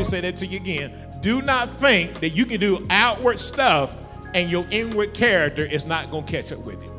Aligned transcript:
me 0.00 0.04
say 0.04 0.20
that 0.20 0.36
to 0.38 0.46
you 0.46 0.56
again. 0.56 0.92
Do 1.20 1.42
not 1.42 1.70
think 1.70 2.20
that 2.20 2.30
you 2.30 2.46
can 2.46 2.58
do 2.58 2.86
outward 2.88 3.38
stuff 3.38 3.94
and 4.34 4.50
your 4.50 4.66
inward 4.70 5.12
character 5.12 5.62
is 5.62 5.84
not 5.84 6.10
going 6.10 6.24
to 6.24 6.32
catch 6.32 6.52
up 6.52 6.60
with 6.60 6.82
you. 6.82 6.90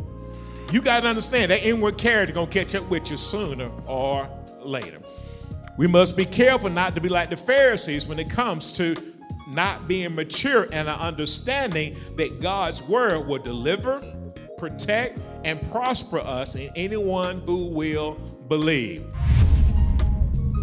You 0.72 0.82
got 0.82 1.02
to 1.02 1.08
understand 1.08 1.52
that 1.52 1.66
inward 1.66 1.98
character 1.98 2.34
going 2.34 2.50
to 2.50 2.64
catch 2.64 2.76
up 2.76 2.88
with 2.90 3.10
you 3.10 3.18
sooner 3.18 3.72
or 3.88 4.30
later. 4.62 5.00
We 5.78 5.88
must 5.88 6.16
be 6.16 6.26
careful 6.26 6.70
not 6.70 6.94
to 6.94 7.02
be 7.02 7.10
like 7.10 7.32
the 7.32 7.38
Pharisees 7.38 8.06
when 8.06 8.20
it 8.20 8.30
comes 8.30 8.72
to 8.74 8.96
not 9.48 9.88
being 9.88 10.14
mature 10.14 10.68
and 10.72 10.88
an 10.88 11.00
understanding 11.00 11.98
that 12.18 12.40
God's 12.40 12.84
word 12.84 13.28
will 13.28 13.40
deliver, 13.40 14.02
protect, 14.60 15.18
and 15.44 15.60
prosper 15.72 16.20
us 16.20 16.54
in 16.54 16.70
anyone 16.76 17.42
who 17.42 17.66
will 17.66 18.14
believe. 18.48 19.04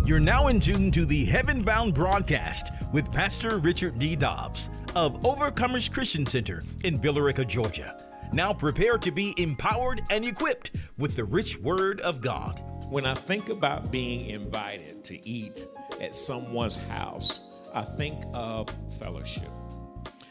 You're 0.09 0.19
now 0.19 0.47
in 0.47 0.59
tune 0.59 0.91
to 0.93 1.05
the 1.05 1.27
Heaven 1.27 1.63
Bound 1.63 1.93
broadcast 1.93 2.71
with 2.95 3.13
Pastor 3.13 3.59
Richard 3.59 3.99
D. 3.99 4.17
Dobbs 4.17 4.71
of 4.95 5.21
Overcomers 5.21 5.93
Christian 5.93 6.25
Center 6.25 6.63
in 6.83 6.99
Villa 6.99 7.21
Rica, 7.21 7.45
Georgia. 7.45 8.03
Now 8.33 8.55
prepare 8.55 8.97
to 8.97 9.11
be 9.11 9.35
empowered 9.37 10.01
and 10.09 10.25
equipped 10.25 10.71
with 10.97 11.15
the 11.15 11.25
rich 11.25 11.59
word 11.59 12.01
of 12.01 12.23
God. 12.23 12.63
When 12.89 13.05
I 13.05 13.13
think 13.13 13.51
about 13.51 13.93
being 13.93 14.31
invited 14.31 15.05
to 15.05 15.29
eat 15.29 15.67
at 16.01 16.17
someone's 16.17 16.77
house, 16.77 17.51
I 17.75 17.83
think 17.83 18.25
of 18.33 18.75
fellowship. 18.99 19.51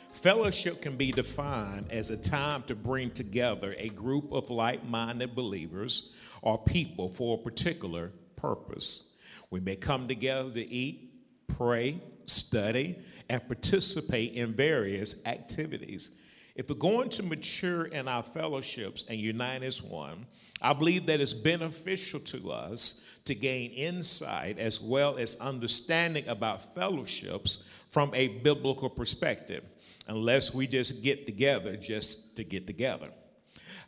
Fellowship 0.10 0.82
can 0.82 0.98
be 0.98 1.12
defined 1.12 1.92
as 1.92 2.10
a 2.10 2.18
time 2.18 2.64
to 2.64 2.74
bring 2.74 3.12
together 3.12 3.76
a 3.78 3.90
group 3.90 4.32
of 4.32 4.50
like 4.50 4.84
minded 4.86 5.36
believers 5.36 6.16
or 6.42 6.58
people 6.58 7.10
for 7.10 7.38
a 7.38 7.44
particular 7.44 8.12
purpose. 8.38 9.14
We 9.50 9.60
may 9.60 9.76
come 9.76 10.08
together 10.08 10.52
to 10.52 10.68
eat, 10.68 11.12
pray, 11.48 12.02
study, 12.26 12.98
and 13.30 13.46
participate 13.48 14.34
in 14.34 14.54
various 14.54 15.26
activities. 15.26 16.12
If 16.56 16.70
we're 16.70 16.76
going 16.76 17.10
to 17.10 17.24
mature 17.24 17.86
in 17.86 18.08
our 18.08 18.24
fellowships 18.24 19.06
and 19.10 19.20
unite 19.20 19.64
as 19.64 19.82
one, 19.82 20.26
I 20.62 20.74
believe 20.74 21.06
that 21.06 21.22
it's 21.22 21.34
beneficial 21.34 22.20
to 22.22 22.52
us 22.52 23.06
to 23.26 23.36
gain 23.36 23.72
insight 23.72 24.58
as 24.58 24.82
well 24.82 25.18
as 25.18 25.36
understanding 25.36 26.28
about 26.28 26.74
fellowships 26.74 27.70
from 27.92 28.12
a 28.16 28.28
biblical 28.40 28.90
perspective, 28.90 29.64
unless 30.08 30.54
we 30.54 30.66
just 30.66 31.04
get 31.04 31.26
together 31.26 31.78
just 31.78 32.36
to 32.38 32.44
get 32.44 32.66
together. 32.66 33.10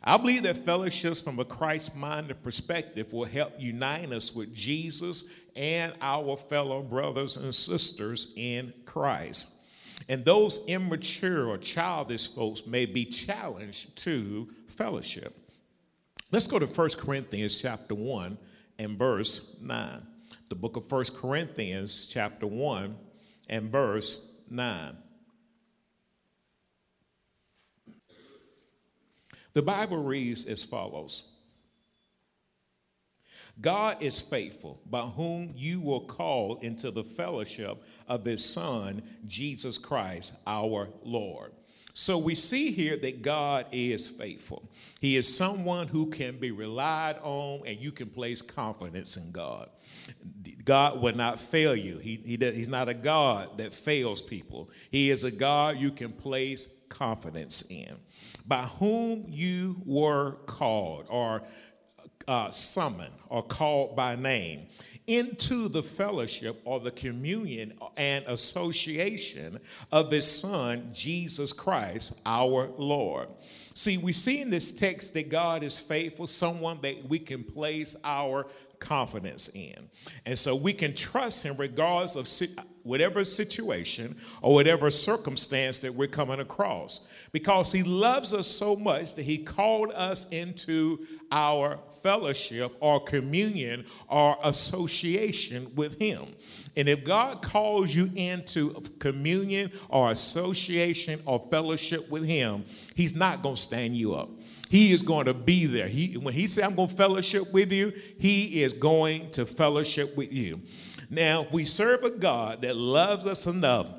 I 0.02 0.16
believe 0.16 0.44
that 0.44 0.56
fellowships 0.56 1.20
from 1.20 1.38
a 1.38 1.44
Christ 1.44 1.94
minded 1.94 2.42
perspective 2.42 3.12
will 3.12 3.26
help 3.26 3.52
unite 3.58 4.12
us 4.12 4.34
with 4.34 4.54
Jesus 4.54 5.30
and 5.54 5.92
our 6.00 6.36
fellow 6.36 6.82
brothers 6.82 7.36
and 7.36 7.54
sisters 7.54 8.32
in 8.36 8.72
Christ. 8.86 9.56
And 10.08 10.24
those 10.24 10.66
immature 10.66 11.46
or 11.46 11.58
childish 11.58 12.34
folks 12.34 12.66
may 12.66 12.86
be 12.86 13.04
challenged 13.04 13.94
to 13.96 14.48
fellowship. 14.68 15.36
Let's 16.32 16.46
go 16.46 16.58
to 16.58 16.66
1 16.66 16.88
Corinthians 16.96 17.60
chapter 17.60 17.94
1 17.94 18.38
and 18.78 18.98
verse 18.98 19.56
9. 19.60 20.06
The 20.48 20.54
book 20.54 20.76
of 20.76 20.90
1 20.90 21.04
Corinthians 21.16 22.06
chapter 22.06 22.46
1 22.46 22.96
and 23.50 23.70
verse 23.70 24.44
9. 24.50 24.96
The 29.52 29.62
Bible 29.62 30.02
reads 30.02 30.46
as 30.46 30.64
follows 30.64 31.32
God 33.60 34.02
is 34.02 34.20
faithful, 34.20 34.80
by 34.86 35.02
whom 35.02 35.52
you 35.54 35.80
were 35.80 36.00
called 36.00 36.62
into 36.62 36.90
the 36.90 37.04
fellowship 37.04 37.82
of 38.08 38.24
his 38.24 38.44
Son, 38.44 39.02
Jesus 39.26 39.76
Christ, 39.76 40.34
our 40.46 40.88
Lord. 41.02 41.52
So 41.92 42.16
we 42.16 42.34
see 42.34 42.70
here 42.70 42.96
that 42.98 43.20
God 43.20 43.66
is 43.72 44.08
faithful. 44.08 44.70
He 45.00 45.16
is 45.16 45.36
someone 45.36 45.88
who 45.88 46.06
can 46.06 46.38
be 46.38 46.50
relied 46.52 47.16
on, 47.22 47.62
and 47.66 47.78
you 47.78 47.92
can 47.92 48.08
place 48.08 48.40
confidence 48.40 49.16
in 49.16 49.32
God. 49.32 49.68
God 50.64 51.02
will 51.02 51.16
not 51.16 51.40
fail 51.40 51.74
you. 51.74 51.98
He, 51.98 52.16
he 52.24 52.36
he's 52.52 52.68
not 52.68 52.88
a 52.88 52.94
God 52.94 53.58
that 53.58 53.74
fails 53.74 54.22
people. 54.22 54.70
He 54.90 55.10
is 55.10 55.24
a 55.24 55.30
God 55.30 55.78
you 55.78 55.90
can 55.90 56.12
place 56.12 56.68
confidence 56.88 57.70
in. 57.70 57.96
By 58.46 58.62
whom 58.62 59.24
you 59.28 59.80
were 59.84 60.36
called, 60.46 61.06
or 61.08 61.42
uh, 62.28 62.50
summoned 62.50 63.14
or 63.28 63.42
called 63.42 63.96
by 63.96 64.16
name 64.16 64.66
into 65.06 65.68
the 65.68 65.82
fellowship 65.82 66.60
or 66.64 66.78
the 66.78 66.90
communion 66.92 67.72
and 67.96 68.24
association 68.28 69.58
of 69.90 70.10
his 70.12 70.30
son, 70.30 70.88
Jesus 70.92 71.52
Christ, 71.52 72.20
our 72.24 72.70
Lord. 72.76 73.28
See, 73.74 73.98
we 73.98 74.12
see 74.12 74.40
in 74.40 74.50
this 74.50 74.70
text 74.70 75.14
that 75.14 75.28
God 75.28 75.64
is 75.64 75.78
faithful, 75.78 76.28
someone 76.28 76.78
that 76.82 77.08
we 77.08 77.18
can 77.18 77.42
place 77.42 77.96
our 78.04 78.46
confidence 78.78 79.48
in. 79.54 79.90
And 80.26 80.38
so 80.38 80.54
we 80.54 80.72
can 80.72 80.94
trust 80.94 81.42
him 81.42 81.56
regardless 81.56 82.14
of 82.14 82.28
whatever 82.82 83.24
situation 83.24 84.16
or 84.42 84.54
whatever 84.54 84.90
circumstance 84.90 85.80
that 85.80 85.94
we're 85.94 86.08
coming 86.08 86.40
across 86.40 87.06
because 87.32 87.72
he 87.72 87.82
loves 87.82 88.32
us 88.32 88.46
so 88.46 88.74
much 88.76 89.14
that 89.14 89.22
he 89.22 89.38
called 89.38 89.92
us 89.92 90.28
into 90.30 90.98
our 91.30 91.78
fellowship 92.02 92.72
or 92.80 93.00
communion 93.00 93.84
or 94.08 94.36
association 94.44 95.70
with 95.74 95.98
him. 95.98 96.26
And 96.76 96.88
if 96.88 97.04
God 97.04 97.42
calls 97.42 97.94
you 97.94 98.10
into 98.14 98.80
communion 98.98 99.72
or 99.88 100.10
association 100.10 101.20
or 101.24 101.46
fellowship 101.50 102.08
with 102.10 102.24
him, 102.24 102.64
he's 102.94 103.14
not 103.14 103.42
going 103.42 103.56
to 103.56 103.60
stand 103.60 103.96
you 103.96 104.14
up. 104.14 104.30
He 104.70 104.92
is 104.92 105.02
going 105.02 105.26
to 105.26 105.34
be 105.34 105.66
there. 105.66 105.88
He, 105.88 106.16
when 106.16 106.32
he 106.32 106.46
said, 106.46 106.62
I'm 106.62 106.76
going 106.76 106.88
to 106.88 106.94
fellowship 106.94 107.52
with 107.52 107.72
you, 107.72 107.92
he 108.18 108.62
is 108.62 108.72
going 108.72 109.28
to 109.32 109.44
fellowship 109.44 110.16
with 110.16 110.32
you. 110.32 110.60
Now, 111.10 111.48
we 111.50 111.64
serve 111.64 112.04
a 112.04 112.10
God 112.10 112.62
that 112.62 112.76
loves 112.76 113.26
us 113.26 113.46
enough 113.46 113.92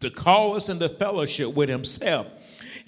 to 0.00 0.10
call 0.10 0.54
us 0.54 0.68
into 0.68 0.88
fellowship 0.88 1.52
with 1.52 1.68
himself 1.68 2.28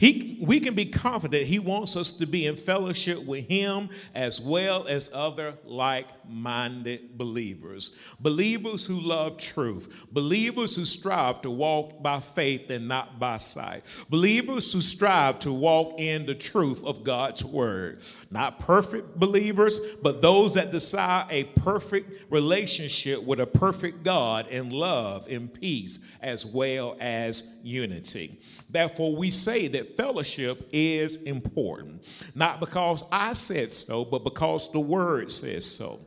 he, 0.00 0.38
we 0.40 0.60
can 0.60 0.72
be 0.72 0.86
confident 0.86 1.44
He 1.44 1.58
wants 1.58 1.94
us 1.94 2.12
to 2.12 2.26
be 2.26 2.46
in 2.46 2.56
fellowship 2.56 3.22
with 3.22 3.46
Him 3.46 3.90
as 4.14 4.40
well 4.40 4.86
as 4.86 5.10
other 5.12 5.52
like 5.66 6.06
minded 6.26 7.18
believers. 7.18 7.98
Believers 8.18 8.86
who 8.86 8.98
love 8.98 9.36
truth. 9.36 10.06
Believers 10.10 10.74
who 10.74 10.86
strive 10.86 11.42
to 11.42 11.50
walk 11.50 12.02
by 12.02 12.18
faith 12.18 12.70
and 12.70 12.88
not 12.88 13.18
by 13.18 13.36
sight. 13.36 13.82
Believers 14.08 14.72
who 14.72 14.80
strive 14.80 15.38
to 15.40 15.52
walk 15.52 16.00
in 16.00 16.24
the 16.24 16.34
truth 16.34 16.82
of 16.82 17.04
God's 17.04 17.44
word. 17.44 18.00
Not 18.30 18.58
perfect 18.58 19.20
believers, 19.20 19.78
but 20.02 20.22
those 20.22 20.54
that 20.54 20.72
desire 20.72 21.26
a 21.28 21.44
perfect 21.44 22.32
relationship 22.32 23.22
with 23.22 23.40
a 23.40 23.46
perfect 23.46 24.02
God 24.02 24.48
in 24.48 24.70
love 24.70 25.28
and 25.28 25.52
peace 25.52 25.98
as 26.22 26.46
well 26.46 26.96
as 27.00 27.60
unity. 27.62 28.40
Therefore, 28.72 29.16
we 29.16 29.30
say 29.30 29.66
that 29.68 29.96
fellowship 29.96 30.68
is 30.72 31.16
important, 31.22 32.04
not 32.34 32.60
because 32.60 33.04
I 33.10 33.32
said 33.32 33.72
so, 33.72 34.04
but 34.04 34.22
because 34.22 34.70
the 34.72 34.80
word 34.80 35.30
says 35.32 35.66
so. 35.66 36.00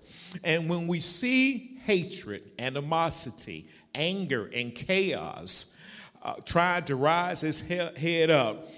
And 0.43 0.69
when 0.69 0.87
we 0.87 0.99
see 0.99 1.77
hatred, 1.83 2.51
animosity, 2.59 3.67
anger, 3.93 4.49
and 4.53 4.73
chaos 4.73 5.77
uh, 6.21 6.35
trying 6.45 6.85
to 6.85 6.95
rise 6.95 7.43
its 7.43 7.59
he- 7.59 7.75
head 7.75 8.29
up, 8.29 8.69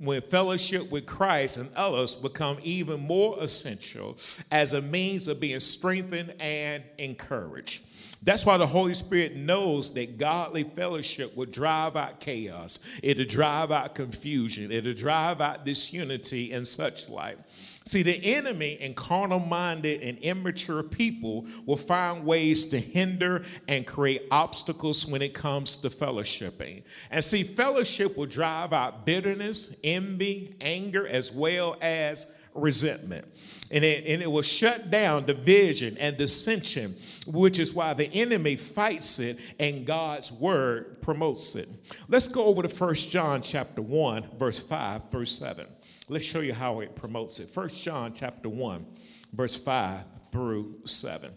when 0.00 0.22
fellowship 0.22 0.90
with 0.92 1.06
Christ 1.06 1.56
and 1.56 1.74
others 1.74 2.14
become 2.14 2.58
even 2.62 3.00
more 3.00 3.36
essential 3.40 4.16
as 4.52 4.72
a 4.72 4.80
means 4.80 5.26
of 5.26 5.40
being 5.40 5.58
strengthened 5.58 6.34
and 6.38 6.84
encouraged. 6.98 7.84
That's 8.22 8.44
why 8.44 8.56
the 8.56 8.66
Holy 8.66 8.94
Spirit 8.94 9.36
knows 9.36 9.94
that 9.94 10.18
godly 10.18 10.64
fellowship 10.64 11.36
will 11.36 11.46
drive 11.46 11.96
out 11.96 12.20
chaos, 12.20 12.80
it'll 13.02 13.24
drive 13.24 13.70
out 13.70 13.94
confusion, 13.94 14.72
it'll 14.72 14.92
drive 14.92 15.40
out 15.40 15.64
disunity 15.64 16.52
and 16.52 16.66
such 16.66 17.08
like. 17.08 17.38
See, 17.84 18.02
the 18.02 18.34
enemy 18.34 18.76
and 18.82 18.94
carnal 18.94 19.38
minded 19.38 20.02
and 20.02 20.18
immature 20.18 20.82
people 20.82 21.46
will 21.64 21.76
find 21.76 22.26
ways 22.26 22.66
to 22.66 22.78
hinder 22.78 23.44
and 23.66 23.86
create 23.86 24.24
obstacles 24.30 25.06
when 25.06 25.22
it 25.22 25.32
comes 25.32 25.76
to 25.76 25.88
fellowshipping. 25.88 26.82
And 27.10 27.24
see, 27.24 27.44
fellowship 27.44 28.14
will 28.18 28.26
drive 28.26 28.74
out 28.74 29.06
bitterness, 29.06 29.74
envy, 29.82 30.54
anger, 30.60 31.06
as 31.06 31.32
well 31.32 31.78
as 31.80 32.26
resentment 32.54 33.24
and 33.70 33.84
it, 33.84 34.04
and 34.06 34.22
it 34.22 34.30
will 34.30 34.42
shut 34.42 34.90
down 34.90 35.26
division 35.26 35.96
and 35.98 36.16
dissension, 36.16 36.96
which 37.26 37.58
is 37.58 37.74
why 37.74 37.94
the 37.94 38.10
enemy 38.12 38.56
fights 38.56 39.18
it 39.18 39.38
and 39.58 39.86
God's 39.86 40.32
word 40.32 41.02
promotes 41.02 41.54
it. 41.54 41.68
Let's 42.08 42.28
go 42.28 42.44
over 42.44 42.62
to 42.62 42.68
1 42.68 42.94
John 42.94 43.42
chapter 43.42 43.82
1, 43.82 44.36
verse 44.38 44.58
5 44.58 45.10
through 45.10 45.26
7. 45.26 45.66
Let's 46.08 46.24
show 46.24 46.40
you 46.40 46.54
how 46.54 46.80
it 46.80 46.96
promotes 46.96 47.40
it. 47.40 47.50
1 47.52 47.68
John 47.68 48.12
chapter 48.12 48.48
1, 48.48 48.86
verse 49.32 49.56
5 49.56 50.00
through 50.32 50.74
7. 50.84 51.30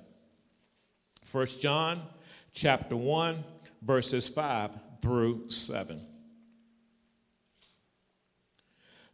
1 1.32 1.46
John 1.60 2.02
chapter 2.54 2.96
1, 2.96 3.44
verses 3.82 4.28
5 4.28 4.78
through 5.02 5.50
7. 5.50 6.02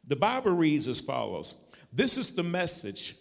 The 0.07 0.15
Bible 0.15 0.51
reads 0.51 0.87
as 0.87 1.01
follows 1.01 1.66
This 1.97 2.19
is 2.19 2.35
the 2.35 2.43
message 2.43 3.15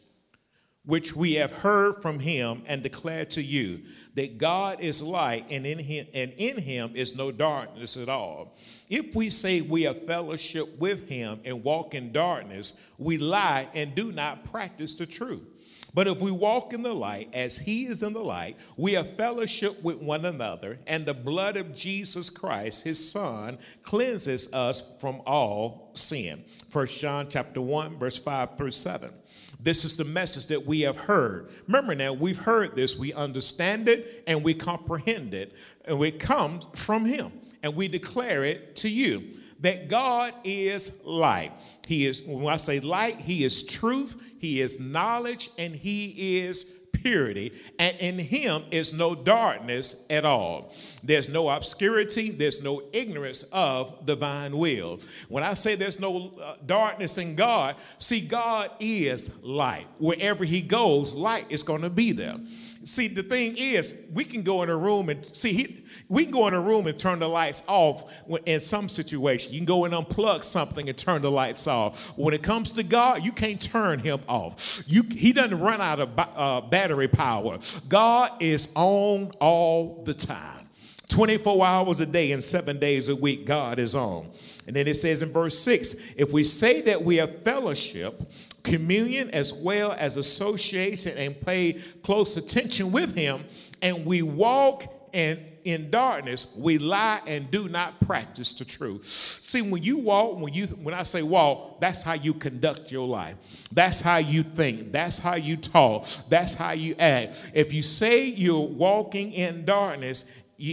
which 0.85 1.17
we 1.17 1.33
have 1.33 1.51
heard 1.51 2.03
from 2.03 2.19
him 2.21 2.63
and 2.67 2.83
declared 2.83 3.31
to 3.31 3.43
you 3.43 3.81
that 4.17 4.37
God 4.37 4.83
is 4.83 5.03
light 5.03 5.47
and 5.49 5.65
in 5.67 5.79
him 5.79 6.07
and 6.13 6.31
in 6.37 6.59
him 6.59 6.93
is 6.95 7.17
no 7.17 7.33
darkness 7.33 7.97
at 7.97 8.11
all. 8.11 8.55
If 8.91 9.15
we 9.15 9.31
say 9.31 9.63
we 9.63 9.85
have 9.85 10.07
fellowship 10.07 10.79
with 10.79 11.09
him 11.09 11.41
and 11.47 11.65
walk 11.65 11.95
in 11.95 12.13
darkness, 12.13 12.79
we 12.99 13.17
lie 13.17 13.67
and 13.73 13.95
do 13.95 14.13
not 14.13 14.45
practice 14.45 14.95
the 14.95 15.07
truth. 15.07 15.56
But 15.97 16.09
if 16.09 16.21
we 16.21 16.31
walk 16.31 16.75
in 16.75 16.83
the 16.83 16.93
light 16.93 17.31
as 17.33 17.57
he 17.57 17.87
is 17.87 18.03
in 18.03 18.13
the 18.13 18.21
light, 18.21 18.59
we 18.77 18.93
have 18.93 19.17
fellowship 19.17 19.83
with 19.83 19.97
one 19.97 20.27
another, 20.27 20.79
and 20.87 21.07
the 21.07 21.15
blood 21.15 21.57
of 21.57 21.75
Jesus 21.75 22.29
Christ, 22.29 22.85
his 22.85 23.11
son, 23.11 23.57
cleanses 23.83 24.53
us 24.53 24.95
from 25.01 25.23
all 25.25 25.91
sin. 25.95 26.45
First 26.69 27.01
John 27.01 27.29
chapter 27.31 27.63
1, 27.63 27.99
verse 27.99 28.19
5 28.19 28.59
through 28.59 28.73
7. 28.73 29.11
This 29.59 29.87
is 29.87 29.97
the 29.97 30.05
message 30.05 30.49
that 30.49 30.67
we 30.67 30.83
have 30.83 30.99
heard. 30.99 31.49
Remember 31.67 31.95
now, 31.95 32.13
we've 32.13 32.37
heard 32.37 32.77
this, 32.77 32.99
we 32.99 33.15
understand 33.15 33.89
it, 33.89 34.23
and 34.27 34.45
we 34.45 34.53
comprehend 34.53 35.33
it, 35.33 35.55
and 35.87 35.99
it 36.05 36.21
comes 36.21 36.67
from 36.75 37.07
him, 37.07 37.33
and 37.63 37.75
we 37.75 37.89
declare 37.89 38.45
it 38.45 38.77
to 38.77 38.91
you 38.91 39.25
that 39.61 39.89
God 39.89 40.35
is 40.45 41.03
light. 41.05 41.53
He 41.87 42.05
is, 42.05 42.23
when 42.27 42.53
I 42.53 42.59
say 42.59 42.81
light, 42.81 43.17
He 43.17 43.45
is 43.45 43.63
truth, 43.63 44.21
he 44.39 44.61
is 44.61 44.79
knowledge 44.79 45.51
and 45.59 45.75
he 45.75 46.39
is 46.39 46.65
purity, 46.93 47.53
and 47.79 47.97
in 47.99 48.19
him 48.19 48.63
is 48.71 48.93
no 48.95 49.15
darkness 49.15 50.07
at 50.11 50.25
all. 50.25 50.73
There's 51.03 51.29
no 51.29 51.49
obscurity, 51.49 52.31
there's 52.31 52.63
no 52.63 52.83
ignorance 52.93 53.45
of 53.53 54.05
divine 54.07 54.57
will. 54.57 55.01
When 55.29 55.45
I 55.45 55.55
say 55.55 55.75
there's 55.75 56.01
no 56.01 56.33
uh, 56.41 56.57
darkness 56.67 57.19
in 57.19 57.35
God, 57.35 57.77
see, 57.99 58.21
God 58.21 58.71
is 58.81 59.31
light. 59.43 59.87
Wherever 59.99 60.45
he 60.45 60.63
goes, 60.63 61.15
light 61.15 61.47
is 61.49 61.63
going 61.63 61.83
to 61.83 61.91
be 61.91 62.13
there. 62.13 62.37
See, 62.85 63.09
the 63.09 63.23
thing 63.23 63.57
is, 63.57 64.03
we 64.13 64.25
can 64.25 64.43
go 64.43 64.63
in 64.63 64.71
a 64.71 64.77
room 64.77 65.09
and 65.09 65.25
see, 65.27 65.53
he, 65.53 65.85
we 66.09 66.23
can 66.23 66.33
go 66.33 66.47
in 66.47 66.55
a 66.55 66.61
room 66.61 66.87
and 66.87 66.99
turn 66.99 67.19
the 67.19 67.29
lights 67.29 67.63
off 67.67 68.13
in 68.47 68.61
some 68.61 68.89
situation. 68.89 69.53
You 69.53 69.59
can 69.59 69.67
go 69.67 69.85
and 69.85 69.95
unplug 69.95 70.45
something 70.45 70.89
and 70.89 70.97
turn 70.97 71.23
the 71.23 71.31
lights 71.31 71.67
off. 71.67 72.05
When 72.17 72.33
it 72.33 72.43
comes 72.43 72.73
to 72.73 72.83
God, 72.83 73.25
you 73.25 73.33
can't 73.33 73.61
turn 73.61 73.99
him 73.99 74.21
off. 74.29 74.83
You, 74.87 75.03
he 75.03 75.33
doesn't 75.33 75.59
run 75.59 75.81
out 75.81 76.01
of 76.01 76.11
uh, 76.17 76.61
battery 76.63 77.09
power. 77.09 77.59
God 77.89 78.33
is 78.41 78.73
on 78.77 79.33
all 79.41 80.05
the 80.05 80.15
time. 80.15 80.69
24 81.09 81.65
hours 81.65 82.01
a 82.01 82.07
day 82.07 82.33
and 82.33 82.43
seven 82.43 82.79
days 82.79 83.09
a 83.09 83.17
week, 83.17 83.47
God 83.47 83.79
is 83.79 83.95
on. 83.95 84.31
And 84.67 84.75
then 84.75 84.89
it 84.89 84.95
says 84.95 85.23
in 85.23 85.33
verse 85.33 85.59
6 85.59 85.97
if 86.17 86.33
we 86.33 86.45
say 86.45 86.83
that 86.83 87.03
we 87.03 87.17
have 87.17 87.43
fellowship, 87.43 88.21
communion 88.63 89.31
as 89.31 89.55
well 89.55 89.95
as 89.99 90.17
association, 90.17 91.17
and 91.17 91.41
pay 91.41 91.75
close 92.03 92.37
attention 92.37 92.91
with 92.91 93.15
Him, 93.15 93.45
and 93.83 94.05
we 94.05 94.23
walk 94.23 94.93
and 95.15 95.39
in 95.67 95.91
darkness, 95.91 96.55
we 96.57 96.79
lie 96.79 97.21
and 97.27 97.51
do 97.51 97.69
not 97.69 98.01
practice 98.01 98.53
the 98.53 98.65
truth. 98.65 99.05
See, 99.05 99.63
when 99.63 99.83
you 99.83 99.99
walk, 99.99 100.39
when 100.39 100.55
you 100.55 100.67
when 100.67 100.95
I 100.95 101.03
say 101.03 101.23
walk, 101.23 101.81
that's 101.81 102.03
how 102.03 102.13
you 102.13 102.33
conduct 102.33 102.93
your 102.93 103.07
life. 103.07 103.35
That's 103.73 104.01
how 104.01 104.19
you 104.19 104.45
think. 104.45 104.93
That's 104.93 105.19
how 105.19 105.35
you 105.35 105.57
talk. 105.57 106.07
That's 106.29 106.55
how 106.55 106.73
you 106.73 106.95
act. 106.99 107.51
If 107.53 107.73
you 107.73 107.83
say 107.83 108.27
you're 108.27 108.61
walking 108.61 109.33
in 109.33 109.65
darkness 109.65 110.31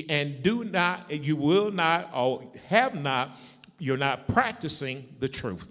and 0.09 0.43
do 0.43 0.63
not, 0.63 1.09
you 1.11 1.35
will 1.35 1.71
not 1.71 2.11
or 2.13 2.43
have 2.67 2.93
not, 2.93 3.37
you're 3.79 3.97
not 3.97 4.27
practicing 4.27 5.07
the 5.19 5.27
truth. 5.27 5.67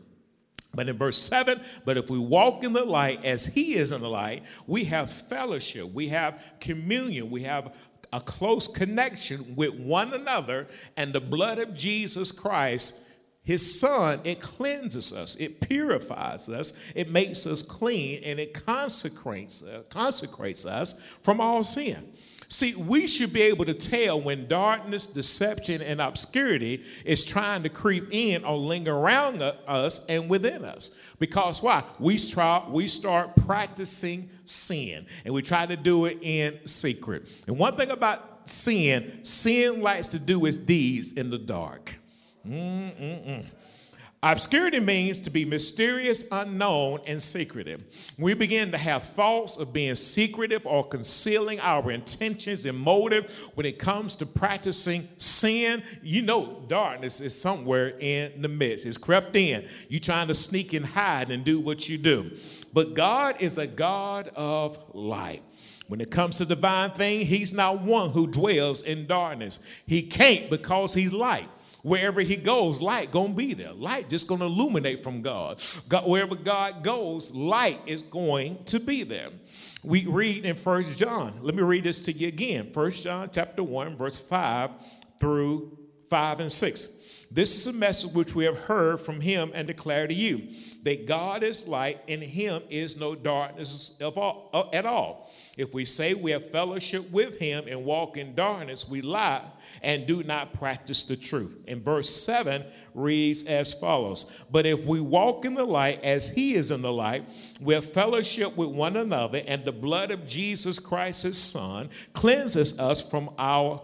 But 0.74 0.88
in 0.88 0.96
verse 0.96 1.18
7, 1.18 1.60
but 1.84 1.98
if 1.98 2.08
we 2.08 2.18
walk 2.18 2.64
in 2.64 2.72
the 2.72 2.84
light 2.84 3.24
as 3.24 3.44
he 3.44 3.74
is 3.74 3.92
in 3.92 4.00
the 4.00 4.08
light, 4.08 4.42
we 4.66 4.84
have 4.84 5.10
fellowship, 5.10 5.92
we 5.92 6.08
have 6.08 6.42
communion, 6.60 7.30
we 7.30 7.42
have 7.42 7.74
a 8.12 8.20
close 8.20 8.68
connection 8.68 9.54
with 9.56 9.74
one 9.74 10.12
another, 10.12 10.68
and 10.96 11.12
the 11.12 11.20
blood 11.20 11.58
of 11.58 11.74
Jesus 11.74 12.30
Christ, 12.30 13.08
his 13.42 13.80
son, 13.80 14.20
it 14.24 14.40
cleanses 14.40 15.12
us, 15.12 15.36
it 15.36 15.60
purifies 15.60 16.48
us, 16.48 16.74
it 16.94 17.10
makes 17.10 17.46
us 17.46 17.62
clean, 17.62 18.22
and 18.24 18.38
it 18.38 18.54
consecrates, 18.54 19.62
uh, 19.62 19.82
consecrates 19.90 20.64
us 20.64 21.00
from 21.22 21.40
all 21.40 21.64
sin. 21.64 22.12
See, 22.52 22.74
we 22.74 23.06
should 23.06 23.32
be 23.32 23.40
able 23.40 23.64
to 23.64 23.72
tell 23.72 24.20
when 24.20 24.46
darkness, 24.46 25.06
deception, 25.06 25.80
and 25.80 26.02
obscurity 26.02 26.84
is 27.06 27.24
trying 27.24 27.62
to 27.62 27.70
creep 27.70 28.08
in 28.10 28.44
or 28.44 28.58
linger 28.58 28.94
around 28.94 29.40
us 29.40 30.04
and 30.04 30.28
within 30.28 30.62
us. 30.62 30.94
Because 31.18 31.62
why? 31.62 31.82
We 31.98 32.18
start, 32.18 32.70
we 32.70 32.88
start 32.88 33.34
practicing 33.46 34.28
sin, 34.44 35.06
and 35.24 35.32
we 35.32 35.40
try 35.40 35.64
to 35.64 35.76
do 35.76 36.04
it 36.04 36.18
in 36.20 36.58
secret. 36.66 37.26
And 37.46 37.56
one 37.56 37.74
thing 37.74 37.90
about 37.90 38.46
sin, 38.46 39.24
sin 39.24 39.80
likes 39.80 40.08
to 40.08 40.18
do 40.18 40.44
its 40.44 40.58
deeds 40.58 41.12
in 41.12 41.30
the 41.30 41.38
dark. 41.38 41.94
Mm-mm-mm. 42.46 43.46
Obscurity 44.24 44.78
means 44.78 45.20
to 45.20 45.30
be 45.30 45.44
mysterious, 45.44 46.24
unknown, 46.30 47.00
and 47.08 47.20
secretive. 47.20 47.82
We 48.18 48.34
begin 48.34 48.70
to 48.70 48.78
have 48.78 49.02
thoughts 49.02 49.56
of 49.56 49.72
being 49.72 49.96
secretive 49.96 50.64
or 50.64 50.86
concealing 50.86 51.58
our 51.58 51.90
intentions 51.90 52.64
and 52.64 52.78
motive 52.78 53.32
when 53.54 53.66
it 53.66 53.80
comes 53.80 54.14
to 54.16 54.26
practicing 54.26 55.08
sin. 55.16 55.82
You 56.04 56.22
know, 56.22 56.62
darkness 56.68 57.20
is 57.20 57.36
somewhere 57.36 57.96
in 57.98 58.40
the 58.40 58.48
midst. 58.48 58.86
It's 58.86 58.96
crept 58.96 59.34
in. 59.34 59.66
You're 59.88 59.98
trying 59.98 60.28
to 60.28 60.34
sneak 60.34 60.72
and 60.72 60.86
hide 60.86 61.32
and 61.32 61.42
do 61.44 61.58
what 61.58 61.88
you 61.88 61.98
do. 61.98 62.30
But 62.72 62.94
God 62.94 63.34
is 63.40 63.58
a 63.58 63.66
God 63.66 64.30
of 64.36 64.78
light. 64.94 65.42
When 65.88 66.00
it 66.00 66.12
comes 66.12 66.38
to 66.38 66.44
divine 66.44 66.90
thing, 66.92 67.26
he's 67.26 67.52
not 67.52 67.82
one 67.82 68.10
who 68.10 68.28
dwells 68.28 68.82
in 68.82 69.08
darkness. 69.08 69.58
He 69.84 70.02
can't 70.02 70.48
because 70.48 70.94
he's 70.94 71.12
light. 71.12 71.48
Wherever 71.82 72.20
he 72.20 72.36
goes, 72.36 72.80
light 72.80 73.10
gonna 73.10 73.34
be 73.34 73.54
there. 73.54 73.72
Light 73.72 74.08
just 74.08 74.28
gonna 74.28 74.46
illuminate 74.46 75.02
from 75.02 75.20
God. 75.20 75.60
God. 75.88 76.08
Wherever 76.08 76.36
God 76.36 76.84
goes, 76.84 77.32
light 77.32 77.80
is 77.86 78.02
going 78.02 78.62
to 78.64 78.78
be 78.78 79.02
there. 79.02 79.30
We 79.82 80.06
read 80.06 80.46
in 80.46 80.54
First 80.54 80.96
John. 80.96 81.34
Let 81.42 81.56
me 81.56 81.62
read 81.62 81.84
this 81.84 82.04
to 82.04 82.12
you 82.12 82.28
again. 82.28 82.70
First 82.72 83.02
John 83.02 83.28
chapter 83.32 83.64
1, 83.64 83.96
verse 83.96 84.16
5 84.16 84.70
through 85.18 85.76
5 86.08 86.40
and 86.40 86.52
6. 86.52 86.98
This 87.34 87.58
is 87.58 87.66
a 87.66 87.72
message 87.72 88.12
which 88.12 88.34
we 88.34 88.44
have 88.44 88.58
heard 88.58 89.00
from 89.00 89.18
him 89.18 89.52
and 89.54 89.66
declare 89.66 90.06
to 90.06 90.12
you 90.12 90.48
that 90.82 91.06
God 91.06 91.42
is 91.42 91.66
light, 91.66 92.00
and 92.06 92.22
in 92.22 92.28
him 92.28 92.60
is 92.68 93.00
no 93.00 93.14
darkness 93.14 93.98
all, 94.02 94.50
uh, 94.52 94.64
at 94.74 94.84
all. 94.84 95.32
If 95.56 95.72
we 95.72 95.86
say 95.86 96.12
we 96.12 96.30
have 96.32 96.50
fellowship 96.50 97.10
with 97.10 97.38
him 97.38 97.64
and 97.68 97.86
walk 97.86 98.18
in 98.18 98.34
darkness, 98.34 98.86
we 98.86 99.00
lie 99.00 99.44
and 99.80 100.06
do 100.06 100.22
not 100.22 100.52
practice 100.52 101.04
the 101.04 101.16
truth. 101.16 101.56
And 101.66 101.82
verse 101.82 102.14
7 102.14 102.66
reads 102.94 103.44
as 103.44 103.72
follows 103.72 104.30
But 104.50 104.66
if 104.66 104.84
we 104.84 105.00
walk 105.00 105.46
in 105.46 105.54
the 105.54 105.64
light 105.64 106.02
as 106.02 106.28
he 106.28 106.52
is 106.54 106.70
in 106.70 106.82
the 106.82 106.92
light, 106.92 107.24
we 107.62 107.72
have 107.72 107.90
fellowship 107.90 108.54
with 108.58 108.68
one 108.68 108.98
another, 108.98 109.42
and 109.46 109.64
the 109.64 109.72
blood 109.72 110.10
of 110.10 110.26
Jesus 110.26 110.78
Christ, 110.78 111.22
his 111.22 111.38
son, 111.38 111.88
cleanses 112.12 112.78
us 112.78 113.00
from, 113.00 113.30
our, 113.38 113.82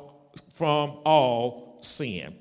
from 0.52 0.98
all 1.06 1.78
sin. 1.80 2.36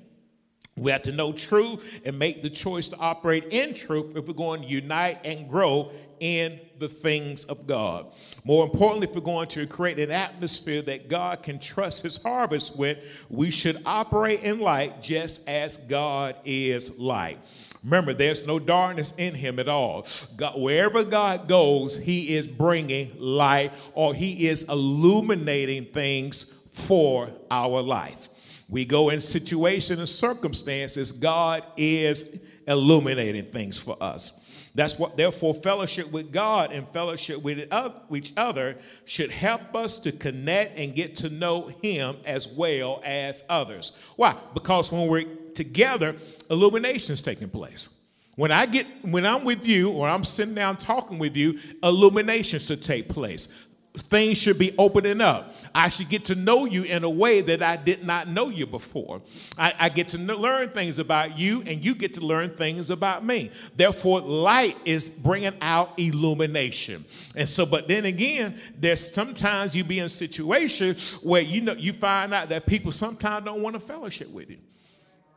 We 0.78 0.90
have 0.90 1.02
to 1.02 1.12
know 1.12 1.32
truth 1.32 2.00
and 2.04 2.18
make 2.18 2.42
the 2.42 2.50
choice 2.50 2.88
to 2.90 2.96
operate 2.98 3.44
in 3.50 3.74
truth 3.74 4.16
if 4.16 4.26
we're 4.26 4.34
going 4.34 4.62
to 4.62 4.68
unite 4.68 5.18
and 5.24 5.48
grow 5.48 5.92
in 6.20 6.60
the 6.78 6.88
things 6.88 7.44
of 7.44 7.66
God. 7.66 8.06
More 8.44 8.64
importantly, 8.64 9.08
if 9.08 9.14
we're 9.14 9.20
going 9.20 9.48
to 9.48 9.66
create 9.66 9.98
an 9.98 10.10
atmosphere 10.10 10.82
that 10.82 11.08
God 11.08 11.42
can 11.42 11.58
trust 11.58 12.02
his 12.02 12.22
harvest 12.22 12.78
with, 12.78 12.98
we 13.28 13.50
should 13.50 13.82
operate 13.84 14.40
in 14.40 14.60
light 14.60 15.02
just 15.02 15.48
as 15.48 15.76
God 15.76 16.36
is 16.44 16.98
light. 16.98 17.38
Remember, 17.84 18.12
there's 18.12 18.46
no 18.46 18.58
darkness 18.58 19.14
in 19.18 19.34
him 19.34 19.58
at 19.58 19.68
all. 19.68 20.06
God, 20.36 20.60
wherever 20.60 21.04
God 21.04 21.46
goes, 21.48 21.96
he 21.96 22.34
is 22.34 22.46
bringing 22.46 23.12
light 23.18 23.72
or 23.94 24.14
he 24.14 24.48
is 24.48 24.64
illuminating 24.64 25.86
things 25.86 26.54
for 26.72 27.30
our 27.50 27.80
life. 27.80 28.28
We 28.68 28.84
go 28.84 29.08
in 29.08 29.20
situations 29.20 29.98
and 29.98 30.08
circumstances, 30.08 31.10
God 31.10 31.64
is 31.76 32.38
illuminating 32.66 33.46
things 33.46 33.78
for 33.78 33.96
us. 34.00 34.44
That's 34.74 34.98
what, 34.98 35.16
therefore, 35.16 35.54
fellowship 35.54 36.12
with 36.12 36.30
God 36.30 36.70
and 36.70 36.88
fellowship 36.88 37.42
with 37.42 37.66
each 38.12 38.32
other 38.36 38.76
should 39.06 39.30
help 39.30 39.74
us 39.74 39.98
to 40.00 40.12
connect 40.12 40.78
and 40.78 40.94
get 40.94 41.16
to 41.16 41.30
know 41.30 41.68
Him 41.82 42.16
as 42.24 42.46
well 42.48 43.00
as 43.04 43.42
others. 43.48 43.96
Why? 44.16 44.36
Because 44.54 44.92
when 44.92 45.08
we're 45.08 45.24
together, 45.54 46.14
illumination 46.50 47.14
is 47.14 47.22
taking 47.22 47.48
place. 47.48 47.96
When 48.36 48.52
I 48.52 48.66
get, 48.66 48.86
when 49.02 49.26
I'm 49.26 49.42
with 49.42 49.66
you 49.66 49.90
or 49.90 50.08
I'm 50.08 50.22
sitting 50.22 50.54
down 50.54 50.76
talking 50.76 51.18
with 51.18 51.36
you, 51.36 51.58
illumination 51.82 52.60
should 52.60 52.82
take 52.82 53.08
place 53.08 53.48
things 53.96 54.38
should 54.38 54.58
be 54.58 54.74
opening 54.78 55.20
up. 55.20 55.54
I 55.74 55.88
should 55.88 56.08
get 56.08 56.24
to 56.26 56.34
know 56.34 56.64
you 56.64 56.82
in 56.84 57.04
a 57.04 57.10
way 57.10 57.40
that 57.40 57.62
I 57.62 57.76
did 57.76 58.04
not 58.04 58.28
know 58.28 58.48
you 58.48 58.66
before. 58.66 59.22
I, 59.56 59.74
I 59.78 59.88
get 59.88 60.08
to 60.08 60.18
learn 60.18 60.70
things 60.70 60.98
about 60.98 61.38
you, 61.38 61.62
and 61.66 61.84
you 61.84 61.94
get 61.94 62.14
to 62.14 62.20
learn 62.20 62.50
things 62.56 62.90
about 62.90 63.24
me. 63.24 63.50
Therefore, 63.76 64.20
light 64.20 64.76
is 64.84 65.08
bringing 65.08 65.54
out 65.60 65.98
illumination. 65.98 67.04
And 67.36 67.48
so, 67.48 67.66
but 67.66 67.88
then 67.88 68.04
again, 68.06 68.58
there's 68.76 69.12
sometimes 69.12 69.74
you 69.74 69.84
be 69.84 69.98
in 69.98 70.08
situations 70.08 71.14
where 71.22 71.42
you 71.42 71.60
know 71.60 71.74
you 71.74 71.92
find 71.92 72.32
out 72.34 72.48
that 72.48 72.66
people 72.66 72.92
sometimes 72.92 73.44
don't 73.44 73.62
want 73.62 73.74
to 73.74 73.80
fellowship 73.80 74.30
with 74.30 74.50
you. 74.50 74.58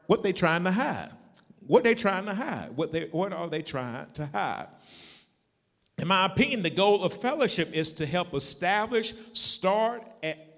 What 0.08 0.24
they 0.24 0.34
trying 0.34 0.64
to 0.66 0.72
hide? 0.72 1.12
What 1.68 1.84
they 1.84 1.96
trying 1.96 2.26
to 2.26 2.34
hide? 2.34 2.76
What 2.76 2.92
they 2.92 3.08
what 3.12 3.32
are 3.32 3.48
they 3.48 3.62
trying 3.62 4.12
to 4.14 4.26
hide? 4.26 4.68
In 6.02 6.08
my 6.08 6.26
opinion, 6.26 6.64
the 6.64 6.72
goal 6.72 7.04
of 7.04 7.14
fellowship 7.14 7.74
is 7.74 7.92
to 7.92 8.08
help 8.08 8.34
establish, 8.34 9.14
start, 9.34 10.02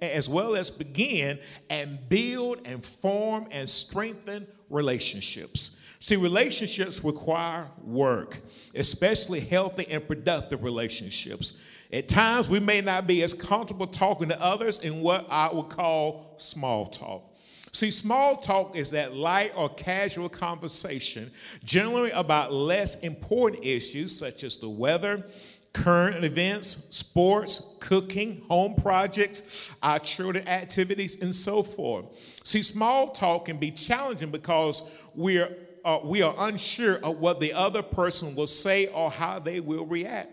as 0.01 0.29
well 0.29 0.55
as 0.55 0.71
begin 0.71 1.37
and 1.69 1.99
build 2.07 2.61
and 2.63 2.83
form 2.83 3.47
and 3.51 3.69
strengthen 3.69 4.47
relationships. 4.69 5.81
See, 5.99 6.15
relationships 6.15 7.03
require 7.03 7.67
work, 7.83 8.39
especially 8.73 9.41
healthy 9.41 9.85
and 9.89 10.07
productive 10.07 10.63
relationships. 10.63 11.59
At 11.91 12.07
times, 12.07 12.49
we 12.49 12.61
may 12.61 12.79
not 12.79 13.05
be 13.05 13.21
as 13.21 13.33
comfortable 13.33 13.87
talking 13.87 14.29
to 14.29 14.41
others 14.41 14.79
in 14.79 15.01
what 15.01 15.27
I 15.29 15.51
would 15.53 15.67
call 15.67 16.35
small 16.37 16.85
talk. 16.85 17.32
See, 17.73 17.89
small 17.89 18.37
talk 18.37 18.75
is 18.75 18.91
that 18.91 19.15
light 19.15 19.51
or 19.55 19.67
casual 19.67 20.29
conversation, 20.29 21.31
generally 21.63 22.11
about 22.11 22.53
less 22.53 22.99
important 22.99 23.65
issues 23.65 24.15
such 24.15 24.43
as 24.43 24.57
the 24.57 24.69
weather, 24.69 25.25
current 25.73 26.23
events, 26.23 26.87
sports, 26.91 27.75
cooking, 27.79 28.43
home 28.47 28.75
projects, 28.75 29.71
our 29.81 29.97
children 29.97 30.47
activities, 30.47 31.19
and 31.19 31.33
so 31.33 31.63
forth. 31.63 32.05
See, 32.43 32.61
small 32.61 33.09
talk 33.09 33.45
can 33.45 33.57
be 33.57 33.71
challenging 33.71 34.29
because 34.29 34.89
we're 35.15 35.49
uh, 35.83 35.99
we 36.01 36.21
are 36.21 36.33
unsure 36.37 36.95
of 36.97 37.17
what 37.17 37.41
the 37.41 37.51
other 37.51 37.81
person 37.81 38.35
will 38.35 38.47
say 38.47 38.87
or 38.87 39.11
how 39.11 39.39
they 39.39 39.59
will 39.59 39.85
react. 39.85 40.31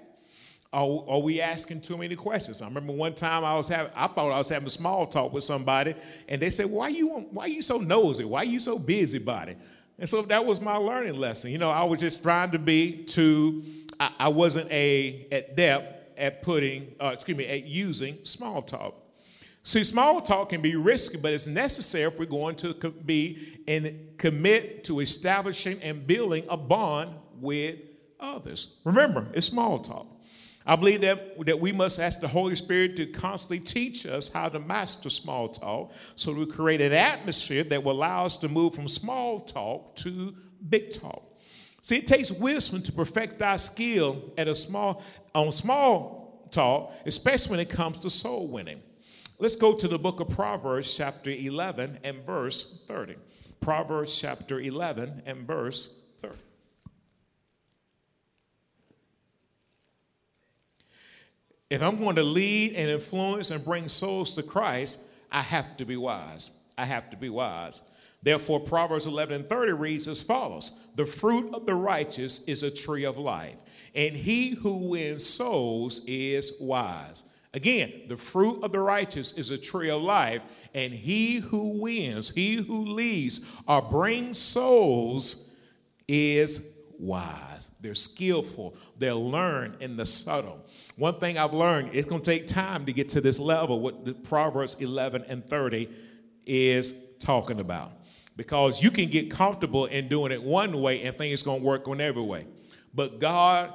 Are, 0.73 1.05
are, 1.09 1.19
we 1.19 1.41
asking 1.41 1.81
too 1.81 1.97
many 1.97 2.15
questions? 2.15 2.63
I 2.63 2.67
remember 2.67 2.93
one 2.93 3.15
time 3.15 3.45
I 3.45 3.57
was 3.57 3.67
having, 3.67 3.91
I 3.97 4.07
thought 4.07 4.31
I 4.31 4.39
was 4.39 4.49
having 4.49 4.69
a 4.69 4.71
small 4.71 5.05
talk 5.05 5.33
with 5.33 5.43
somebody, 5.43 5.97
and 6.29 6.41
they 6.41 6.51
said, 6.51 6.67
"Why 6.67 6.89
you, 6.89 7.09
why 7.09 7.47
you 7.47 7.61
so 7.61 7.79
nosy? 7.79 8.25
Why 8.25 8.45
you 8.45 8.61
so 8.61 8.79
busybody?" 8.79 9.57
And 9.99 10.09
so 10.09 10.23
that 10.23 10.45
was 10.45 10.61
my 10.61 10.77
learning 10.77 11.19
lesson. 11.19 11.51
You 11.51 11.59
know, 11.59 11.71
I 11.71 11.83
was 11.85 11.99
just 11.99 12.23
trying 12.23 12.53
to 12.53 12.59
be 12.59 13.05
to, 13.05 13.65
I, 13.99 14.13
I 14.19 14.29
wasn't 14.29 14.71
a 14.71 15.27
adept 15.33 16.19
at 16.19 16.43
putting, 16.43 16.95
uh, 17.01 17.11
excuse 17.13 17.37
me, 17.37 17.47
at 17.47 17.67
using 17.67 18.25
small 18.25 18.63
talk. 18.63 18.95
See, 19.63 19.85
small 19.85 20.23
talk 20.23 20.51
can 20.51 20.63
be 20.63 20.77
risky, 20.77 21.19
but 21.19 21.35
it's 21.35 21.47
necessary 21.47 22.05
if 22.05 22.19
we're 22.19 22.25
going 22.25 22.57
to 22.57 22.73
be 23.05 23.59
and 23.69 24.17
commit 24.17 24.85
to 24.85 25.01
establishing 25.01 25.83
and 25.83 26.07
building 26.07 26.45
a 26.49 26.57
bond 26.57 27.11
with 27.35 27.77
others. 28.19 28.81
Remember, 28.85 29.27
it's 29.35 29.47
small 29.47 29.81
talk. 29.81 30.07
I 30.67 30.77
believe 30.77 31.01
that, 31.01 31.45
that 31.47 31.59
we 31.59 31.73
must 31.73 31.99
ask 31.99 32.21
the 32.21 32.29
Holy 32.29 32.55
Spirit 32.55 32.97
to 32.97 33.07
constantly 33.07 33.61
teach 33.61 34.05
us 34.05 34.29
how 34.29 34.49
to 34.49 34.59
master 34.59 35.09
small 35.09 35.49
talk 35.49 35.93
so 36.17 36.33
we 36.33 36.47
create 36.47 36.81
an 36.81 36.93
atmosphere 36.93 37.65
that 37.65 37.83
will 37.83 37.93
allow 37.93 38.27
us 38.27 38.37
to 38.39 38.49
move 38.49 38.75
from 38.75 38.87
small 38.87 39.41
talk 39.41 39.97
to 39.97 40.35
big 40.69 40.91
talk. 40.91 41.23
See, 41.83 41.97
it 41.97 42.07
takes 42.07 42.31
wisdom 42.31 42.83
to 42.83 42.93
perfect 42.93 43.41
our 43.41 43.57
skill 43.57 44.33
at 44.37 44.49
a 44.49 44.55
small 44.55 45.03
on 45.35 45.51
small 45.51 46.49
talk, 46.51 46.93
especially 47.07 47.53
when 47.53 47.61
it 47.61 47.71
comes 47.71 47.99
to 47.99 48.11
soul 48.11 48.49
winning. 48.49 48.83
Let's 49.39 49.57
go 49.57 49.75
to 49.75 49.89
the 49.89 49.99
book 49.99 50.21
of 50.21 50.29
Proverbs, 50.29 50.95
chapter 50.95 51.31
11 51.31 52.01
and 52.05 52.19
verse 52.27 52.85
30. 52.87 53.17
Proverbs 53.61 54.21
chapter 54.21 54.61
11 54.61 55.23
and 55.25 55.47
verse 55.47 56.03
30. 56.19 56.37
If 61.71 61.83
I'm 61.83 61.99
going 61.99 62.17
to 62.17 62.23
lead 62.25 62.75
and 62.75 62.91
influence 62.91 63.53
and 63.53 63.65
bring 63.65 63.89
souls 63.89 64.35
to 64.35 64.43
Christ, 64.43 64.99
I 65.31 65.41
have 65.41 65.77
to 65.77 65.85
be 65.85 65.97
wise. 65.97 66.51
I 66.77 66.85
have 66.85 67.09
to 67.11 67.17
be 67.17 67.31
wise. 67.31 67.81
Therefore, 68.23 68.61
Proverbs 68.61 69.07
11 69.07 69.35
and 69.35 69.49
30 69.49 69.73
reads 69.73 70.09
as 70.09 70.23
follows 70.23 70.89
The 70.97 71.07
fruit 71.07 71.55
of 71.55 71.67
the 71.67 71.75
righteous 71.75 72.45
is 72.47 72.65
a 72.65 72.71
tree 72.71 73.05
of 73.05 73.17
life, 73.17 73.63
and 73.95 74.17
he 74.17 74.51
who 74.51 74.91
wins 74.91 75.25
souls 75.25 76.05
is 76.07 76.55
wise. 76.61 77.25
Again, 77.55 78.03
the 78.09 78.17
fruit 78.17 78.63
of 78.63 78.73
the 78.73 78.81
righteous 78.81 79.37
is 79.39 79.51
a 79.51 79.59
tree 79.59 79.91
of 79.91 80.03
life, 80.03 80.43
and 80.75 80.93
he 80.93 81.39
who 81.39 81.81
wins, 81.81 82.31
he 82.31 82.57
who 82.57 82.85
leads 82.85 83.47
or 83.67 83.81
brings 83.81 84.39
souls 84.39 85.57
is 86.07 86.67
wise. 86.99 87.71
They're 87.81 87.95
skillful, 87.95 88.77
they'll 88.99 89.31
learn 89.31 89.77
in 89.81 89.97
the 89.97 90.07
subtle. 90.07 90.65
One 91.01 91.15
thing 91.15 91.39
I've 91.39 91.55
learned, 91.55 91.93
it's 91.95 92.07
going 92.07 92.21
to 92.21 92.31
take 92.31 92.47
time 92.47 92.85
to 92.85 92.93
get 92.93 93.09
to 93.11 93.23
this 93.23 93.39
level, 93.39 93.81
what 93.81 94.05
the 94.05 94.13
Proverbs 94.13 94.77
11 94.81 95.25
and 95.29 95.43
30 95.49 95.89
is 96.45 96.93
talking 97.19 97.59
about. 97.59 97.93
Because 98.37 98.83
you 98.83 98.91
can 98.91 99.09
get 99.09 99.31
comfortable 99.31 99.87
in 99.87 100.09
doing 100.09 100.31
it 100.31 100.43
one 100.43 100.79
way 100.79 101.01
and 101.05 101.17
think 101.17 101.33
it's 101.33 101.43
going 101.43 101.61
to 101.61 101.67
work 101.67 101.89
on 101.89 102.03
every 102.03 102.23
way. 102.23 102.47
But 102.93 103.19
God 103.19 103.73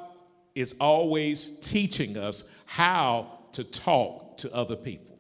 is 0.54 0.76
always 0.80 1.58
teaching 1.62 2.16
us 2.16 2.44
how 2.68 3.40
to 3.54 3.64
talk 3.64 4.38
to 4.38 4.54
other 4.54 4.76
people. 4.76 5.18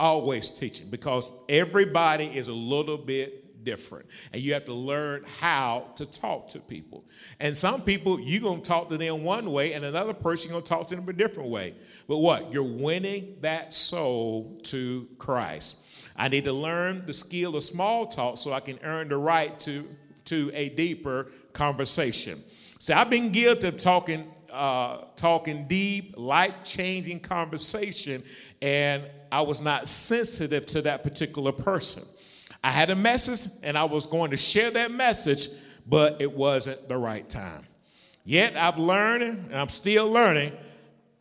Always 0.00 0.50
teaching 0.50 0.88
because 0.88 1.30
everybody 1.50 2.28
is 2.28 2.48
a 2.48 2.54
little 2.54 2.96
bit 2.96 3.45
different. 3.66 4.06
And 4.32 4.40
you 4.40 4.54
have 4.54 4.64
to 4.64 4.72
learn 4.72 5.24
how 5.40 5.88
to 5.96 6.06
talk 6.06 6.48
to 6.50 6.60
people. 6.60 7.04
And 7.40 7.54
some 7.54 7.82
people, 7.82 8.18
you're 8.18 8.40
going 8.40 8.62
to 8.62 8.66
talk 8.66 8.88
to 8.88 8.96
them 8.96 9.22
one 9.24 9.52
way, 9.52 9.74
and 9.74 9.84
another 9.84 10.14
person, 10.14 10.48
you're 10.48 10.54
going 10.54 10.64
to 10.64 10.68
talk 10.68 10.88
to 10.88 10.96
them 10.96 11.06
a 11.06 11.12
different 11.12 11.50
way. 11.50 11.74
But 12.08 12.18
what? 12.18 12.50
You're 12.50 12.62
winning 12.62 13.36
that 13.42 13.74
soul 13.74 14.58
to 14.64 15.06
Christ. 15.18 15.84
I 16.16 16.28
need 16.28 16.44
to 16.44 16.52
learn 16.54 17.04
the 17.04 17.12
skill 17.12 17.56
of 17.56 17.64
small 17.64 18.06
talk 18.06 18.38
so 18.38 18.54
I 18.54 18.60
can 18.60 18.78
earn 18.82 19.08
the 19.08 19.18
right 19.18 19.58
to, 19.60 19.86
to 20.26 20.50
a 20.54 20.70
deeper 20.70 21.26
conversation. 21.52 22.42
See, 22.78 22.94
I've 22.94 23.10
been 23.10 23.32
guilty 23.32 23.68
of 23.68 23.76
talking, 23.76 24.24
uh, 24.50 25.06
talking 25.16 25.66
deep, 25.68 26.14
life 26.16 26.54
changing 26.64 27.20
conversation, 27.20 28.22
and 28.62 29.02
I 29.30 29.40
was 29.40 29.60
not 29.60 29.88
sensitive 29.88 30.64
to 30.66 30.82
that 30.82 31.02
particular 31.02 31.52
person. 31.52 32.04
I 32.66 32.70
had 32.70 32.90
a 32.90 32.96
message 32.96 33.52
and 33.62 33.78
I 33.78 33.84
was 33.84 34.06
going 34.06 34.32
to 34.32 34.36
share 34.36 34.72
that 34.72 34.90
message, 34.90 35.50
but 35.86 36.20
it 36.20 36.32
wasn't 36.32 36.88
the 36.88 36.96
right 36.96 37.26
time. 37.28 37.64
Yet 38.24 38.56
I've 38.56 38.76
learned, 38.76 39.22
and 39.22 39.54
I'm 39.54 39.68
still 39.68 40.10
learning, 40.10 40.50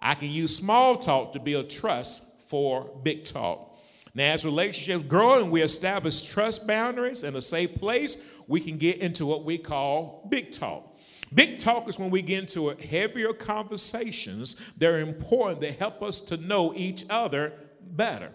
I 0.02 0.16
can 0.16 0.32
use 0.32 0.56
small 0.56 0.98
talk 0.98 1.34
to 1.34 1.40
build 1.40 1.70
trust 1.70 2.25
for 2.48 2.90
big 3.04 3.25
talk. 3.25 3.78
Now, 4.16 4.34
as 4.34 4.44
relationships 4.44 5.04
grow 5.04 5.40
and 5.40 5.52
we 5.52 5.62
establish 5.62 6.24
trust 6.24 6.66
boundaries 6.66 7.22
and 7.22 7.38
a 7.38 7.42
safe 7.44 7.75
place, 7.75 8.28
we 8.48 8.60
can 8.60 8.80
get 8.80 8.98
into 8.98 9.28
what 9.28 9.46
we 9.46 9.60
call 9.60 10.28
big 10.28 10.52
talk. 10.52 10.98
Big 11.36 11.60
talk 11.60 11.88
is 11.88 12.00
when 12.00 12.10
we 12.10 12.24
get 12.24 12.40
into 12.40 12.70
heavier 12.70 13.34
conversations 13.34 14.60
They're 14.78 15.00
important 15.00 15.62
They 15.62 15.74
help 15.74 16.02
us 16.02 16.22
to 16.22 16.38
know 16.38 16.74
each 16.74 17.06
other 17.08 17.54
better. 17.92 18.32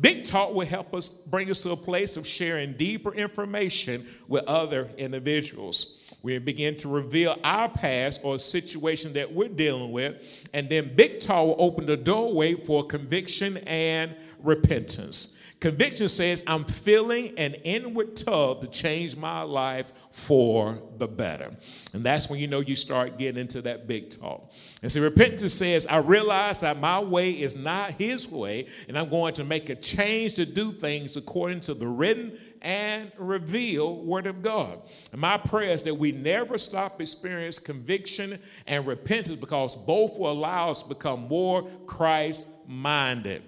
Big 0.00 0.24
talk 0.24 0.54
will 0.54 0.66
help 0.66 0.94
us 0.94 1.08
bring 1.08 1.50
us 1.50 1.62
to 1.62 1.70
a 1.70 1.76
place 1.76 2.16
of 2.16 2.26
sharing 2.26 2.72
deeper 2.74 3.12
information 3.14 4.06
with 4.26 4.44
other 4.44 4.90
individuals. 4.96 5.98
We 6.22 6.38
begin 6.38 6.76
to 6.78 6.88
reveal 6.88 7.36
our 7.42 7.68
past 7.68 8.20
or 8.22 8.38
situation 8.38 9.12
that 9.14 9.32
we're 9.32 9.48
dealing 9.48 9.92
with, 9.92 10.48
and 10.54 10.68
then 10.68 10.94
big 10.94 11.20
talk 11.20 11.46
will 11.46 11.56
open 11.58 11.84
the 11.84 11.96
doorway 11.96 12.54
for 12.54 12.86
conviction 12.86 13.58
and 13.58 14.14
repentance. 14.38 15.36
Conviction 15.62 16.08
says, 16.08 16.42
I'm 16.48 16.64
feeling 16.64 17.38
an 17.38 17.54
inward 17.54 18.16
tug 18.16 18.62
to 18.62 18.66
change 18.66 19.14
my 19.14 19.42
life 19.42 19.92
for 20.10 20.82
the 20.98 21.06
better. 21.06 21.52
And 21.92 22.02
that's 22.02 22.28
when 22.28 22.40
you 22.40 22.48
know 22.48 22.58
you 22.58 22.74
start 22.74 23.16
getting 23.16 23.40
into 23.40 23.62
that 23.62 23.86
big 23.86 24.10
talk. 24.10 24.50
And 24.82 24.90
so 24.90 25.00
repentance 25.00 25.54
says, 25.54 25.86
I 25.86 25.98
realize 25.98 26.58
that 26.60 26.80
my 26.80 26.98
way 26.98 27.30
is 27.30 27.54
not 27.54 27.92
his 27.92 28.26
way, 28.26 28.66
and 28.88 28.98
I'm 28.98 29.08
going 29.08 29.34
to 29.34 29.44
make 29.44 29.68
a 29.68 29.76
change 29.76 30.34
to 30.34 30.44
do 30.44 30.72
things 30.72 31.16
according 31.16 31.60
to 31.60 31.74
the 31.74 31.86
written 31.86 32.36
and 32.62 33.12
revealed 33.16 34.04
word 34.04 34.26
of 34.26 34.42
God. 34.42 34.82
And 35.12 35.20
my 35.20 35.36
prayer 35.36 35.70
is 35.70 35.84
that 35.84 35.94
we 35.94 36.10
never 36.10 36.58
stop 36.58 37.00
experiencing 37.00 37.64
conviction 37.64 38.40
and 38.66 38.84
repentance 38.84 39.38
because 39.38 39.76
both 39.76 40.18
will 40.18 40.32
allow 40.32 40.72
us 40.72 40.82
to 40.82 40.88
become 40.88 41.28
more 41.28 41.70
Christ 41.86 42.48
minded. 42.66 43.44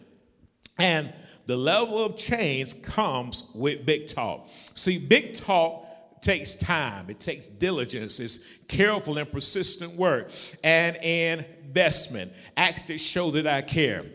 And 0.78 1.12
the 1.47 1.57
level 1.57 2.02
of 2.02 2.16
change 2.16 2.83
comes 2.83 3.50
with 3.54 3.85
big 3.85 4.07
talk. 4.07 4.49
See, 4.75 4.99
big 4.99 5.35
talk 5.35 5.85
takes 6.21 6.54
time, 6.54 7.11
it 7.11 7.21
takes 7.21 7.49
diligence, 7.49 8.19
it's 8.19 8.40
careful 8.66 9.19
and 9.19 9.31
persistent 9.31 9.95
work, 9.95 10.31
and 10.64 10.97
investment. 10.97 12.33
Acts 12.57 12.87
that 12.87 12.99
show 12.99 13.31
that 13.33 13.47
I 13.47 13.61
care. 13.61 14.07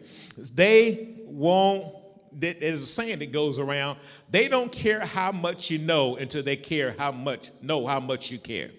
They 0.56 1.18
won't, 1.26 1.94
there's 2.32 2.82
a 2.82 2.86
saying 2.86 3.20
that 3.20 3.32
goes 3.32 3.60
around, 3.60 4.00
they 4.32 4.48
don't 4.48 4.72
care 4.72 5.06
how 5.06 5.32
much 5.32 5.70
you 5.70 5.78
know 5.78 6.16
until 6.16 6.42
they 6.42 6.56
care 6.56 6.96
how 6.98 7.12
much, 7.12 7.52
know 7.62 7.86
how 7.86 8.00
much 8.00 8.32
you 8.32 8.40
care. 8.40 8.72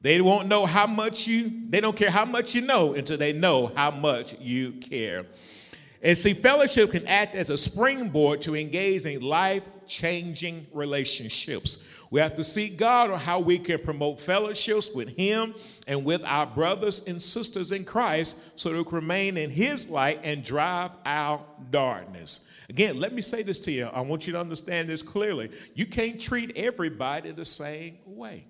They 0.00 0.22
won't 0.22 0.48
know 0.48 0.64
how 0.64 0.86
much 0.86 1.26
you, 1.26 1.52
they 1.68 1.82
don't 1.82 1.96
care 1.96 2.10
how 2.10 2.24
much 2.24 2.54
you 2.54 2.62
know 2.62 2.94
until 2.94 3.18
they 3.18 3.34
know 3.34 3.70
how 3.76 3.90
much 3.90 4.34
you 4.40 4.72
care. 4.72 5.26
And 6.02 6.16
see, 6.16 6.32
fellowship 6.32 6.92
can 6.92 7.06
act 7.06 7.34
as 7.34 7.50
a 7.50 7.58
springboard 7.58 8.40
to 8.42 8.56
engage 8.56 9.04
in 9.04 9.20
life 9.20 9.68
changing 9.86 10.66
relationships. 10.72 11.84
We 12.10 12.20
have 12.20 12.34
to 12.36 12.44
seek 12.44 12.78
God 12.78 13.10
on 13.10 13.18
how 13.18 13.38
we 13.38 13.58
can 13.58 13.78
promote 13.80 14.18
fellowships 14.18 14.90
with 14.94 15.14
Him 15.16 15.54
and 15.86 16.04
with 16.04 16.24
our 16.24 16.46
brothers 16.46 17.06
and 17.06 17.20
sisters 17.20 17.70
in 17.72 17.84
Christ 17.84 18.58
so 18.58 18.72
we 18.72 18.82
remain 18.90 19.36
in 19.36 19.50
His 19.50 19.90
light 19.90 20.20
and 20.22 20.42
drive 20.42 20.92
out 21.04 21.70
darkness. 21.70 22.48
Again, 22.70 22.98
let 22.98 23.12
me 23.12 23.20
say 23.20 23.42
this 23.42 23.60
to 23.60 23.70
you. 23.70 23.86
I 23.86 24.00
want 24.00 24.26
you 24.26 24.32
to 24.32 24.40
understand 24.40 24.88
this 24.88 25.02
clearly. 25.02 25.50
You 25.74 25.86
can't 25.86 26.20
treat 26.20 26.56
everybody 26.56 27.30
the 27.32 27.44
same 27.44 27.98
way 28.06 28.46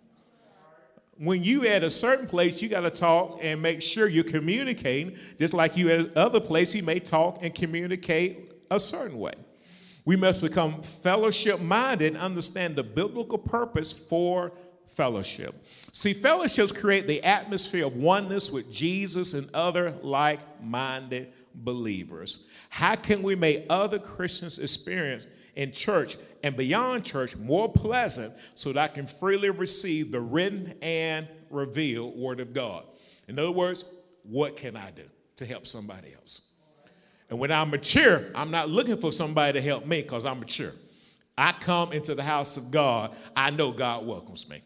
when 1.21 1.45
you 1.45 1.67
at 1.67 1.85
a 1.85 1.91
certain 1.91 2.27
place, 2.27 2.62
you 2.62 2.69
got 2.71 2.81
to 2.81 2.91
talk 2.91 3.41
and 3.43 3.61
make 3.61 3.83
sure 3.83 4.09
you're 4.09 4.25
communicating, 4.25 5.19
just 5.39 5.53
like 5.53 5.77
you 5.77 5.91
at 5.91 6.17
other 6.17 6.41
place, 6.41 6.75
you 6.75 6.83
may 6.83 6.99
talk 6.99 7.41
and 7.43 7.55
communicate 7.55 8.53
a 8.71 8.81
certain 8.81 9.19
way. 9.19 9.35
We 10.07 10.17
must 10.17 10.41
become 10.41 10.81
fellowship 10.81 11.61
minded 11.61 12.15
and 12.15 12.23
understand 12.23 12.75
the 12.75 12.83
biblical 12.83 13.37
purpose 13.37 13.93
for 13.93 14.53
fellowship. 14.87 15.62
See, 15.93 16.15
fellowships 16.15 16.73
create 16.73 17.07
the 17.07 17.23
atmosphere 17.23 17.85
of 17.85 17.97
oneness 17.97 18.50
with 18.50 18.73
Jesus 18.73 19.35
and 19.35 19.47
other 19.53 19.95
like 20.00 20.41
minded 20.62 21.35
believers. 21.55 22.49
How 22.71 22.95
can 22.97 23.23
we 23.23 23.35
make 23.35 23.67
other 23.69 23.99
Christians 23.99 24.59
experience 24.59 25.27
in 25.61 25.71
church 25.73 26.17
and 26.43 26.57
beyond 26.57 27.05
church 27.05 27.37
more 27.37 27.71
pleasant 27.71 28.33
so 28.55 28.73
that 28.73 28.79
I 28.79 28.88
can 28.88 29.07
freely 29.07 29.50
receive 29.50 30.11
the 30.11 30.19
written 30.19 30.73
and 30.81 31.29
revealed 31.50 32.17
Word 32.17 32.40
of 32.40 32.55
God. 32.55 32.85
In 33.29 33.38
other 33.38 33.50
words, 33.50 33.85
what 34.23 34.57
can 34.57 34.75
I 34.75 34.90
do 34.90 35.05
to 35.37 35.45
help 35.45 35.67
somebody 35.67 36.14
else? 36.14 36.49
And 37.29 37.38
when 37.38 37.52
I'm 37.52 37.69
mature, 37.69 38.25
I'm 38.35 38.50
not 38.50 38.71
looking 38.71 38.97
for 38.97 39.12
somebody 39.12 39.52
to 39.52 39.61
help 39.61 39.87
me 39.87 40.00
because 40.00 40.25
I'm 40.25 40.40
mature. 40.40 40.73
I 41.37 41.52
come 41.52 41.93
into 41.93 42.14
the 42.14 42.23
house 42.23 42.57
of 42.57 42.71
God, 42.71 43.14
I 43.37 43.50
know 43.50 43.71
God 43.71 44.07
welcomes 44.07 44.49
me. 44.49 44.62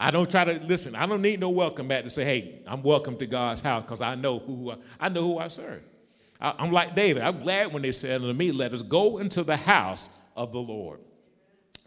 I 0.00 0.10
don't 0.10 0.30
try 0.30 0.44
to 0.44 0.58
listen. 0.64 0.94
I 0.94 1.04
don't 1.04 1.20
need 1.20 1.40
no 1.40 1.50
welcome 1.50 1.88
back 1.88 2.04
to 2.04 2.10
say, 2.10 2.24
"Hey, 2.24 2.62
I'm 2.66 2.82
welcome 2.82 3.18
to 3.18 3.26
God's 3.26 3.60
house" 3.60 3.82
because 3.82 4.00
I 4.00 4.14
know 4.14 4.38
who 4.38 4.72
I, 4.72 4.76
I 4.98 5.08
know 5.10 5.22
who 5.22 5.38
I 5.38 5.48
serve. 5.48 5.82
I, 6.40 6.54
I'm 6.58 6.72
like 6.72 6.96
David. 6.96 7.22
I'm 7.22 7.38
glad 7.38 7.72
when 7.72 7.82
they 7.82 7.92
said 7.92 8.20
unto 8.22 8.32
me, 8.32 8.50
"Let 8.50 8.72
us 8.72 8.82
go 8.82 9.18
into 9.18 9.44
the 9.44 9.56
house 9.56 10.18
of 10.36 10.52
the 10.52 10.58
Lord. 10.58 11.00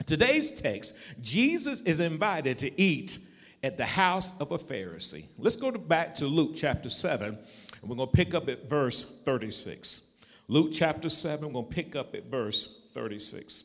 Today's 0.06 0.52
text, 0.52 0.98
Jesus 1.22 1.82
is 1.82 2.00
invited 2.00 2.58
to 2.60 2.82
eat 2.82 3.20
at 3.64 3.78
the 3.78 3.86
house 3.86 4.40
of 4.40 4.52
a 4.52 4.58
Pharisee. 4.58 5.26
Let's 5.38 5.56
go 5.56 5.72
to, 5.72 5.80
back 5.80 6.14
to 6.16 6.26
Luke 6.26 6.52
chapter 6.54 6.90
7, 6.90 7.30
and 7.30 7.90
we're 7.90 7.96
going 7.96 8.10
to 8.10 8.16
pick 8.16 8.34
up 8.34 8.48
at 8.50 8.70
verse 8.70 9.22
36. 9.26 10.12
Luke 10.48 10.70
chapter 10.72 11.10
7, 11.10 11.48
we're 11.48 11.54
going 11.54 11.66
to 11.66 11.72
pick 11.72 11.96
up 11.96 12.14
at 12.14 12.26
verse 12.26 12.90
36. 12.94 13.64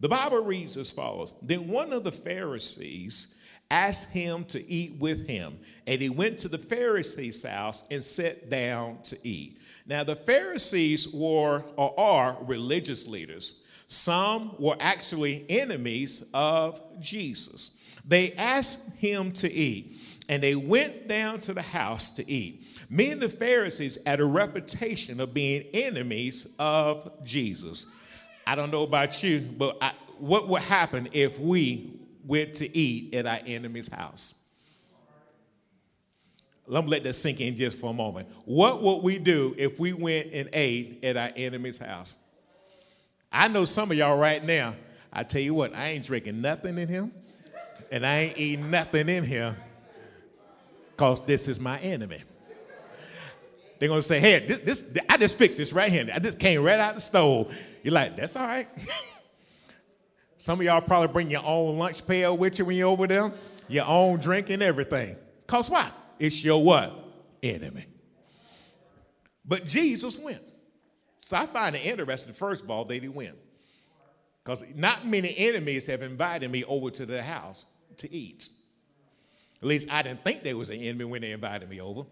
The 0.00 0.08
Bible 0.08 0.42
reads 0.42 0.76
as 0.76 0.90
follows 0.90 1.34
Then 1.42 1.68
one 1.68 1.92
of 1.92 2.04
the 2.04 2.12
Pharisees 2.12 3.36
asked 3.70 4.08
him 4.10 4.44
to 4.44 4.66
eat 4.70 4.98
with 5.00 5.26
him, 5.26 5.58
and 5.86 6.00
he 6.00 6.08
went 6.08 6.38
to 6.38 6.48
the 6.48 6.58
Pharisee's 6.58 7.42
house 7.42 7.84
and 7.90 8.02
sat 8.02 8.48
down 8.48 9.02
to 9.02 9.18
eat. 9.26 9.58
Now, 9.86 10.04
the 10.04 10.16
Pharisees 10.16 11.12
were 11.12 11.64
or 11.76 11.98
are 11.98 12.38
religious 12.42 13.06
leaders. 13.06 13.64
Some 13.88 14.54
were 14.58 14.76
actually 14.80 15.46
enemies 15.48 16.24
of 16.34 16.80
Jesus. 17.00 17.78
They 18.04 18.32
asked 18.32 18.90
him 18.96 19.32
to 19.32 19.52
eat, 19.52 19.98
and 20.28 20.42
they 20.42 20.54
went 20.54 21.08
down 21.08 21.38
to 21.40 21.54
the 21.54 21.62
house 21.62 22.10
to 22.10 22.30
eat. 22.30 22.64
Me 22.88 23.10
and 23.10 23.20
the 23.20 23.28
Pharisees 23.28 23.98
had 24.06 24.20
a 24.20 24.24
reputation 24.24 25.20
of 25.20 25.34
being 25.34 25.62
enemies 25.74 26.48
of 26.58 27.10
Jesus. 27.24 27.92
I 28.46 28.54
don't 28.54 28.70
know 28.70 28.84
about 28.84 29.22
you, 29.22 29.40
but 29.40 29.76
I, 29.80 29.92
what 30.18 30.48
would 30.48 30.62
happen 30.62 31.08
if 31.12 31.38
we 31.38 32.00
went 32.24 32.54
to 32.54 32.76
eat 32.76 33.14
at 33.14 33.26
our 33.26 33.40
enemy's 33.46 33.88
house? 33.88 34.36
Let 36.68 36.84
me 36.84 36.90
let 36.90 37.04
that 37.04 37.12
sink 37.12 37.40
in 37.40 37.54
just 37.54 37.78
for 37.78 37.90
a 37.90 37.92
moment. 37.92 38.28
What 38.44 38.82
would 38.82 39.02
we 39.02 39.18
do 39.18 39.54
if 39.56 39.78
we 39.78 39.92
went 39.92 40.32
and 40.32 40.48
ate 40.52 41.04
at 41.04 41.16
our 41.16 41.30
enemy's 41.36 41.78
house? 41.78 42.16
I 43.32 43.48
know 43.48 43.64
some 43.64 43.90
of 43.90 43.96
y'all 43.96 44.18
right 44.18 44.42
now, 44.44 44.74
I 45.12 45.22
tell 45.22 45.40
you 45.40 45.54
what, 45.54 45.74
I 45.74 45.88
ain't 45.88 46.04
drinking 46.04 46.40
nothing 46.40 46.78
in 46.78 46.88
here, 46.88 47.10
and 47.90 48.06
I 48.06 48.16
ain't 48.18 48.38
eating 48.38 48.70
nothing 48.70 49.08
in 49.08 49.24
here, 49.24 49.56
because 50.92 51.24
this 51.26 51.48
is 51.48 51.60
my 51.60 51.78
enemy. 51.80 52.22
They're 53.78 53.88
gonna 53.88 54.02
say, 54.02 54.20
hey, 54.20 54.46
this, 54.46 54.58
this, 54.60 54.84
I 55.08 55.16
just 55.18 55.36
fixed 55.36 55.58
this 55.58 55.72
right 55.72 55.90
here. 55.90 56.08
I 56.14 56.18
just 56.18 56.38
came 56.38 56.62
right 56.62 56.80
out 56.80 56.94
the 56.94 57.00
stove. 57.00 57.54
You're 57.82 57.92
like, 57.92 58.16
that's 58.16 58.34
all 58.36 58.46
right. 58.46 58.68
Some 60.38 60.60
of 60.60 60.66
y'all 60.66 60.80
probably 60.80 61.08
bring 61.08 61.30
your 61.30 61.44
own 61.44 61.76
lunch 61.78 62.06
pail 62.06 62.36
with 62.36 62.58
you 62.58 62.64
when 62.64 62.76
you're 62.76 62.88
over 62.88 63.06
there, 63.06 63.32
your 63.68 63.84
own 63.86 64.18
drink 64.18 64.50
and 64.50 64.62
everything. 64.62 65.16
Cause 65.46 65.68
what? 65.68 65.92
It's 66.18 66.42
your 66.44 66.62
what? 66.62 66.92
Enemy. 67.42 67.86
But 69.44 69.66
Jesus 69.66 70.18
went. 70.18 70.42
So 71.26 71.36
I 71.36 71.44
find 71.46 71.74
it 71.74 71.84
interesting, 71.84 72.32
first 72.32 72.62
of 72.62 72.70
all, 72.70 72.84
that 72.84 73.02
he 73.02 73.08
went. 73.08 73.34
Because 74.44 74.62
not 74.76 75.08
many 75.08 75.36
enemies 75.36 75.84
have 75.88 76.02
invited 76.02 76.52
me 76.52 76.62
over 76.62 76.88
to 76.90 77.04
their 77.04 77.24
house 77.24 77.64
to 77.96 78.14
eat. 78.14 78.48
At 79.60 79.66
least 79.66 79.90
I 79.90 80.02
didn't 80.02 80.22
think 80.22 80.44
there 80.44 80.56
was 80.56 80.70
an 80.70 80.76
enemy 80.76 81.04
when 81.04 81.22
they 81.22 81.32
invited 81.32 81.68
me 81.68 81.80
over. 81.80 82.04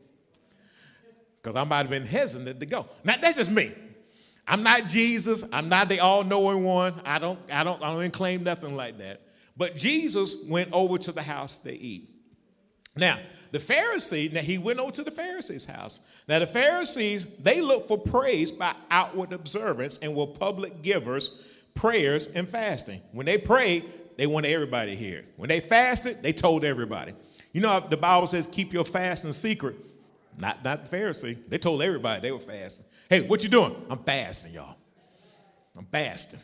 Because 1.40 1.54
I 1.54 1.62
might 1.62 1.76
have 1.76 1.90
been 1.90 2.04
hesitant 2.04 2.58
to 2.58 2.66
go. 2.66 2.88
Now 3.04 3.14
that's 3.22 3.38
just 3.38 3.52
me. 3.52 3.72
I'm 4.48 4.64
not 4.64 4.88
Jesus. 4.88 5.44
I'm 5.52 5.68
not 5.68 5.88
the 5.88 6.00
all-knowing 6.00 6.64
one. 6.64 7.00
I 7.04 7.20
don't, 7.20 7.38
I 7.52 7.62
don't, 7.62 7.80
I 7.84 7.94
don't 7.94 8.12
claim 8.12 8.42
nothing 8.42 8.74
like 8.74 8.98
that. 8.98 9.20
But 9.56 9.76
Jesus 9.76 10.44
went 10.48 10.72
over 10.72 10.98
to 10.98 11.12
the 11.12 11.22
house 11.22 11.58
to 11.58 11.72
eat. 11.72 12.10
Now, 12.96 13.20
the 13.54 13.60
Pharisee, 13.60 14.32
now 14.32 14.40
he 14.40 14.58
went 14.58 14.80
over 14.80 14.90
to 14.90 15.04
the 15.04 15.12
Pharisee's 15.12 15.64
house. 15.64 16.00
Now, 16.26 16.40
the 16.40 16.46
Pharisees, 16.46 17.26
they 17.36 17.60
look 17.60 17.86
for 17.86 17.96
praise 17.96 18.50
by 18.50 18.74
outward 18.90 19.32
observance 19.32 19.98
and 19.98 20.12
were 20.12 20.26
public 20.26 20.82
givers, 20.82 21.44
prayers, 21.74 22.26
and 22.34 22.48
fasting. 22.48 23.00
When 23.12 23.26
they 23.26 23.38
prayed, 23.38 23.84
they 24.16 24.26
wanted 24.26 24.50
everybody 24.50 24.90
to 24.90 24.96
hear. 24.96 25.24
When 25.36 25.48
they 25.48 25.60
fasted, 25.60 26.20
they 26.20 26.32
told 26.32 26.64
everybody. 26.64 27.12
You 27.52 27.60
know, 27.60 27.78
the 27.78 27.96
Bible 27.96 28.26
says, 28.26 28.48
keep 28.48 28.72
your 28.72 28.84
fast 28.84 29.24
in 29.24 29.32
secret. 29.32 29.76
Not, 30.36 30.64
not 30.64 30.90
the 30.90 30.96
Pharisee. 30.96 31.38
They 31.48 31.58
told 31.58 31.80
everybody 31.80 32.22
they 32.22 32.32
were 32.32 32.40
fasting. 32.40 32.84
Hey, 33.08 33.20
what 33.20 33.44
you 33.44 33.48
doing? 33.48 33.76
I'm 33.88 33.98
fasting, 33.98 34.52
y'all. 34.52 34.76
I'm 35.78 35.86
fasting. 35.86 36.40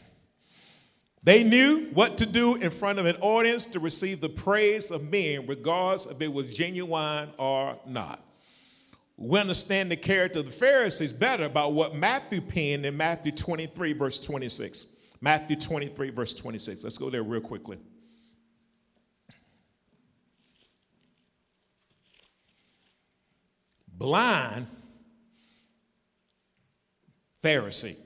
They 1.22 1.44
knew 1.44 1.88
what 1.92 2.16
to 2.18 2.26
do 2.26 2.56
in 2.56 2.70
front 2.70 2.98
of 2.98 3.06
an 3.06 3.16
audience 3.20 3.66
to 3.66 3.80
receive 3.80 4.20
the 4.20 4.28
praise 4.28 4.90
of 4.90 5.10
men, 5.10 5.46
regardless 5.46 6.06
if 6.06 6.20
it 6.22 6.32
was 6.32 6.56
genuine 6.56 7.28
or 7.38 7.78
not. 7.86 8.22
We 9.18 9.38
understand 9.38 9.90
the 9.90 9.96
character 9.96 10.38
of 10.38 10.46
the 10.46 10.50
Pharisees 10.50 11.12
better 11.12 11.44
about 11.44 11.74
what 11.74 11.94
Matthew 11.94 12.40
penned 12.40 12.86
in 12.86 12.96
Matthew 12.96 13.32
23, 13.32 13.92
verse 13.92 14.18
26. 14.18 14.96
Matthew 15.20 15.56
23, 15.56 16.08
verse 16.08 16.32
26. 16.32 16.82
Let's 16.82 16.96
go 16.96 17.10
there 17.10 17.22
real 17.22 17.42
quickly. 17.42 17.76
Blind 23.92 24.66
Pharisee. 27.42 27.96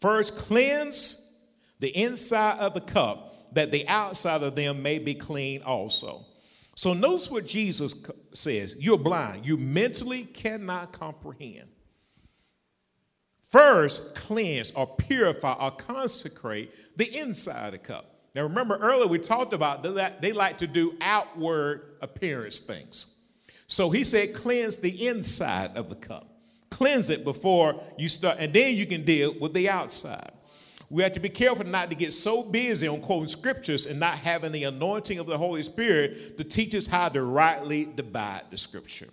First, 0.00 0.36
cleanse 0.36 1.25
the 1.80 1.88
inside 1.96 2.58
of 2.58 2.74
the 2.74 2.80
cup, 2.80 3.54
that 3.54 3.70
the 3.70 3.86
outside 3.88 4.42
of 4.42 4.54
them 4.54 4.82
may 4.82 4.98
be 4.98 5.14
clean 5.14 5.62
also. 5.62 6.24
So 6.74 6.92
notice 6.92 7.30
what 7.30 7.46
Jesus 7.46 8.06
says 8.34 8.76
you're 8.78 8.98
blind, 8.98 9.46
you 9.46 9.56
mentally 9.56 10.24
cannot 10.24 10.92
comprehend. 10.92 11.68
First, 13.48 14.14
cleanse 14.14 14.72
or 14.72 14.86
purify 14.86 15.54
or 15.54 15.70
consecrate 15.70 16.74
the 16.96 17.16
inside 17.16 17.66
of 17.66 17.72
the 17.72 17.78
cup. 17.78 18.12
Now, 18.34 18.42
remember 18.42 18.76
earlier 18.76 19.06
we 19.06 19.18
talked 19.18 19.54
about 19.54 19.82
that 19.84 20.20
they 20.20 20.32
like 20.32 20.58
to 20.58 20.66
do 20.66 20.94
outward 21.00 21.96
appearance 22.02 22.60
things. 22.60 23.22
So 23.66 23.88
he 23.88 24.04
said, 24.04 24.34
cleanse 24.34 24.78
the 24.78 25.06
inside 25.06 25.76
of 25.76 25.88
the 25.88 25.94
cup. 25.94 26.28
Cleanse 26.70 27.08
it 27.08 27.24
before 27.24 27.80
you 27.96 28.08
start, 28.08 28.36
and 28.38 28.52
then 28.52 28.74
you 28.74 28.84
can 28.84 29.04
deal 29.04 29.34
with 29.40 29.54
the 29.54 29.70
outside. 29.70 30.32
We 30.88 31.02
have 31.02 31.12
to 31.12 31.20
be 31.20 31.28
careful 31.28 31.64
not 31.64 31.90
to 31.90 31.96
get 31.96 32.12
so 32.12 32.42
busy 32.42 32.86
on 32.86 33.00
quoting 33.00 33.28
scriptures 33.28 33.86
and 33.86 33.98
not 33.98 34.18
having 34.18 34.52
the 34.52 34.64
anointing 34.64 35.18
of 35.18 35.26
the 35.26 35.36
Holy 35.36 35.62
Spirit 35.62 36.38
to 36.38 36.44
teach 36.44 36.74
us 36.74 36.86
how 36.86 37.08
to 37.08 37.22
rightly 37.22 37.84
divide 37.84 38.42
the 38.50 38.56
scripture. 38.56 39.08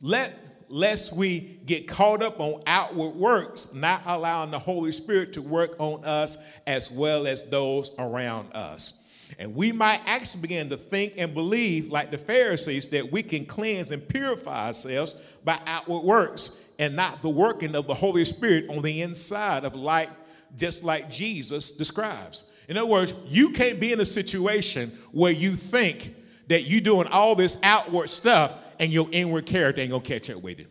Let, 0.00 0.66
lest 0.68 1.12
we 1.14 1.60
get 1.66 1.86
caught 1.86 2.22
up 2.22 2.40
on 2.40 2.62
outward 2.66 3.10
works, 3.10 3.72
not 3.74 4.02
allowing 4.06 4.50
the 4.50 4.58
Holy 4.58 4.92
Spirit 4.92 5.32
to 5.34 5.42
work 5.42 5.76
on 5.78 6.04
us 6.04 6.38
as 6.66 6.90
well 6.90 7.26
as 7.26 7.48
those 7.48 7.92
around 7.98 8.52
us. 8.52 8.98
And 9.38 9.54
we 9.54 9.72
might 9.72 10.00
actually 10.04 10.42
begin 10.42 10.68
to 10.70 10.76
think 10.76 11.14
and 11.16 11.32
believe, 11.32 11.90
like 11.90 12.10
the 12.10 12.18
Pharisees, 12.18 12.88
that 12.90 13.10
we 13.10 13.22
can 13.22 13.46
cleanse 13.46 13.90
and 13.90 14.06
purify 14.06 14.66
ourselves 14.66 15.20
by 15.44 15.58
outward 15.66 16.00
works 16.00 16.62
and 16.78 16.94
not 16.94 17.22
the 17.22 17.28
working 17.28 17.74
of 17.74 17.86
the 17.86 17.94
Holy 17.94 18.24
Spirit 18.24 18.68
on 18.68 18.82
the 18.82 19.02
inside 19.02 19.64
of 19.64 19.74
light, 19.74 20.10
just 20.56 20.84
like 20.84 21.10
Jesus 21.10 21.72
describes. 21.72 22.44
In 22.68 22.76
other 22.76 22.86
words, 22.86 23.14
you 23.26 23.50
can't 23.50 23.80
be 23.80 23.92
in 23.92 24.00
a 24.00 24.06
situation 24.06 24.96
where 25.10 25.32
you 25.32 25.56
think 25.56 26.14
that 26.48 26.62
you're 26.62 26.80
doing 26.80 27.06
all 27.08 27.34
this 27.34 27.58
outward 27.62 28.08
stuff 28.10 28.56
and 28.78 28.92
your 28.92 29.08
inward 29.12 29.46
character 29.46 29.80
ain't 29.80 29.90
gonna 29.90 30.02
catch 30.02 30.30
up 30.30 30.42
with 30.42 30.58
it. 30.58 30.68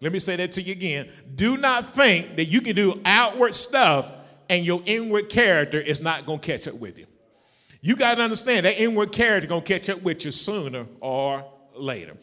Let 0.00 0.12
me 0.12 0.18
say 0.18 0.36
that 0.36 0.52
to 0.52 0.62
you 0.62 0.72
again. 0.72 1.08
Do 1.34 1.56
not 1.56 1.86
think 1.86 2.36
that 2.36 2.46
you 2.46 2.60
can 2.60 2.74
do 2.74 3.00
outward 3.04 3.54
stuff 3.54 4.10
and 4.48 4.64
your 4.64 4.82
inward 4.86 5.28
character 5.28 5.78
is 5.78 6.00
not 6.00 6.26
gonna 6.26 6.38
catch 6.38 6.66
up 6.66 6.74
with 6.74 6.98
you. 6.98 7.06
You 7.82 7.96
got 7.96 8.16
to 8.16 8.22
understand 8.22 8.66
that 8.66 8.80
inward 8.80 9.12
character 9.12 9.48
gonna 9.48 9.62
catch 9.62 9.88
up 9.88 10.02
with 10.02 10.24
you 10.24 10.32
sooner 10.32 10.86
or 11.00 11.44
later. 11.74 12.16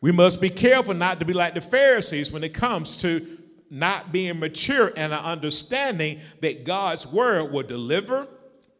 We 0.00 0.12
must 0.12 0.40
be 0.40 0.50
careful 0.50 0.94
not 0.94 1.20
to 1.20 1.26
be 1.26 1.32
like 1.32 1.54
the 1.54 1.60
Pharisees 1.60 2.32
when 2.32 2.42
it 2.42 2.54
comes 2.54 2.96
to 2.98 3.38
not 3.70 4.10
being 4.12 4.38
mature 4.40 4.92
and 4.96 5.12
an 5.12 5.20
understanding 5.20 6.20
that 6.40 6.64
God's 6.64 7.06
word 7.06 7.52
will 7.52 7.62
deliver, 7.62 8.26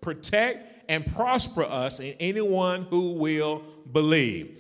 protect, 0.01 0.89
and 0.89 1.07
prosper 1.15 1.63
us 1.63 2.01
in 2.01 2.15
anyone 2.19 2.83
who 2.91 3.13
will 3.13 3.63
believe. 3.93 4.57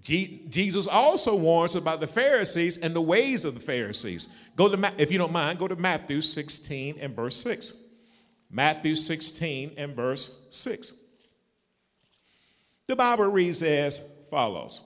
Jesus 0.00 0.86
also 0.86 1.36
warns 1.36 1.76
about 1.76 2.00
the 2.00 2.06
Pharisees 2.06 2.78
and 2.78 2.96
the 2.96 3.00
ways 3.00 3.44
of 3.44 3.54
the 3.54 3.60
Pharisees. 3.60 4.30
Go 4.56 4.74
to, 4.74 4.92
if 4.98 5.12
you 5.12 5.18
don't 5.18 5.32
mind, 5.32 5.58
go 5.58 5.68
to 5.68 5.76
Matthew 5.76 6.20
16 6.20 6.98
and 7.00 7.14
verse 7.14 7.36
6. 7.36 7.74
Matthew 8.50 8.96
16 8.96 9.74
and 9.76 9.94
verse 9.94 10.48
6. 10.50 10.94
The 12.88 12.96
Bible 12.96 13.26
reads 13.26 13.62
as 13.62 14.02
follows 14.30 14.80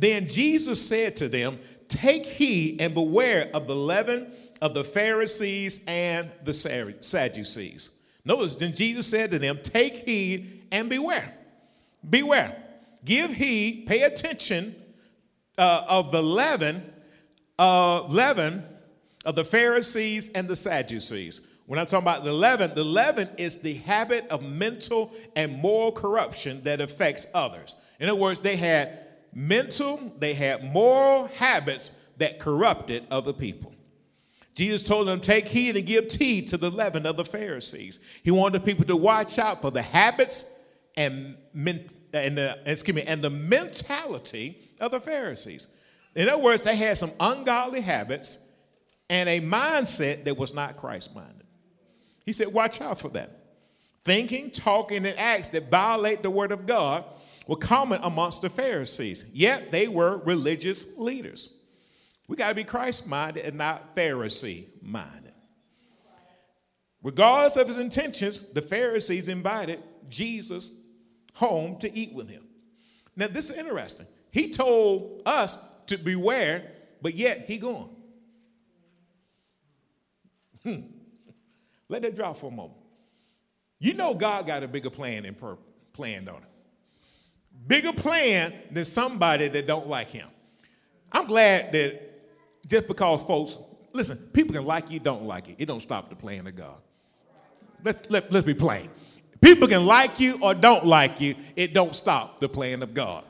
Then 0.00 0.26
Jesus 0.26 0.84
said 0.84 1.14
to 1.16 1.28
them, 1.28 1.58
Take 1.88 2.24
heed 2.24 2.80
and 2.80 2.94
beware 2.94 3.50
of 3.52 3.66
the 3.66 3.76
leaven 3.76 4.32
of 4.62 4.72
the 4.72 4.82
Pharisees 4.82 5.84
and 5.86 6.30
the 6.42 6.54
Sadducees. 6.54 7.90
Notice, 8.24 8.56
then 8.56 8.74
Jesus 8.74 9.06
said 9.06 9.30
to 9.32 9.38
them, 9.38 9.58
Take 9.62 10.08
heed 10.08 10.62
and 10.72 10.88
beware. 10.88 11.34
Beware. 12.08 12.56
Give 13.04 13.30
heed, 13.30 13.84
pay 13.86 14.02
attention 14.02 14.74
uh, 15.58 15.84
of 15.86 16.12
the 16.12 16.22
leaven, 16.22 16.82
uh, 17.58 18.04
leaven 18.04 18.64
of 19.26 19.36
the 19.36 19.44
Pharisees 19.44 20.30
and 20.32 20.48
the 20.48 20.56
Sadducees. 20.56 21.42
When 21.66 21.78
I'm 21.78 21.86
talking 21.86 22.04
about 22.04 22.24
the 22.24 22.32
leaven, 22.32 22.74
the 22.74 22.84
leaven 22.84 23.28
is 23.36 23.58
the 23.58 23.74
habit 23.74 24.26
of 24.28 24.42
mental 24.42 25.12
and 25.36 25.58
moral 25.58 25.92
corruption 25.92 26.62
that 26.64 26.80
affects 26.80 27.26
others. 27.34 27.80
In 28.00 28.08
other 28.08 28.18
words, 28.18 28.40
they 28.40 28.56
had 28.56 29.09
mental, 29.32 30.12
they 30.18 30.34
had 30.34 30.64
moral 30.64 31.26
habits 31.26 31.96
that 32.18 32.38
corrupted 32.38 33.06
other 33.10 33.32
people. 33.32 33.72
Jesus 34.54 34.86
told 34.86 35.08
them, 35.08 35.20
Take 35.20 35.48
heed 35.48 35.76
and 35.76 35.86
give 35.86 36.12
heed 36.12 36.48
to 36.48 36.56
the 36.56 36.70
leaven 36.70 37.06
of 37.06 37.16
the 37.16 37.24
Pharisees. 37.24 38.00
He 38.22 38.30
wanted 38.30 38.64
people 38.64 38.84
to 38.86 38.96
watch 38.96 39.38
out 39.38 39.62
for 39.62 39.70
the 39.70 39.82
habits 39.82 40.54
and, 40.96 41.36
and, 41.54 42.36
the, 42.36 42.58
excuse 42.66 42.94
me, 42.94 43.02
and 43.02 43.22
the 43.22 43.30
mentality 43.30 44.58
of 44.80 44.90
the 44.90 45.00
Pharisees. 45.00 45.68
In 46.14 46.28
other 46.28 46.42
words, 46.42 46.62
they 46.62 46.76
had 46.76 46.98
some 46.98 47.12
ungodly 47.20 47.80
habits 47.80 48.48
and 49.08 49.28
a 49.28 49.40
mindset 49.40 50.24
that 50.24 50.36
was 50.36 50.52
not 50.52 50.76
Christ 50.76 51.14
minded. 51.14 51.46
He 52.26 52.32
said, 52.32 52.52
Watch 52.52 52.80
out 52.80 52.98
for 52.98 53.08
that. 53.10 53.30
Thinking, 54.04 54.50
talking, 54.50 55.06
and 55.06 55.18
acts 55.18 55.50
that 55.50 55.70
violate 55.70 56.22
the 56.22 56.30
word 56.30 56.52
of 56.52 56.66
God 56.66 57.04
were 57.50 57.56
common 57.56 57.98
amongst 58.04 58.42
the 58.42 58.48
Pharisees, 58.48 59.24
yet 59.32 59.72
they 59.72 59.88
were 59.88 60.18
religious 60.18 60.86
leaders. 60.96 61.58
We 62.28 62.36
got 62.36 62.50
to 62.50 62.54
be 62.54 62.62
Christ 62.62 63.08
minded 63.08 63.44
and 63.44 63.58
not 63.58 63.96
Pharisee 63.96 64.66
minded. 64.80 65.32
Regardless 67.02 67.56
of 67.56 67.66
his 67.66 67.76
intentions, 67.76 68.40
the 68.52 68.62
Pharisees 68.62 69.26
invited 69.26 69.82
Jesus 70.08 70.80
home 71.34 71.76
to 71.80 71.92
eat 71.92 72.12
with 72.12 72.30
him. 72.30 72.46
Now, 73.16 73.26
this 73.26 73.50
is 73.50 73.58
interesting. 73.58 74.06
He 74.30 74.50
told 74.50 75.22
us 75.26 75.58
to 75.86 75.98
beware, 75.98 76.70
but 77.02 77.16
yet 77.16 77.46
he 77.48 77.58
gone. 77.58 77.90
Hmm. 80.62 80.82
Let 81.88 82.02
that 82.02 82.14
drop 82.14 82.36
for 82.36 82.46
a 82.46 82.54
moment. 82.54 82.78
You 83.80 83.94
know 83.94 84.14
God 84.14 84.46
got 84.46 84.62
a 84.62 84.68
bigger 84.68 84.90
plan 84.90 85.24
and 85.24 85.36
per- 85.36 85.58
plan, 85.92 86.26
don't 86.26 86.44
it? 86.44 86.49
Bigger 87.66 87.92
plan 87.92 88.52
than 88.70 88.84
somebody 88.84 89.48
that 89.48 89.66
don't 89.66 89.86
like 89.86 90.08
him. 90.08 90.28
I'm 91.12 91.26
glad 91.26 91.72
that 91.72 92.00
just 92.66 92.86
because 92.88 93.22
folks, 93.22 93.58
listen, 93.92 94.16
people 94.32 94.54
can 94.54 94.64
like 94.64 94.90
you, 94.90 95.00
don't 95.00 95.24
like 95.24 95.48
you. 95.48 95.56
It 95.58 95.66
don't 95.66 95.80
stop 95.80 96.08
the 96.08 96.16
plan 96.16 96.46
of 96.46 96.56
God. 96.56 96.80
Let's, 97.84 98.10
let, 98.10 98.32
let's 98.32 98.46
be 98.46 98.54
plain. 98.54 98.88
People 99.40 99.68
can 99.68 99.86
like 99.86 100.20
you 100.20 100.38
or 100.42 100.54
don't 100.54 100.84
like 100.84 101.20
you. 101.20 101.34
It 101.56 101.72
don't 101.72 101.96
stop 101.96 102.40
the 102.40 102.48
plan 102.48 102.82
of 102.82 102.94
God. 102.94 103.24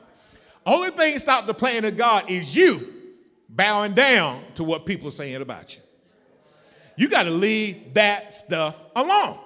Only 0.65 0.91
thing 0.91 1.17
stop 1.19 1.47
the 1.47 1.53
plan 1.53 1.85
of 1.85 1.97
God 1.97 2.29
is 2.29 2.55
you 2.55 2.93
bowing 3.49 3.93
down 3.93 4.43
to 4.55 4.63
what 4.63 4.85
people 4.85 5.07
are 5.07 5.11
saying 5.11 5.41
about 5.41 5.75
you. 5.75 5.81
You 6.97 7.07
got 7.07 7.23
to 7.23 7.31
leave 7.31 7.93
that 7.93 8.33
stuff 8.33 8.79
alone. 8.95 9.39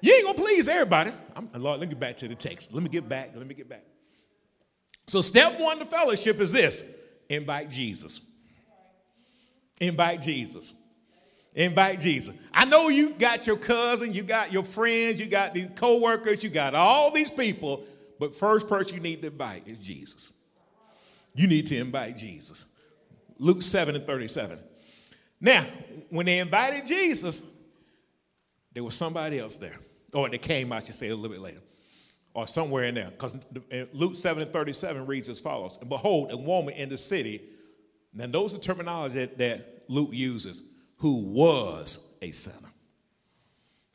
You 0.00 0.14
ain't 0.14 0.24
gonna 0.24 0.38
please 0.38 0.68
everybody. 0.68 1.12
I'm, 1.36 1.50
Lord, 1.54 1.78
let 1.78 1.88
me 1.88 1.94
get 1.94 2.00
back 2.00 2.16
to 2.18 2.28
the 2.28 2.34
text. 2.34 2.72
Let 2.72 2.82
me 2.82 2.88
get 2.88 3.08
back. 3.08 3.32
Let 3.36 3.46
me 3.46 3.54
get 3.54 3.68
back. 3.68 3.82
So, 5.10 5.22
step 5.22 5.58
one 5.58 5.80
to 5.80 5.84
fellowship 5.86 6.38
is 6.38 6.52
this 6.52 6.84
invite 7.28 7.68
Jesus. 7.68 8.20
Invite 9.80 10.22
Jesus. 10.22 10.74
Invite 11.56 12.00
Jesus. 12.00 12.36
I 12.54 12.64
know 12.64 12.90
you 12.90 13.10
got 13.14 13.44
your 13.44 13.56
cousin, 13.56 14.12
you 14.12 14.22
got 14.22 14.52
your 14.52 14.62
friends, 14.62 15.18
you 15.20 15.26
got 15.26 15.52
these 15.52 15.68
co-workers, 15.74 16.44
you 16.44 16.50
got 16.50 16.76
all 16.76 17.10
these 17.10 17.28
people, 17.28 17.82
but 18.20 18.36
first 18.36 18.68
person 18.68 18.94
you 18.94 19.00
need 19.00 19.20
to 19.22 19.26
invite 19.26 19.66
is 19.66 19.80
Jesus. 19.80 20.30
You 21.34 21.48
need 21.48 21.66
to 21.66 21.76
invite 21.76 22.16
Jesus. 22.16 22.66
Luke 23.36 23.62
7 23.62 23.96
and 23.96 24.06
37. 24.06 24.60
Now, 25.40 25.66
when 26.10 26.26
they 26.26 26.38
invited 26.38 26.86
Jesus, 26.86 27.42
there 28.72 28.84
was 28.84 28.94
somebody 28.94 29.40
else 29.40 29.56
there. 29.56 29.80
Or 30.12 30.28
they 30.28 30.38
came, 30.38 30.72
I 30.72 30.78
should 30.78 30.94
say, 30.94 31.08
a 31.08 31.16
little 31.16 31.34
bit 31.34 31.40
later. 31.40 31.62
Or 32.32 32.46
somewhere 32.46 32.84
in 32.84 32.94
there. 32.94 33.10
Because 33.10 33.36
Luke 33.92 34.14
7 34.14 34.42
and 34.42 34.52
37 34.52 35.04
reads 35.06 35.28
as 35.28 35.40
follows 35.40 35.78
And 35.80 35.88
behold, 35.88 36.30
a 36.30 36.36
woman 36.36 36.74
in 36.74 36.88
the 36.88 36.98
city 36.98 37.42
now, 38.12 38.26
those 38.26 38.54
are 38.54 38.58
terminology 38.58 39.20
that, 39.20 39.38
that 39.38 39.84
Luke 39.88 40.10
uses 40.12 40.62
who 40.96 41.16
was 41.16 42.16
a 42.22 42.30
sinner. 42.32 42.56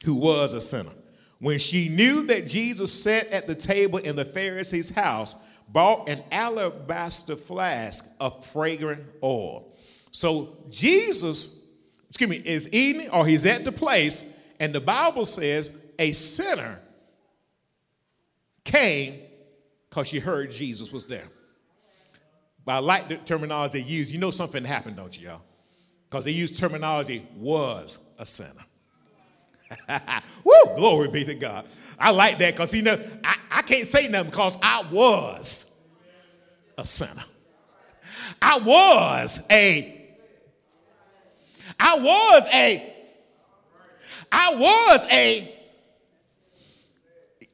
Who 0.03 0.15
was 0.15 0.53
a 0.53 0.61
sinner. 0.61 0.91
When 1.39 1.59
she 1.59 1.89
knew 1.89 2.25
that 2.27 2.47
Jesus 2.47 2.91
sat 2.91 3.27
at 3.27 3.47
the 3.47 3.55
table 3.55 3.99
in 3.99 4.15
the 4.15 4.25
Pharisee's 4.25 4.89
house, 4.89 5.35
bought 5.67 6.07
an 6.07 6.23
alabaster 6.31 7.35
flask 7.35 8.09
of 8.19 8.45
fragrant 8.45 9.03
oil. 9.21 9.73
So 10.11 10.57
Jesus, 10.69 11.71
excuse 12.09 12.29
me, 12.29 12.37
is 12.37 12.69
eating 12.71 13.09
or 13.09 13.25
he's 13.25 13.45
at 13.45 13.65
the 13.65 13.71
place, 13.71 14.23
and 14.59 14.73
the 14.73 14.79
Bible 14.79 15.25
says 15.25 15.71
a 15.99 16.13
sinner 16.13 16.79
came 18.65 19.21
because 19.89 20.07
she 20.07 20.19
heard 20.19 20.51
Jesus 20.51 20.91
was 20.91 21.05
there. 21.05 21.29
But 22.65 22.73
I 22.73 22.79
like 22.79 23.07
the 23.07 23.15
terminology 23.17 23.81
they 23.81 23.87
use. 23.87 24.11
You 24.11 24.17
know 24.17 24.31
something 24.31 24.65
happened, 24.65 24.97
don't 24.97 25.17
you, 25.17 25.29
y'all? 25.29 25.41
Because 26.09 26.25
they 26.25 26.31
use 26.31 26.57
terminology 26.57 27.25
was 27.37 27.99
a 28.19 28.25
sinner. 28.25 28.65
Woo, 30.43 30.75
glory 30.75 31.09
be 31.09 31.23
to 31.25 31.35
God. 31.35 31.65
I 31.97 32.11
like 32.11 32.39
that 32.39 32.53
because 32.53 32.73
you 32.73 32.81
know 32.81 32.99
I, 33.23 33.37
I 33.51 33.61
can't 33.61 33.87
say 33.87 34.07
nothing 34.07 34.29
because 34.29 34.57
I 34.61 34.83
was 34.91 35.71
a 36.77 36.85
sinner. 36.85 37.23
I 38.41 38.59
was 38.59 39.45
a 39.49 40.11
I 41.79 41.97
was 41.97 42.47
a 42.51 42.93
I 44.31 44.55
was 44.55 45.05
a 45.11 45.51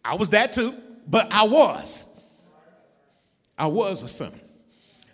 I 0.03 0.15
was 0.15 0.29
that 0.29 0.53
too, 0.53 0.75
but 1.11 1.31
I 1.31 1.43
was. 1.43 2.09
I 3.57 3.67
was 3.67 4.01
a 4.01 4.07
sinner. 4.07 4.39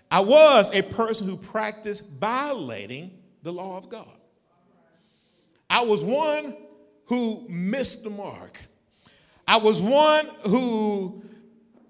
I 0.10 0.22
was 0.22 0.74
a 0.74 0.84
person 0.84 1.28
who 1.28 1.36
practiced 1.36 2.08
violating 2.12 3.12
the 3.42 3.52
law 3.52 3.78
of 3.78 3.90
God. 3.90 4.08
I 5.70 5.82
was 5.82 6.04
one 6.04 6.56
who 7.08 7.46
missed 7.50 8.04
the 8.04 8.10
mark. 8.10 8.60
I 9.48 9.58
was 9.58 9.82
one 9.82 10.28
who 10.46 11.24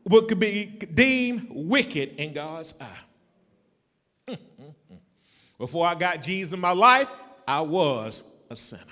what 0.04 0.30
could 0.30 0.40
be 0.40 0.66
deemed 0.66 1.48
wicked 1.52 2.16
in 2.16 2.32
God's 2.32 2.80
eye. 2.80 4.36
Before 5.58 5.86
I 5.86 5.96
got 5.96 6.24
Jesus 6.24 6.54
in 6.54 6.62
my 6.62 6.72
life, 6.72 7.10
I 7.46 7.60
was 7.60 8.32
a 8.50 8.56
sinner. 8.56 8.84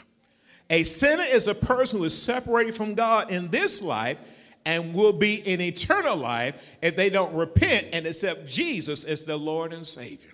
A 0.69 0.84
sinner 0.84 1.23
is 1.23 1.47
a 1.47 1.56
person 1.56 1.99
who 1.99 2.06
is 2.06 2.21
separated 2.21 2.75
from 2.75 2.95
God 2.95 3.32
in 3.32 3.47
this 3.49 3.82
life 3.82 4.17
and 4.65 4.93
will 4.93 5.13
be 5.13 5.36
in 5.47 5.62
eternal 5.62 6.17
life 6.17 6.56
if 6.82 6.95
they 6.95 7.10
don't 7.10 7.34
repent 7.34 7.88
and 7.93 8.06
accept 8.06 8.47
Jesus 8.47 9.04
as 9.04 9.23
their 9.23 9.36
Lord 9.36 9.73
and 9.73 9.86
Savior. 9.86 10.32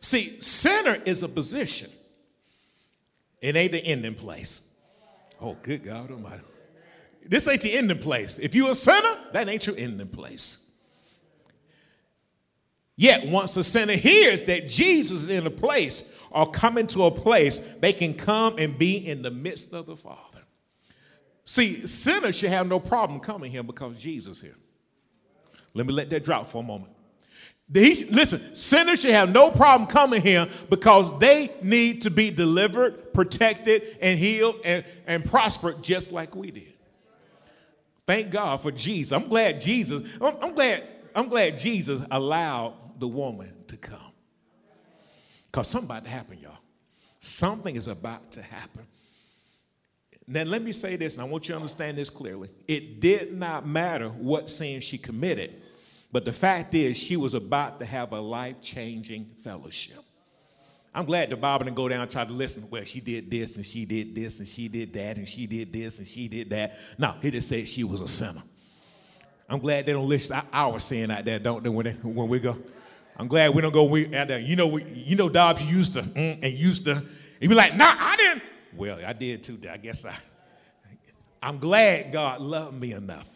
See, 0.00 0.40
sinner 0.40 0.98
is 1.04 1.22
a 1.22 1.28
position, 1.28 1.90
it 3.40 3.56
ain't 3.56 3.72
the 3.72 3.84
ending 3.84 4.14
place. 4.14 4.62
Oh, 5.40 5.56
good 5.62 5.82
God 5.82 6.10
Almighty. 6.10 6.42
This 7.24 7.46
ain't 7.48 7.62
the 7.62 7.72
ending 7.72 7.98
place. 7.98 8.38
If 8.38 8.54
you're 8.54 8.70
a 8.70 8.74
sinner, 8.74 9.16
that 9.32 9.48
ain't 9.48 9.66
your 9.66 9.76
ending 9.76 10.08
place. 10.08 10.72
Yet, 12.96 13.28
once 13.28 13.56
a 13.56 13.64
sinner 13.64 13.94
hears 13.94 14.44
that 14.44 14.68
Jesus 14.68 15.22
is 15.22 15.30
in 15.30 15.46
a 15.46 15.50
place 15.50 16.14
or 16.30 16.50
coming 16.50 16.86
to 16.88 17.04
a 17.04 17.10
place, 17.10 17.58
they 17.80 17.92
can 17.94 18.12
come 18.12 18.58
and 18.58 18.76
be 18.78 19.08
in 19.08 19.22
the 19.22 19.30
midst 19.30 19.72
of 19.72 19.86
the 19.86 19.96
Father. 19.96 20.29
See, 21.50 21.84
sinners 21.84 22.38
should 22.38 22.50
have 22.50 22.68
no 22.68 22.78
problem 22.78 23.18
coming 23.18 23.50
here 23.50 23.64
because 23.64 24.00
Jesus 24.00 24.40
here. 24.40 24.54
Let 25.74 25.84
me 25.84 25.92
let 25.92 26.08
that 26.10 26.22
drop 26.22 26.46
for 26.46 26.62
a 26.62 26.64
moment. 26.64 26.92
He, 27.74 28.04
listen, 28.04 28.54
sinners 28.54 29.00
should 29.00 29.10
have 29.10 29.32
no 29.32 29.50
problem 29.50 29.88
coming 29.88 30.22
here 30.22 30.46
because 30.68 31.18
they 31.18 31.50
need 31.60 32.02
to 32.02 32.10
be 32.12 32.30
delivered, 32.30 33.12
protected, 33.12 33.96
and 34.00 34.16
healed 34.16 34.60
and, 34.64 34.84
and 35.08 35.24
prospered 35.24 35.82
just 35.82 36.12
like 36.12 36.36
we 36.36 36.52
did. 36.52 36.72
Thank 38.06 38.30
God 38.30 38.62
for 38.62 38.70
Jesus. 38.70 39.10
I'm 39.10 39.28
glad 39.28 39.60
Jesus, 39.60 40.08
I'm, 40.20 40.36
I'm 40.40 40.54
glad, 40.54 40.84
I'm 41.16 41.28
glad 41.28 41.58
Jesus 41.58 42.00
allowed 42.12 42.74
the 43.00 43.08
woman 43.08 43.52
to 43.66 43.76
come. 43.76 44.12
Because 45.46 45.66
something 45.66 45.90
about 45.90 46.04
to 46.04 46.10
happen, 46.10 46.38
y'all. 46.38 46.58
Something 47.18 47.74
is 47.74 47.88
about 47.88 48.30
to 48.30 48.42
happen. 48.42 48.86
Then 50.30 50.48
let 50.48 50.62
me 50.62 50.72
say 50.72 50.94
this, 50.94 51.14
and 51.14 51.22
I 51.22 51.26
want 51.26 51.48
you 51.48 51.54
to 51.54 51.56
understand 51.56 51.98
this 51.98 52.08
clearly. 52.08 52.50
It 52.68 53.00
did 53.00 53.36
not 53.36 53.66
matter 53.66 54.10
what 54.10 54.48
sin 54.48 54.80
she 54.80 54.96
committed, 54.96 55.60
but 56.12 56.24
the 56.24 56.30
fact 56.30 56.72
is, 56.72 56.96
she 56.96 57.16
was 57.16 57.34
about 57.34 57.80
to 57.80 57.84
have 57.84 58.12
a 58.12 58.20
life 58.20 58.60
changing 58.62 59.24
fellowship. 59.42 59.98
I'm 60.94 61.04
glad 61.04 61.30
the 61.30 61.36
Bible 61.36 61.64
didn't 61.64 61.76
go 61.76 61.88
down 61.88 62.02
and 62.02 62.10
try 62.10 62.24
to 62.24 62.32
listen. 62.32 62.64
Well, 62.70 62.84
she 62.84 63.00
did 63.00 63.28
this 63.28 63.56
and 63.56 63.66
she 63.66 63.84
did 63.84 64.14
this 64.14 64.38
and 64.38 64.46
she 64.46 64.68
did 64.68 64.92
that 64.92 65.16
and 65.16 65.28
she 65.28 65.46
did 65.46 65.72
this 65.72 65.98
and 65.98 66.06
she 66.06 66.28
did 66.28 66.48
that. 66.50 66.76
No, 66.96 67.14
he 67.20 67.32
just 67.32 67.48
said 67.48 67.66
she 67.66 67.82
was 67.82 68.00
a 68.00 68.08
sinner. 68.08 68.42
I'm 69.48 69.58
glad 69.58 69.86
they 69.86 69.92
don't 69.92 70.08
list 70.08 70.30
our 70.52 70.78
sin 70.78 71.10
out 71.10 71.24
there, 71.24 71.40
don't 71.40 71.64
they? 71.64 71.70
When, 71.70 71.86
they, 71.86 71.92
when 71.92 72.28
we 72.28 72.38
go, 72.38 72.56
I'm 73.16 73.26
glad 73.26 73.52
we 73.52 73.62
don't 73.62 73.72
go. 73.72 73.82
We 73.82 74.14
out 74.14 74.28
there. 74.28 74.38
You 74.38 74.54
know, 74.54 74.68
we, 74.68 74.84
you 74.84 75.16
know, 75.16 75.28
Dobbs 75.28 75.64
used 75.64 75.94
to 75.94 76.02
mm, 76.02 76.38
and 76.40 76.54
used 76.54 76.84
to. 76.84 77.04
You 77.40 77.48
be 77.48 77.54
like, 77.56 77.76
nah, 77.76 77.94
I 77.96 78.16
didn't. 78.16 78.42
Well, 78.74 78.98
I 79.04 79.12
did 79.12 79.42
too. 79.42 79.58
I 79.70 79.76
guess 79.76 80.04
I. 80.04 80.14
I'm 81.42 81.58
glad 81.58 82.12
God 82.12 82.40
loved 82.40 82.78
me 82.78 82.92
enough 82.92 83.28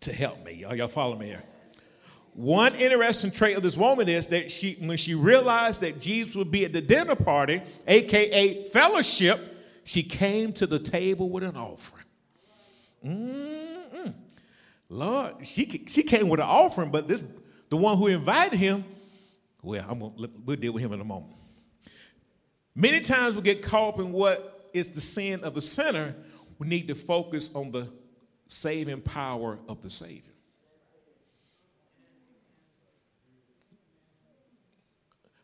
to 0.00 0.12
help 0.12 0.44
me. 0.44 0.52
Y'all, 0.52 0.74
y'all 0.74 0.88
follow 0.88 1.16
me 1.16 1.26
here? 1.26 1.42
One 2.34 2.74
interesting 2.74 3.30
trait 3.30 3.56
of 3.56 3.62
this 3.62 3.76
woman 3.76 4.08
is 4.08 4.26
that 4.28 4.50
she, 4.50 4.74
when 4.80 4.96
she 4.96 5.14
realized 5.14 5.80
that 5.82 6.00
Jesus 6.00 6.34
would 6.34 6.50
be 6.50 6.64
at 6.64 6.72
the 6.72 6.80
dinner 6.80 7.14
party, 7.14 7.62
aka 7.86 8.64
fellowship, 8.68 9.40
she 9.84 10.02
came 10.02 10.52
to 10.54 10.66
the 10.66 10.78
table 10.78 11.28
with 11.28 11.44
an 11.44 11.56
offering. 11.56 12.04
Mm-mm. 13.04 14.14
Lord, 14.88 15.46
she, 15.46 15.84
she 15.86 16.02
came 16.02 16.28
with 16.28 16.40
an 16.40 16.46
offering, 16.46 16.90
but 16.90 17.06
this 17.06 17.22
the 17.68 17.76
one 17.76 17.96
who 17.98 18.08
invited 18.08 18.58
him, 18.58 18.84
well, 19.62 19.84
I'm 19.88 19.98
gonna, 19.98 20.28
we'll 20.44 20.56
deal 20.56 20.72
with 20.72 20.82
him 20.82 20.92
in 20.92 21.00
a 21.00 21.04
moment. 21.04 21.34
Many 22.74 23.00
times 23.00 23.36
we 23.36 23.42
get 23.42 23.62
caught 23.62 23.94
up 23.94 24.00
in 24.00 24.12
what 24.12 24.70
is 24.72 24.90
the 24.90 25.00
sin 25.00 25.44
of 25.44 25.54
the 25.54 25.62
sinner. 25.62 26.14
We 26.58 26.66
need 26.66 26.88
to 26.88 26.94
focus 26.94 27.54
on 27.54 27.70
the 27.70 27.88
saving 28.48 29.00
power 29.02 29.58
of 29.68 29.82
the 29.82 29.90
Savior. 29.90 30.32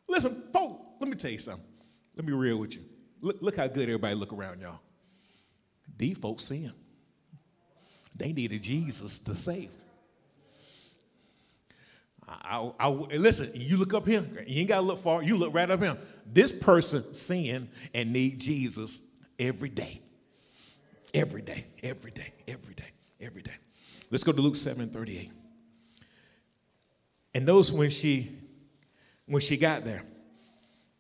Listen, 0.09 0.43
folks, 0.53 0.90
let 0.99 1.09
me 1.09 1.16
tell 1.16 1.31
you 1.31 1.38
something. 1.38 1.64
Let 2.16 2.25
me 2.25 2.33
be 2.33 2.37
real 2.37 2.59
with 2.59 2.75
you. 2.75 2.83
Look, 3.21 3.40
look 3.40 3.57
how 3.57 3.69
good 3.69 3.85
everybody 3.85 4.14
look 4.16 4.33
around 4.33 4.61
y'all. 4.61 4.81
These 5.97 6.19
folks 6.19 6.45
sin. 6.45 6.73
They 8.16 8.33
needed 8.33 8.62
Jesus 8.62 9.19
to 9.21 9.35
save. 9.35 9.71
I, 12.31 12.71
I, 12.79 12.88
listen, 12.88 13.51
you 13.55 13.77
look 13.77 13.93
up 13.93 14.07
here, 14.07 14.25
you 14.47 14.61
ain't 14.61 14.69
got 14.69 14.77
to 14.77 14.83
look 14.83 15.01
far, 15.01 15.23
you 15.23 15.37
look 15.37 15.53
right 15.53 15.69
up 15.69 15.83
here. 15.83 15.97
This 16.33 16.53
person 16.53 17.12
sin 17.12 17.69
and 17.93 18.12
need 18.12 18.38
Jesus 18.38 19.03
every 19.38 19.69
day. 19.69 20.01
Every 21.12 21.43
day, 21.43 21.66
every 21.83 22.12
day, 22.12 22.33
every 22.47 22.75
day, 22.75 22.90
every 23.21 23.43
day. 23.43 23.55
Let's 24.12 24.23
go 24.23 24.31
to 24.33 24.40
Luke 24.40 24.55
7 24.55 24.90
38. 24.90 25.33
And 27.35 27.47
those 27.47 27.73
when 27.73 27.90
she 27.90 28.31
when 29.27 29.40
she 29.40 29.57
got 29.57 29.85
there, 29.85 30.03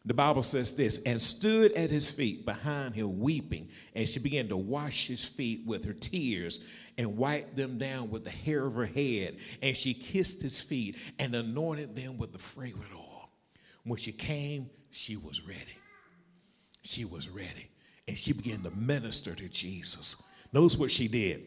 the 0.06 0.14
Bible 0.14 0.42
says 0.42 0.74
this, 0.74 1.02
and 1.04 1.20
stood 1.20 1.72
at 1.72 1.90
his 1.90 2.10
feet 2.10 2.46
behind 2.46 2.94
him 2.94 3.20
weeping, 3.20 3.68
and 3.94 4.08
she 4.08 4.18
began 4.18 4.48
to 4.48 4.56
wash 4.56 5.06
his 5.06 5.24
feet 5.26 5.66
with 5.66 5.84
her 5.84 5.92
tears 5.92 6.64
and 6.96 7.18
wiped 7.18 7.54
them 7.54 7.76
down 7.76 8.10
with 8.10 8.24
the 8.24 8.30
hair 8.30 8.64
of 8.66 8.74
her 8.74 8.86
head, 8.86 9.36
and 9.60 9.76
she 9.76 9.92
kissed 9.92 10.40
his 10.40 10.60
feet 10.60 10.96
and 11.18 11.34
anointed 11.34 11.94
them 11.94 12.16
with 12.16 12.32
the 12.32 12.38
fragrant 12.38 12.92
oil. 12.94 13.30
When 13.84 13.98
she 13.98 14.12
came, 14.12 14.70
she 14.90 15.16
was 15.16 15.46
ready. 15.46 15.78
She 16.82 17.04
was 17.04 17.28
ready, 17.28 17.68
and 18.08 18.16
she 18.16 18.32
began 18.32 18.62
to 18.62 18.70
minister 18.70 19.34
to 19.34 19.48
Jesus. 19.48 20.22
Notice 20.52 20.78
what 20.78 20.90
she 20.90 21.08
did. 21.08 21.42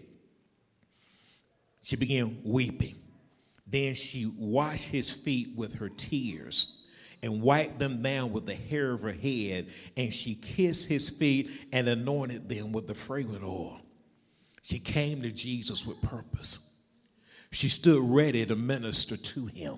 She 1.82 1.96
began 1.96 2.39
weeping. 2.44 2.96
Then 3.66 3.96
she 3.96 4.28
washed 4.38 4.89
his 4.89 5.12
feet 5.12 5.56
with 5.56 5.74
her 5.76 5.89
tears 5.89 6.83
and 7.24 7.42
wiped 7.42 7.80
them 7.80 8.04
down 8.04 8.32
with 8.32 8.46
the 8.46 8.54
hair 8.54 8.92
of 8.92 9.02
her 9.02 9.12
head, 9.14 9.68
and 9.98 10.14
she 10.14 10.36
kissed 10.36 10.88
his 10.88 11.10
feet 11.10 11.50
and 11.72 11.88
anointed 11.88 12.48
them 12.50 12.72
with 12.72 12.86
the 12.86 12.94
fragrant 12.94 13.44
oil. 13.44 13.82
She 14.62 14.78
came 14.78 15.22
to 15.22 15.32
Jesus 15.32 15.86
with 15.86 16.02
purpose. 16.02 16.76
She 17.52 17.70
stood 17.70 18.04
ready 18.04 18.46
to 18.46 18.56
minister 18.56 19.18
to 19.18 19.46
him. 19.48 19.78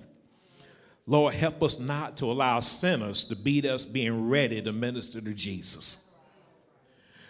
Lord, 1.06 1.34
help 1.34 1.62
us 1.62 1.78
not 1.78 2.16
to 2.18 2.26
allow 2.26 2.58
sinners 2.60 3.24
to 3.24 3.36
beat 3.36 3.64
us 3.64 3.84
being 3.84 4.28
ready 4.28 4.60
to 4.60 4.72
minister 4.72 5.20
to 5.20 5.32
Jesus. 5.32 6.16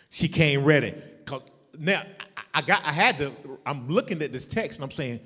She 0.09 0.29
came 0.29 0.65
ready. 0.65 0.95
Now, 1.79 2.03
I 2.55 2.63
got 2.63 2.83
I 2.85 2.93
had 2.93 3.19
to, 3.19 3.33
I'm 3.67 3.87
looking 3.89 4.23
at 4.23 4.33
this 4.33 4.47
text 4.47 4.79
and 4.79 4.85
I'm 4.85 4.91
saying, 4.91 5.21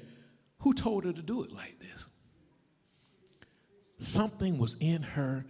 who 0.58 0.74
told 0.74 1.04
her 1.04 1.12
to 1.12 1.22
do 1.22 1.44
it 1.44 1.52
like? 1.52 1.79
Something 4.00 4.58
was 4.58 4.76
in 4.80 5.02
her 5.02 5.44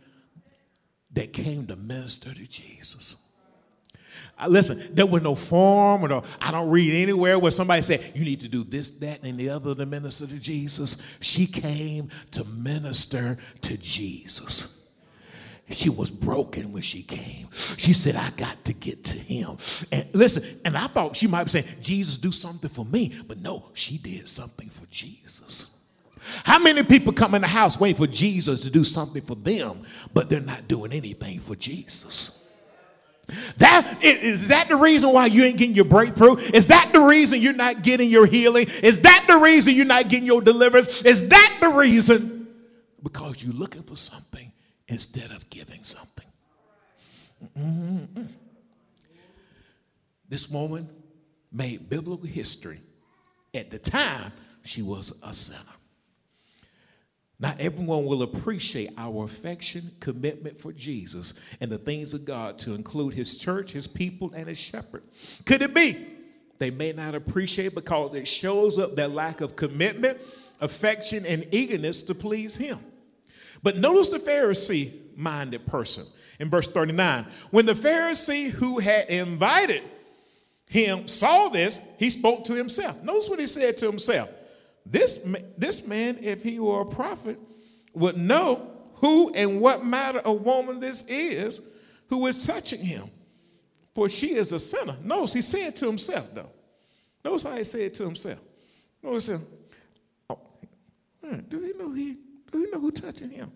that 1.13 1.33
came 1.33 1.67
to 1.69 1.77
minister 1.77 2.35
to 2.35 2.47
Jesus. 2.47 3.17
Uh, 4.39 4.49
listen, 4.49 4.83
there 4.93 5.07
was 5.07 5.23
no 5.23 5.37
form 5.37 6.05
or 6.05 6.09
no, 6.09 6.25
I 6.41 6.51
don't 6.51 6.69
read 6.69 6.93
anywhere 6.93 7.39
where 7.39 7.53
somebody 7.53 7.83
said, 7.83 8.13
you 8.15 8.25
need 8.25 8.41
to 8.41 8.49
do 8.49 8.65
this, 8.65 8.91
that, 8.99 9.23
and 9.23 9.39
the 9.39 9.51
other 9.51 9.75
to 9.75 9.87
minister 9.87 10.27
to 10.27 10.39
Jesus. 10.39 11.01
She 11.21 11.47
came 11.47 12.11
to 12.33 12.45
minister 12.45 13.39
to 13.63 13.77
Jesus. 13.77 14.89
She 15.71 15.89
was 15.89 16.11
broken 16.11 16.73
when 16.73 16.83
she 16.83 17.05
came. 17.05 17.49
She 17.53 17.93
said, 17.93 18.17
I 18.17 18.31
got 18.31 18.65
to 18.65 18.73
get 18.73 19.05
to 19.05 19.19
him. 19.19 19.57
And 19.93 20.09
listen, 20.13 20.43
and 20.65 20.77
I 20.77 20.89
thought 20.89 21.15
she 21.15 21.29
might 21.29 21.45
be 21.45 21.51
saying, 21.51 21.67
Jesus, 21.81 22.19
do 22.19 22.33
something 22.33 22.69
for 22.69 22.85
me. 22.85 23.15
But 23.29 23.39
no, 23.39 23.71
she 23.75 23.97
did 23.97 24.29
something 24.29 24.69
for 24.69 24.87
Jesus. 24.87 25.77
How 26.45 26.59
many 26.59 26.83
people 26.83 27.13
come 27.13 27.35
in 27.35 27.43
the 27.43 27.49
house 27.49 27.79
waiting 27.81 27.97
for 27.97 28.07
Jesus 28.07 28.63
to 28.63 28.71
do 28.71 28.85
something 28.85 29.23
for 29.23 29.35
them, 29.35 29.83
but 30.13 30.29
they're 30.29 30.41
not 30.41 30.69
doing 30.69 30.93
anything 30.93 31.41
for 31.41 31.57
Jesus? 31.57 32.37
That 33.59 34.03
is 34.03 34.49
that 34.49 34.69
the 34.69 34.77
reason 34.77 35.13
why 35.13 35.27
you 35.27 35.45
ain't 35.45 35.57
getting 35.57 35.77
your 35.77 35.85
breakthrough? 35.85 36.37
Is 36.37 36.69
that 36.69 36.91
the 36.93 37.01
reason 37.01 37.41
you're 37.41 37.53
not 37.53 37.83
getting 37.83 38.11
your 38.11 38.27
healing? 38.27 38.67
Is 38.83 39.01
that 39.03 39.25
the 39.29 39.39
reason 39.39 39.75
you're 39.75 39.85
not 39.85 40.09
getting 40.09 40.27
your 40.27 40.43
deliverance? 40.43 41.03
Is 41.03 41.29
that 41.29 41.59
the 41.61 41.69
reason? 41.69 42.49
Because 43.03 43.43
you're 43.43 43.55
looking 43.55 43.83
for 43.83 43.97
something 43.97 44.53
instead 44.89 45.31
of 45.31 45.49
giving 45.49 45.83
something. 45.85 46.27
Mm-hmm. 47.57 48.25
This 50.29 50.49
woman 50.51 50.89
made 51.53 51.89
biblical 51.89 52.27
history. 52.27 52.81
At 53.55 53.71
the 53.71 53.79
time, 53.79 54.33
she 54.65 54.83
was 54.83 55.21
a 55.25 55.33
sinner. 55.33 55.59
Not 57.41 57.59
everyone 57.59 58.05
will 58.05 58.23
appreciate 58.23 58.93
our 58.99 59.25
affection, 59.25 59.91
commitment 59.99 60.59
for 60.59 60.73
Jesus 60.73 61.35
and 61.61 61.73
the 61.73 61.79
things 61.79 62.13
of 62.13 62.25
God 62.25 62.59
to 62.59 62.75
include 62.75 63.15
his 63.15 63.39
church, 63.39 63.73
his 63.73 63.87
people, 63.87 64.31
and 64.37 64.47
his 64.47 64.59
shepherd. 64.59 65.03
Could 65.47 65.63
it 65.63 65.75
be 65.75 66.07
they 66.61 66.71
may 66.71 66.93
not 66.93 67.15
appreciate 67.15 67.75
because 67.75 68.13
it 68.15 68.29
shows 68.29 68.79
up 68.79 68.95
their 68.95 69.09
lack 69.09 69.41
of 69.41 69.57
commitment, 69.57 70.21
affection, 70.61 71.25
and 71.25 71.47
eagerness 71.51 72.03
to 72.05 72.15
please 72.15 72.55
Him. 72.55 72.79
But 73.63 73.79
notice 73.79 74.11
the 74.11 74.19
Pharisee 74.19 74.93
minded 75.17 75.67
person 75.67 76.05
in 76.39 76.51
verse 76.51 76.69
39. 76.69 77.27
When 77.51 77.65
the 77.65 77.73
Pharisee 77.73 78.51
who 78.51 78.79
had 78.79 79.09
invited 79.09 79.83
him 80.67 81.09
saw 81.09 81.49
this, 81.49 81.81
he 81.99 82.11
spoke 82.11 82.45
to 82.45 82.55
himself. 82.55 83.03
Notice 83.03 83.29
what 83.31 83.41
he 83.41 83.47
said 83.47 83.79
to 83.79 83.87
himself. 83.87 84.29
This, 84.91 85.25
this 85.57 85.87
man, 85.87 86.19
if 86.21 86.43
he 86.43 86.59
were 86.59 86.81
a 86.81 86.87
prophet, 86.87 87.39
would 87.95 88.17
know 88.17 88.71
who 88.95 89.31
and 89.31 89.61
what 89.61 89.85
matter 89.85 90.19
of 90.19 90.43
woman 90.43 90.81
this 90.81 91.05
is 91.07 91.61
who 92.09 92.27
is 92.27 92.45
touching 92.45 92.81
him. 92.81 93.09
For 93.95 94.09
she 94.09 94.35
is 94.35 94.53
a 94.53 94.59
sinner. 94.61 94.97
Notice 95.03 95.33
he 95.33 95.43
said 95.43 95.77
to 95.77 95.87
himself, 95.87 96.27
though. 96.35 96.51
Notice 97.25 97.45
how 97.45 97.57
he 97.57 97.65
said 97.65 97.95
to 97.95 98.05
himself. 98.05 98.41
Notice 99.03 99.29
him. 99.29 99.47
Oh, 100.29 100.39
hmm, 101.25 101.39
do 101.49 101.61
he 101.61 101.73
know 101.75 101.93
he 101.93 102.17
do 102.51 102.59
he 102.65 102.71
know 102.71 102.81
who 102.81 102.91
touching 102.91 103.31
him? 103.31 103.53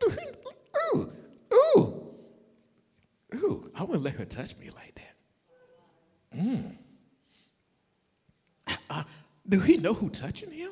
Do 0.00 0.08
he 0.10 0.96
ooh, 0.96 1.12
ooh, 1.52 2.14
ooh, 3.34 3.70
I 3.74 3.84
wouldn't 3.84 4.04
let 4.04 4.14
her 4.14 4.24
touch 4.24 4.56
me 4.56 4.70
like 4.70 4.94
that. 4.94 5.16
Mm. 6.38 6.76
Uh, 8.90 9.02
do 9.48 9.60
he 9.60 9.76
know 9.76 9.92
who 9.92 10.08
touching 10.08 10.50
him? 10.50 10.70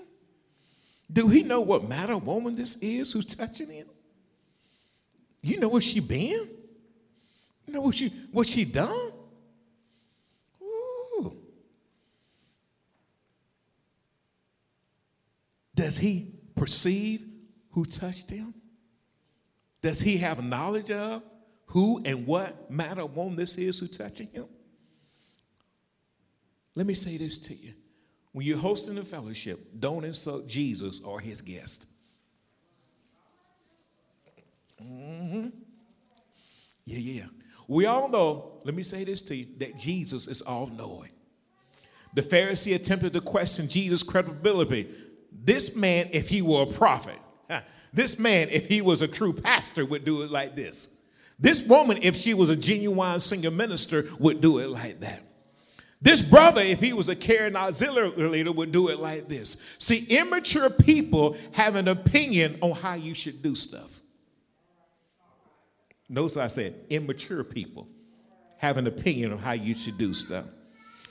Do 1.12 1.28
he 1.28 1.42
know 1.42 1.60
what 1.60 1.88
matter 1.88 2.16
woman 2.16 2.54
this 2.54 2.76
is 2.76 3.12
who's 3.12 3.26
touching 3.26 3.70
him? 3.70 3.86
You 5.42 5.60
know 5.60 5.68
where 5.68 5.80
she 5.80 6.00
been? 6.00 6.48
You 7.66 7.74
know 7.74 7.80
what 7.82 7.94
she 7.94 8.08
what 8.30 8.46
she 8.46 8.64
done? 8.64 9.12
Ooh. 10.62 11.36
Does 15.74 15.98
he 15.98 16.34
perceive 16.54 17.20
who 17.72 17.84
touched 17.84 18.30
him? 18.30 18.54
Does 19.82 20.00
he 20.00 20.16
have 20.18 20.42
knowledge 20.42 20.90
of 20.90 21.22
who 21.66 22.00
and 22.04 22.26
what 22.26 22.70
matter 22.70 23.04
woman 23.04 23.36
this 23.36 23.58
is 23.58 23.80
who 23.80 23.88
touching 23.88 24.28
him? 24.28 24.46
Let 26.74 26.86
me 26.86 26.94
say 26.94 27.16
this 27.18 27.38
to 27.40 27.54
you. 27.54 27.74
When 28.32 28.46
you're 28.46 28.58
hosting 28.58 28.96
a 28.98 29.04
fellowship, 29.04 29.60
don't 29.78 30.04
insult 30.04 30.46
Jesus 30.46 31.00
or 31.00 31.20
his 31.20 31.40
guest. 31.40 31.86
Mm-hmm. 34.82 35.48
Yeah, 36.84 36.98
yeah. 36.98 37.26
We 37.68 37.86
all 37.86 38.08
know, 38.08 38.60
let 38.64 38.74
me 38.74 38.82
say 38.82 39.04
this 39.04 39.22
to 39.22 39.36
you, 39.36 39.46
that 39.58 39.78
Jesus 39.78 40.28
is 40.28 40.42
all 40.42 40.66
knowing. 40.66 41.10
The 42.14 42.22
Pharisee 42.22 42.74
attempted 42.74 43.12
to 43.12 43.20
question 43.20 43.68
Jesus' 43.68 44.02
credibility. 44.02 44.88
This 45.30 45.76
man, 45.76 46.08
if 46.12 46.28
he 46.28 46.42
were 46.42 46.62
a 46.62 46.66
prophet, 46.66 47.18
this 47.92 48.18
man, 48.18 48.48
if 48.50 48.66
he 48.66 48.82
was 48.82 49.02
a 49.02 49.08
true 49.08 49.32
pastor, 49.32 49.84
would 49.86 50.04
do 50.04 50.22
it 50.22 50.30
like 50.30 50.56
this. 50.56 50.90
This 51.38 51.66
woman, 51.66 51.98
if 52.02 52.16
she 52.16 52.34
was 52.34 52.50
a 52.50 52.56
genuine 52.56 53.20
singer 53.20 53.50
minister, 53.50 54.04
would 54.18 54.40
do 54.40 54.58
it 54.58 54.68
like 54.68 55.00
that. 55.00 55.22
This 56.02 56.20
brother, 56.20 56.60
if 56.60 56.80
he 56.80 56.92
was 56.92 57.08
a 57.08 57.14
caring 57.14 57.54
auxiliary 57.54 58.10
leader, 58.28 58.50
would 58.50 58.72
do 58.72 58.88
it 58.88 58.98
like 58.98 59.28
this. 59.28 59.62
See, 59.78 60.04
immature 60.06 60.68
people 60.68 61.36
have 61.52 61.76
an 61.76 61.86
opinion 61.86 62.58
on 62.60 62.72
how 62.72 62.94
you 62.94 63.14
should 63.14 63.40
do 63.40 63.54
stuff. 63.54 64.00
Notice 66.08 66.36
I 66.36 66.48
said 66.48 66.74
immature 66.90 67.44
people 67.44 67.88
have 68.58 68.78
an 68.78 68.88
opinion 68.88 69.32
on 69.32 69.38
how 69.38 69.52
you 69.52 69.76
should 69.76 69.96
do 69.96 70.12
stuff. 70.12 70.44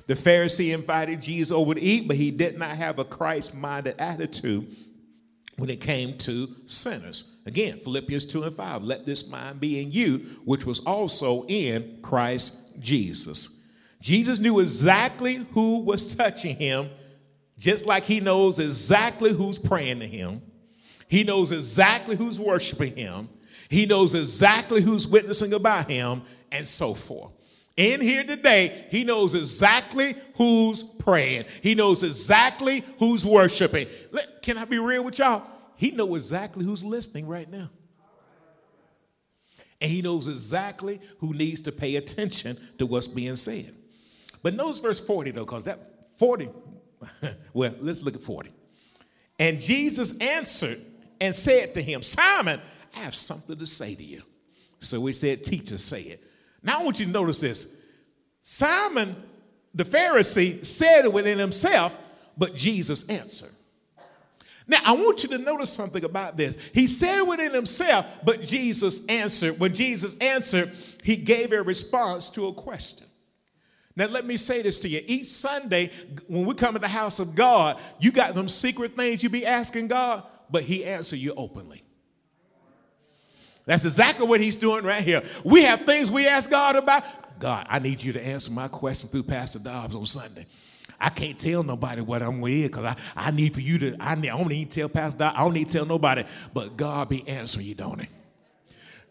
The 0.08 0.14
Pharisee 0.14 0.74
invited 0.74 1.22
Jesus 1.22 1.52
over 1.54 1.74
to 1.74 1.82
eat, 1.82 2.10
but 2.10 2.18
he 2.18 2.30
did 2.30 2.58
not 2.58 2.72
have 2.72 3.00
a 3.00 3.06
Christ 3.06 3.56
minded 3.56 3.96
attitude 3.98 4.76
when 5.56 5.70
it 5.70 5.80
came 5.80 6.18
to 6.18 6.54
sinners. 6.66 7.38
Again, 7.46 7.80
Philippians 7.80 8.26
2 8.26 8.44
and 8.44 8.54
5 8.54 8.84
let 8.84 9.06
this 9.06 9.30
mind 9.30 9.62
be 9.62 9.82
in 9.82 9.90
you, 9.90 10.18
which 10.44 10.66
was 10.66 10.82
also 10.82 11.46
in 11.46 12.00
Christ 12.02 12.82
Jesus. 12.82 13.61
Jesus 14.02 14.40
knew 14.40 14.60
exactly 14.60 15.46
who 15.54 15.80
was 15.80 16.16
touching 16.16 16.56
him, 16.58 16.90
just 17.58 17.86
like 17.86 18.04
he 18.04 18.20
knows 18.20 18.58
exactly 18.58 19.32
who's 19.32 19.60
praying 19.60 20.00
to 20.00 20.08
him. 20.08 20.42
He 21.08 21.24
knows 21.24 21.52
exactly 21.52 22.16
who's 22.16 22.40
worshiping 22.40 22.96
him. 22.96 23.30
He 23.70 23.86
knows 23.86 24.16
exactly 24.16 24.82
who's 24.82 25.08
witnessing 25.08 25.54
about 25.54 25.90
him, 25.90 26.24
and 26.52 26.68
so 26.68 26.94
forth. 26.94 27.32
In 27.78 28.02
here 28.02 28.24
today, 28.24 28.86
he 28.90 29.04
knows 29.04 29.34
exactly 29.34 30.16
who's 30.36 30.84
praying. 30.84 31.46
He 31.62 31.76
knows 31.76 32.04
exactly 32.04 32.84
who's 33.00 33.26
worshiping. 33.26 33.88
Can 34.42 34.58
I 34.58 34.66
be 34.66 34.80
real 34.80 35.04
with 35.04 35.20
y'all? 35.20 35.46
He 35.76 35.92
knows 35.92 36.18
exactly 36.18 36.66
who's 36.66 36.84
listening 36.84 37.28
right 37.28 37.50
now. 37.50 37.70
And 39.80 39.90
he 39.90 40.02
knows 40.02 40.28
exactly 40.28 41.00
who 41.20 41.34
needs 41.34 41.62
to 41.64 41.72
pay 41.72 41.96
attention 41.96 42.58
to 42.78 42.86
what's 42.86 43.08
being 43.08 43.36
said. 43.36 43.76
But 44.44 44.54
notice 44.56 44.80
verse 44.80 45.00
40 45.00 45.32
though, 45.32 45.46
because 45.46 45.66
that 45.66 45.80
40, 46.18 46.50
well, 47.54 47.74
let's 47.80 48.02
look 48.02 48.16
at 48.16 48.24
40. 48.24 48.52
And 49.40 49.60
Jesus 49.60 50.18
answered 50.20 50.80
and 51.20 51.34
said 51.34 51.74
to 51.74 51.82
him, 51.82 52.02
Simon, 52.02 52.60
I 52.96 53.00
have 53.00 53.16
something 53.16 53.58
to 53.58 53.66
say 53.66 53.96
to 53.96 54.04
you. 54.04 54.22
So 54.80 55.00
we 55.00 55.14
said, 55.14 55.46
Teacher, 55.46 55.78
say 55.78 56.02
it. 56.02 56.24
Now 56.64 56.80
I 56.80 56.84
want 56.84 57.00
you 57.00 57.06
to 57.06 57.12
notice 57.12 57.40
this. 57.40 57.78
Simon, 58.42 59.16
the 59.74 59.84
Pharisee, 59.84 60.66
said 60.66 61.06
it 61.06 61.14
within 61.14 61.38
himself, 61.38 61.96
but 62.38 62.56
Jesus 62.56 63.08
answered. 63.08 63.52
Now, 64.68 64.80
I 64.86 64.94
want 64.94 65.24
you 65.24 65.30
to 65.30 65.38
notice 65.38 65.70
something 65.70 66.06
about 66.06 66.38
this. 66.38 66.58
He 66.74 66.88
said 66.88 67.22
within 67.24 67.54
himself, 67.54 68.06
but 68.24 68.42
Jesus 68.42 69.06
answered. 69.08 69.60
When 69.60 69.74
Jesus 69.74 70.16
answered, 70.20 70.72
he 71.04 71.18
gave 71.18 71.52
a 71.52 71.62
response 71.62 72.30
to 72.32 72.48
a 72.48 72.54
question. 72.54 73.08
Now, 73.96 74.08
let 74.08 74.26
me 74.26 74.38
say 74.38 74.62
this 74.62 74.80
to 74.82 74.90
you. 74.90 75.02
Each 75.06 75.28
Sunday, 75.28 75.92
when 76.28 76.46
we 76.46 76.54
come 76.56 76.76
in 76.76 76.82
the 76.82 76.88
house 76.88 77.20
of 77.20 77.36
God, 77.36 77.78
you 78.00 78.12
got 78.12 78.36
them 78.36 78.48
secret 78.48 78.96
things 78.96 79.22
you 79.22 79.30
be 79.30 79.46
asking 79.46 79.88
God, 79.88 80.24
but 80.50 80.64
He 80.64 80.86
answer 80.86 81.16
you 81.16 81.34
openly. 81.36 81.84
That's 83.66 83.84
exactly 83.86 84.26
what 84.26 84.40
He's 84.42 84.56
doing 84.56 84.84
right 84.84 85.04
here. 85.04 85.22
We 85.44 85.64
have 85.64 85.82
things 85.82 86.10
we 86.10 86.28
ask 86.28 86.50
God 86.50 86.76
about. 86.76 87.04
God, 87.40 87.66
I 87.70 87.80
need 87.80 88.02
you 88.02 88.14
to 88.14 88.26
answer 88.26 88.52
my 88.52 88.68
question 88.68 89.10
through 89.10 89.24
Pastor 89.24 89.60
Dobbs 89.60 89.96
on 89.96 90.06
Sunday. 90.06 90.46
I 91.00 91.10
can't 91.10 91.38
tell 91.38 91.64
nobody 91.64 92.02
what 92.02 92.22
I'm 92.22 92.40
with 92.40 92.72
because 92.72 92.86
I, 92.86 92.96
I 93.16 93.32
need 93.32 93.56
for 93.56 93.62
you 93.62 93.80
to, 93.80 93.98
I, 94.00 94.16
need, 94.16 94.30
I 94.30 94.38
don't 94.38 94.48
need 94.48 94.70
to 94.70 94.80
tell 94.82 94.90
Pastor 94.90 95.18
Dobbs, 95.18 95.36
I 95.36 95.44
don't 95.44 95.54
need 95.54 95.68
to 95.70 95.78
tell 95.80 95.86
nobody, 95.86 96.24
but 96.54 96.78
God 96.78 97.10
be 97.10 97.28
answering 97.28 97.66
you, 97.66 97.76
don't 97.76 98.00
He? 98.00 98.08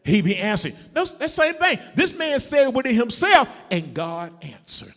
He 0.04 0.22
be 0.22 0.36
answering. 0.36 0.74
That's 0.92 1.12
the 1.12 1.28
same 1.28 1.54
thing. 1.54 1.78
This 1.94 2.16
man 2.16 2.40
said 2.40 2.68
it 2.68 2.74
within 2.74 2.94
himself, 2.94 3.48
and 3.70 3.94
God 3.94 4.32
answered. 4.42 4.94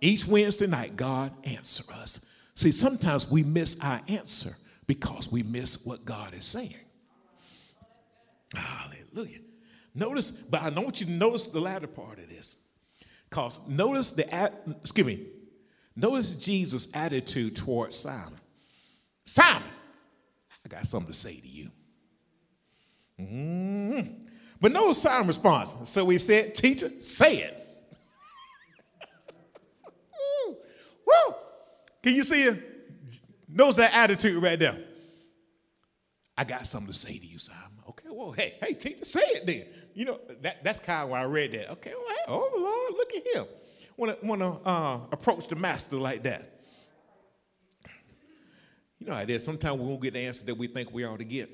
Each 0.00 0.26
Wednesday 0.26 0.66
night, 0.66 0.96
God 0.96 1.32
answer 1.44 1.84
us. 1.92 2.24
See, 2.54 2.72
sometimes 2.72 3.30
we 3.30 3.42
miss 3.42 3.78
our 3.80 4.00
answer 4.08 4.50
because 4.86 5.30
we 5.30 5.42
miss 5.42 5.84
what 5.84 6.04
God 6.04 6.34
is 6.34 6.44
saying. 6.44 6.74
Hallelujah. 8.54 9.40
Notice, 9.94 10.30
but 10.30 10.62
I 10.62 10.70
don't 10.70 10.84
want 10.84 11.00
you 11.00 11.06
to 11.06 11.12
notice 11.12 11.46
the 11.46 11.60
latter 11.60 11.86
part 11.86 12.18
of 12.18 12.28
this. 12.28 12.56
Because 13.28 13.60
notice 13.68 14.12
the, 14.12 14.52
excuse 14.80 15.06
me, 15.06 15.26
notice 15.94 16.36
Jesus' 16.36 16.88
attitude 16.94 17.56
towards 17.56 17.96
Simon. 17.96 18.40
Simon, 19.24 19.68
I 20.64 20.68
got 20.68 20.86
something 20.86 21.12
to 21.12 21.18
say 21.18 21.36
to 21.36 21.48
you. 21.48 21.70
Mm-hmm. 23.20 24.27
But 24.60 24.72
no 24.72 24.92
Simon 24.92 25.28
response. 25.28 25.76
So 25.84 26.04
we 26.04 26.18
said, 26.18 26.54
Teacher, 26.54 26.90
say 27.00 27.38
it. 27.38 27.54
Woo. 31.06 31.34
Can 32.02 32.14
you 32.14 32.24
see 32.24 32.44
it? 32.44 32.62
Notice 33.48 33.76
that 33.76 33.94
attitude 33.94 34.42
right 34.42 34.58
there. 34.58 34.78
I 36.36 36.44
got 36.44 36.66
something 36.66 36.92
to 36.92 36.98
say 36.98 37.18
to 37.18 37.26
you, 37.26 37.38
Simon. 37.38 37.62
Okay, 37.88 38.08
well, 38.10 38.30
hey, 38.30 38.54
hey, 38.62 38.74
teacher, 38.74 39.04
say 39.04 39.22
it 39.22 39.46
then. 39.46 39.64
You 39.94 40.04
know, 40.04 40.20
that, 40.42 40.62
that's 40.62 40.78
kind 40.78 41.02
of 41.02 41.08
why 41.08 41.20
I 41.20 41.24
read 41.24 41.52
that. 41.52 41.72
Okay, 41.72 41.92
well, 41.96 42.08
hey, 42.08 42.24
oh, 42.28 42.50
Lord, 42.56 42.98
look 42.98 43.12
at 43.14 43.36
him. 43.36 43.46
Want 43.96 44.20
to 44.20 44.26
want 44.26 44.40
to 44.40 44.68
uh, 44.68 45.00
approach 45.10 45.48
the 45.48 45.56
master 45.56 45.96
like 45.96 46.22
that. 46.22 46.60
You 49.00 49.06
know 49.08 49.14
how 49.14 49.22
it 49.22 49.30
is. 49.30 49.44
Sometimes 49.44 49.80
we 49.80 49.86
won't 49.86 50.00
get 50.00 50.14
the 50.14 50.20
answer 50.20 50.44
that 50.46 50.54
we 50.54 50.68
think 50.68 50.92
we 50.92 51.04
ought 51.04 51.18
to 51.18 51.24
get. 51.24 51.50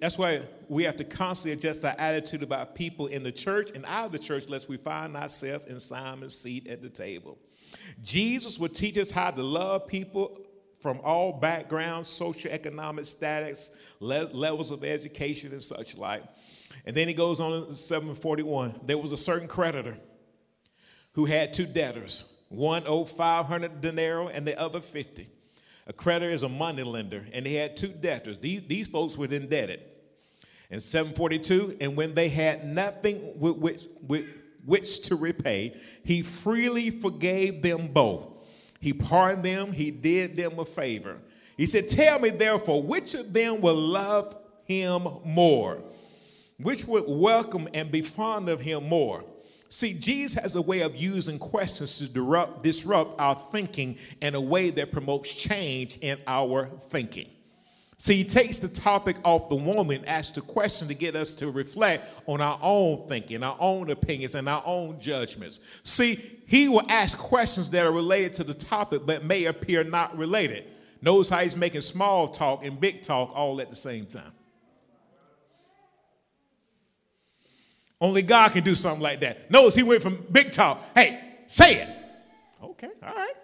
That's 0.00 0.16
why 0.16 0.42
we 0.68 0.84
have 0.84 0.96
to 0.96 1.04
constantly 1.04 1.52
adjust 1.52 1.84
our 1.84 1.94
attitude 1.98 2.42
about 2.42 2.74
people 2.74 3.08
in 3.08 3.22
the 3.22 3.32
church 3.32 3.70
and 3.74 3.84
out 3.86 4.06
of 4.06 4.12
the 4.12 4.18
church 4.18 4.48
lest 4.48 4.68
we 4.68 4.76
find 4.76 5.16
ourselves 5.16 5.66
in 5.66 5.80
Simon's 5.80 6.38
seat 6.38 6.66
at 6.68 6.82
the 6.82 6.88
table. 6.88 7.38
Jesus 8.02 8.58
would 8.58 8.74
teach 8.74 8.96
us 8.98 9.10
how 9.10 9.30
to 9.30 9.42
love 9.42 9.86
people 9.86 10.38
from 10.80 11.00
all 11.02 11.32
backgrounds, 11.32 12.08
socioeconomic 12.08 13.06
status, 13.06 13.70
le- 14.00 14.28
levels 14.32 14.70
of 14.70 14.84
education, 14.84 15.52
and 15.52 15.62
such 15.62 15.96
like. 15.96 16.22
And 16.86 16.96
then 16.96 17.08
he 17.08 17.14
goes 17.14 17.40
on 17.40 17.52
in 17.52 17.72
741. 17.72 18.80
There 18.84 18.98
was 18.98 19.12
a 19.12 19.16
certain 19.16 19.48
creditor 19.48 19.96
who 21.12 21.24
had 21.24 21.52
two 21.52 21.66
debtors. 21.66 22.44
One 22.48 22.82
owed 22.86 23.08
500 23.08 23.80
denarii 23.80 24.32
and 24.32 24.46
the 24.46 24.58
other 24.58 24.80
50. 24.80 25.28
A 25.86 25.92
creditor 25.92 26.30
is 26.30 26.42
a 26.42 26.48
money 26.48 26.82
lender, 26.82 27.24
and 27.32 27.46
he 27.46 27.54
had 27.54 27.76
two 27.76 27.88
debtors. 27.88 28.38
These, 28.38 28.62
these 28.66 28.88
folks 28.88 29.16
were 29.16 29.26
indebted. 29.26 29.80
In 30.70 30.80
742, 30.80 31.78
and 31.80 31.96
when 31.96 32.14
they 32.14 32.28
had 32.28 32.64
nothing 32.64 33.38
with 33.38 33.56
which, 33.56 33.86
with 34.06 34.24
which 34.64 35.02
to 35.02 35.16
repay, 35.16 35.76
he 36.04 36.22
freely 36.22 36.90
forgave 36.90 37.62
them 37.62 37.88
both. 37.88 38.26
He 38.80 38.92
pardoned 38.92 39.44
them, 39.44 39.72
he 39.72 39.90
did 39.90 40.36
them 40.36 40.58
a 40.58 40.64
favor. 40.64 41.18
He 41.56 41.66
said, 41.66 41.88
Tell 41.88 42.18
me 42.18 42.30
therefore, 42.30 42.82
which 42.82 43.14
of 43.14 43.32
them 43.32 43.60
will 43.60 43.74
love 43.74 44.36
him 44.64 45.06
more? 45.24 45.82
Which 46.58 46.84
would 46.86 47.04
welcome 47.06 47.68
and 47.74 47.90
be 47.90 48.02
fond 48.02 48.48
of 48.48 48.60
him 48.60 48.88
more? 48.88 49.24
See, 49.72 49.94
Jesus 49.94 50.34
has 50.34 50.54
a 50.54 50.60
way 50.60 50.80
of 50.80 50.94
using 50.94 51.38
questions 51.38 51.96
to 51.96 52.06
disrupt, 52.62 53.18
our 53.18 53.34
thinking 53.34 53.96
in 54.20 54.34
a 54.34 54.40
way 54.40 54.68
that 54.68 54.92
promotes 54.92 55.34
change 55.34 55.96
in 56.02 56.18
our 56.26 56.68
thinking. 56.88 57.30
See, 57.96 58.16
he 58.16 58.24
takes 58.24 58.58
the 58.58 58.68
topic 58.68 59.16
off 59.24 59.48
the 59.48 59.54
woman, 59.54 60.04
asks 60.04 60.32
the 60.32 60.42
question 60.42 60.88
to 60.88 60.94
get 60.94 61.16
us 61.16 61.32
to 61.36 61.50
reflect 61.50 62.06
on 62.26 62.42
our 62.42 62.58
own 62.60 63.08
thinking, 63.08 63.42
our 63.42 63.56
own 63.58 63.88
opinions, 63.88 64.34
and 64.34 64.46
our 64.46 64.62
own 64.66 65.00
judgments. 65.00 65.60
See, 65.84 66.16
he 66.46 66.68
will 66.68 66.84
ask 66.90 67.16
questions 67.16 67.70
that 67.70 67.86
are 67.86 67.92
related 67.92 68.34
to 68.34 68.44
the 68.44 68.52
topic 68.52 69.06
but 69.06 69.24
may 69.24 69.46
appear 69.46 69.84
not 69.84 70.14
related. 70.18 70.64
Knows 71.00 71.30
how 71.30 71.38
he's 71.38 71.56
making 71.56 71.80
small 71.80 72.28
talk 72.28 72.62
and 72.62 72.78
big 72.78 73.00
talk 73.00 73.32
all 73.34 73.58
at 73.62 73.70
the 73.70 73.76
same 73.76 74.04
time. 74.04 74.32
Only 78.02 78.22
God 78.22 78.50
can 78.50 78.64
do 78.64 78.74
something 78.74 79.00
like 79.00 79.20
that. 79.20 79.48
Notice 79.48 79.76
he 79.76 79.84
went 79.84 80.02
from 80.02 80.26
big 80.32 80.50
talk, 80.50 80.82
hey, 80.92 81.20
say 81.46 81.82
it. 81.82 81.88
Okay, 82.60 82.88
all 83.00 83.14
right. 83.14 83.34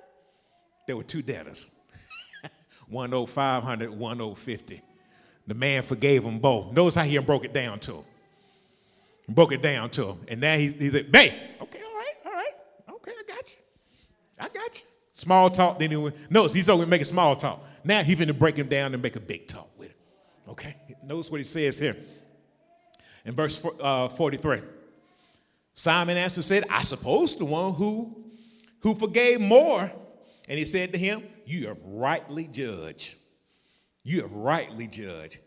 There 0.85 0.97
were 0.97 1.05
two 1.05 1.23
debtors. 1.23 1.71
one 2.89 3.15
owed 3.15 3.31
500, 3.31 3.89
one 3.89 4.21
owed 4.21 4.37
50. 4.37 4.83
The 5.47 5.55
man 5.55 5.85
forgave 5.85 6.25
them 6.25 6.41
both. 6.41 6.73
Notice 6.73 6.97
how 6.97 7.05
he 7.05 7.17
broke 7.19 7.45
it 7.45 7.53
down 7.53 7.79
to 7.81 7.99
him. 7.99 8.05
Broke 9.29 9.53
it 9.53 9.63
down 9.63 9.91
to 9.91 10.09
him. 10.09 10.19
And 10.27 10.41
now 10.41 10.57
he, 10.57 10.73
he 10.73 10.91
said, 10.91 11.13
babe, 11.13 11.35
okay, 11.63 11.81
all 11.81 11.95
right, 11.95 12.15
all 12.27 12.33
right. 12.33 12.55
Okay, 12.95 13.13
I 13.13 13.33
got 13.33 13.49
you. 13.49 13.59
I 14.41 14.49
got 14.49 14.75
you. 14.75 14.87
Small 15.13 15.51
talk, 15.51 15.79
then 15.79 15.93
he 15.93 15.97
went, 15.97 16.17
notice 16.33 16.53
he's 16.53 16.69
only 16.69 16.87
making 16.87 17.05
small 17.05 17.37
talk. 17.37 17.63
Now 17.85 18.03
he's 18.03 18.17
going 18.17 18.27
to 18.27 18.35
break 18.35 18.57
him 18.57 18.67
down 18.67 18.93
and 18.93 19.01
make 19.01 19.15
a 19.15 19.21
big 19.21 19.47
talk 19.47 19.71
with 19.79 19.91
him. 19.91 19.97
Okay? 20.49 20.75
Notice 21.05 21.31
what 21.31 21.39
he 21.39 21.45
says 21.45 21.79
here 21.79 21.97
in 23.29 23.35
verse 23.35 23.65
uh, 23.83 24.09
43. 24.09 24.63
Simon 25.75 26.17
answered, 26.17 26.45
said, 26.45 26.65
I 26.71 26.83
suppose 26.83 27.37
the 27.37 27.45
one 27.45 27.75
who, 27.75 28.25
who 28.81 28.95
forgave 28.95 29.39
more. 29.39 29.93
And 30.49 30.59
he 30.59 30.65
said 30.65 30.95
to 30.95 30.99
him, 30.99 31.23
You 31.45 31.69
have 31.69 31.77
rightly 31.85 32.47
judged. 32.47 33.17
You 34.03 34.23
have 34.23 34.33
rightly 34.33 34.87
judged. 34.87 35.39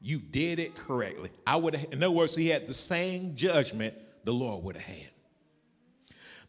You 0.00 0.18
did 0.18 0.58
it 0.58 0.74
correctly. 0.74 1.30
I 1.46 1.54
would 1.54 1.76
have, 1.76 1.92
in 1.92 2.02
other 2.02 2.10
words, 2.12 2.34
he 2.34 2.48
had 2.48 2.66
the 2.66 2.74
same 2.74 3.36
judgment 3.36 3.94
the 4.24 4.32
Lord 4.32 4.64
would 4.64 4.76
have 4.76 4.96
had. 4.96 5.10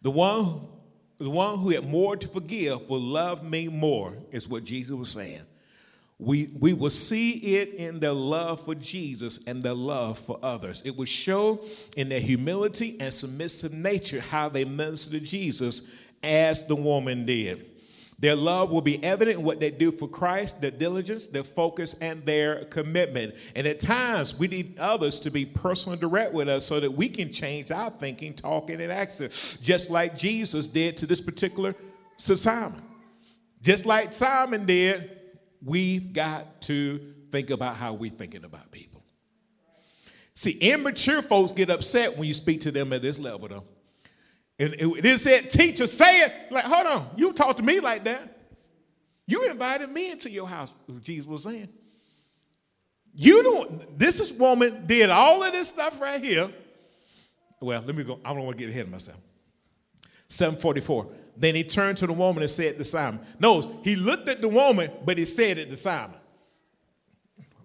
The 0.02 0.10
one, 0.10 0.68
the 1.20 1.30
one 1.30 1.60
who 1.60 1.70
had 1.70 1.88
more 1.88 2.18
to 2.18 2.28
forgive 2.28 2.90
will 2.90 3.02
love 3.02 3.44
me 3.44 3.68
more, 3.68 4.16
is 4.32 4.48
what 4.48 4.64
Jesus 4.64 4.96
was 4.96 5.12
saying 5.12 5.42
we, 6.18 6.50
we 6.60 6.74
will 6.74 6.90
see 6.90 7.32
it 7.58 7.74
in 7.74 8.00
their 8.00 8.14
love 8.14 8.64
for 8.64 8.74
Jesus 8.74 9.42
and 9.48 9.62
their 9.62 9.74
love 9.74 10.18
for 10.18 10.40
others. 10.42 10.82
It 10.86 10.96
will 10.96 11.06
show 11.06 11.66
in 11.98 12.08
their 12.08 12.22
humility 12.22 12.96
and 13.02 13.14
submissive 13.14 13.74
nature 13.74 14.22
how 14.22 14.48
they 14.48 14.64
minister 14.64 15.20
to 15.20 15.26
Jesus 15.26 15.92
as 16.24 16.68
the 16.68 16.76
woman 16.76 17.26
did. 17.26 17.66
Their 18.18 18.36
love 18.36 18.70
will 18.70 18.82
be 18.82 19.04
evident 19.04 19.40
in 19.40 19.44
what 19.44 19.60
they 19.60 19.72
do 19.72 19.92
for 19.92 20.08
Christ, 20.08 20.62
their 20.62 20.72
diligence, 20.72 21.28
their 21.28 21.44
focus, 21.44 21.96
and 22.00 22.26
their 22.26 22.64
commitment. 22.66 23.36
And 23.56 23.68
at 23.68 23.82
times, 23.82 24.40
we 24.40 24.48
need 24.48 24.80
others 24.80 25.20
to 25.20 25.30
be 25.30 25.46
personal 25.46 26.00
direct 26.00 26.34
with 26.34 26.48
us 26.48 26.66
so 26.66 26.80
that 26.80 26.92
we 26.92 27.10
can 27.10 27.30
change 27.30 27.72
our 27.72 27.90
thinking, 27.90 28.34
talking, 28.34 28.80
and 28.80 28.90
acting, 28.90 29.28
just 29.62 29.90
like 29.90 30.16
Jesus 30.16 30.66
did 30.66 30.96
to 30.96 31.06
this 31.06 31.20
particular 31.20 31.76
Simon. 32.16 32.82
Just 33.62 33.86
like 33.86 34.14
Simon 34.14 34.66
did 34.66 35.15
We've 35.66 36.14
got 36.14 36.62
to 36.62 37.14
think 37.32 37.50
about 37.50 37.76
how 37.76 37.94
we're 37.94 38.12
thinking 38.12 38.46
about 38.46 38.72
people. 38.72 39.04
See, 40.36 40.52
immature 40.52 41.22
folks 41.22 41.52
get 41.52 41.70
upset 41.70 42.18
when 42.18 42.28
you 42.28 42.34
speak 42.34 42.62
to 42.62 42.72
them 42.72 42.94
at 42.94 43.02
this 43.02 43.18
level, 43.18 43.48
though. 43.48 43.64
And 44.60 44.76
it 44.80 45.20
said, 45.20 45.50
teacher, 45.50 45.88
say 45.88 46.22
it. 46.22 46.32
Like, 46.52 46.66
hold 46.66 46.88
on, 46.88 47.08
you 47.18 47.34
talk 47.34 47.58
to 47.58 47.64
me 47.64 47.80
like 47.80 48.04
that. 48.06 48.38
You 49.28 49.50
invited 49.50 49.90
me 49.90 50.12
into 50.12 50.30
your 50.30 50.48
house, 50.48 50.72
Jesus 51.02 51.26
was 51.26 51.44
saying. 51.44 51.68
You 53.14 53.44
don't, 53.44 53.98
this 53.98 54.20
is 54.20 54.32
woman 54.32 54.86
did 54.86 55.10
all 55.10 55.42
of 55.42 55.52
this 55.52 55.70
stuff 55.70 56.00
right 56.00 56.24
here. 56.24 56.50
Well, 57.60 57.82
let 57.86 57.96
me 57.96 58.04
go. 58.04 58.20
I 58.24 58.34
don't 58.34 58.44
want 58.44 58.58
to 58.58 58.64
get 58.64 58.70
ahead 58.70 58.86
of 58.86 58.92
myself. 58.92 59.20
744. 60.30 61.08
Then 61.38 61.56
he 61.56 61.64
turned 61.64 61.98
to 61.98 62.08
the 62.08 62.14
woman 62.14 62.44
and 62.44 62.52
said 62.52 62.78
to 62.78 62.86
Simon. 62.86 63.20
Notice, 63.40 63.72
he 63.84 63.96
looked 63.96 64.30
at 64.30 64.42
the 64.42 64.48
woman, 64.48 64.92
but 65.04 65.18
he 65.18 65.26
said 65.26 65.58
it 65.58 65.70
to 65.70 65.76
Simon. 65.76 66.18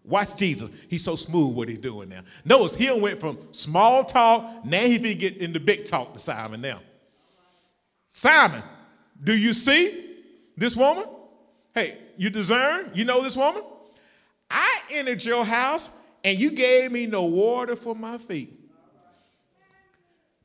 Watch 0.05 0.37
Jesus. 0.37 0.71
He's 0.89 1.05
so 1.05 1.15
smooth 1.15 1.55
what 1.55 1.69
he's 1.69 1.79
doing 1.79 2.09
now. 2.09 2.23
Notice 2.45 2.75
he 2.75 2.91
went 2.91 3.21
from 3.21 3.39
small 3.53 4.05
talk, 4.05 4.65
now 4.65 4.81
he 4.81 4.99
can 4.99 5.19
get 5.19 5.37
into 5.37 5.61
big 5.61 5.87
talk 5.87 6.13
to 6.15 6.19
Simon 6.19 6.61
now. 6.61 6.81
Simon, 8.09 8.63
do 9.23 9.37
you 9.37 9.53
see 9.53 10.17
this 10.57 10.75
woman? 10.75 11.05
Hey, 11.75 11.97
you 12.17 12.29
discern? 12.29 12.91
You 12.93 13.05
know 13.05 13.23
this 13.23 13.37
woman? 13.37 13.63
I 14.51 14.81
entered 14.91 15.25
your 15.25 15.45
house 15.45 15.91
and 16.25 16.37
you 16.37 16.51
gave 16.51 16.91
me 16.91 17.07
no 17.07 17.23
water 17.23 17.77
for 17.77 17.95
my 17.95 18.19
feet 18.19 18.60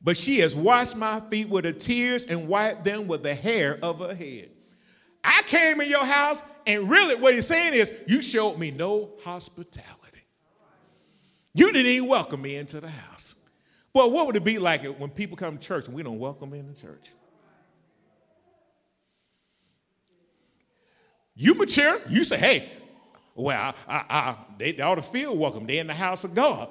but 0.06 0.16
she 0.16 0.38
has 0.38 0.54
washed 0.54 0.94
my 0.94 1.18
feet 1.30 1.48
with 1.48 1.64
her 1.64 1.72
tears 1.72 2.26
and 2.26 2.46
wiped 2.46 2.84
them 2.84 3.08
with 3.08 3.24
the 3.24 3.34
hair 3.34 3.76
of 3.82 3.98
her 3.98 4.14
head. 4.14 4.50
I 5.24 5.42
came 5.48 5.80
in 5.80 5.90
your 5.90 6.04
house, 6.04 6.44
and 6.64 6.88
really 6.88 7.16
what 7.16 7.34
he's 7.34 7.48
saying 7.48 7.74
is, 7.74 7.92
you 8.06 8.22
showed 8.22 8.56
me 8.56 8.70
no 8.70 9.10
hospitality. 9.24 10.22
You 11.54 11.72
didn't 11.72 11.90
even 11.90 12.08
welcome 12.08 12.40
me 12.40 12.54
into 12.54 12.80
the 12.80 12.88
house. 12.88 13.34
Well, 13.92 14.08
what 14.12 14.26
would 14.28 14.36
it 14.36 14.44
be 14.44 14.60
like 14.60 14.84
when 14.84 15.10
people 15.10 15.36
come 15.36 15.58
to 15.58 15.66
church 15.66 15.86
and 15.86 15.94
we 15.96 16.04
don't 16.04 16.20
welcome 16.20 16.50
them 16.50 16.60
in 16.60 16.68
the 16.68 16.80
church? 16.80 17.10
You 21.34 21.54
mature, 21.54 22.00
you 22.08 22.22
say, 22.22 22.36
hey, 22.36 22.70
well, 23.34 23.74
I, 23.88 23.96
I, 23.96 24.04
I, 24.08 24.36
they 24.56 24.78
ought 24.80 24.94
to 24.94 25.02
feel 25.02 25.36
welcome. 25.36 25.66
They're 25.66 25.80
in 25.80 25.88
the 25.88 25.94
house 25.94 26.22
of 26.22 26.32
God. 26.32 26.68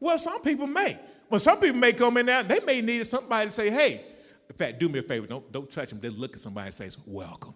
Well, 0.00 0.18
some 0.18 0.42
people 0.42 0.66
may. 0.66 0.98
Well, 1.30 1.40
some 1.40 1.58
people 1.58 1.78
may 1.78 1.92
come 1.92 2.16
in 2.16 2.26
there, 2.26 2.42
they 2.42 2.60
may 2.60 2.80
need 2.80 3.06
somebody 3.06 3.46
to 3.46 3.50
say, 3.50 3.70
hey, 3.70 4.02
in 4.48 4.56
fact, 4.56 4.78
do 4.78 4.88
me 4.88 4.98
a 4.98 5.02
favor, 5.02 5.26
don't, 5.26 5.50
don't 5.50 5.70
touch 5.70 5.88
them. 5.88 6.00
They 6.00 6.10
look 6.10 6.34
at 6.34 6.40
somebody 6.40 6.66
and 6.66 6.74
say, 6.74 6.90
welcome. 7.06 7.54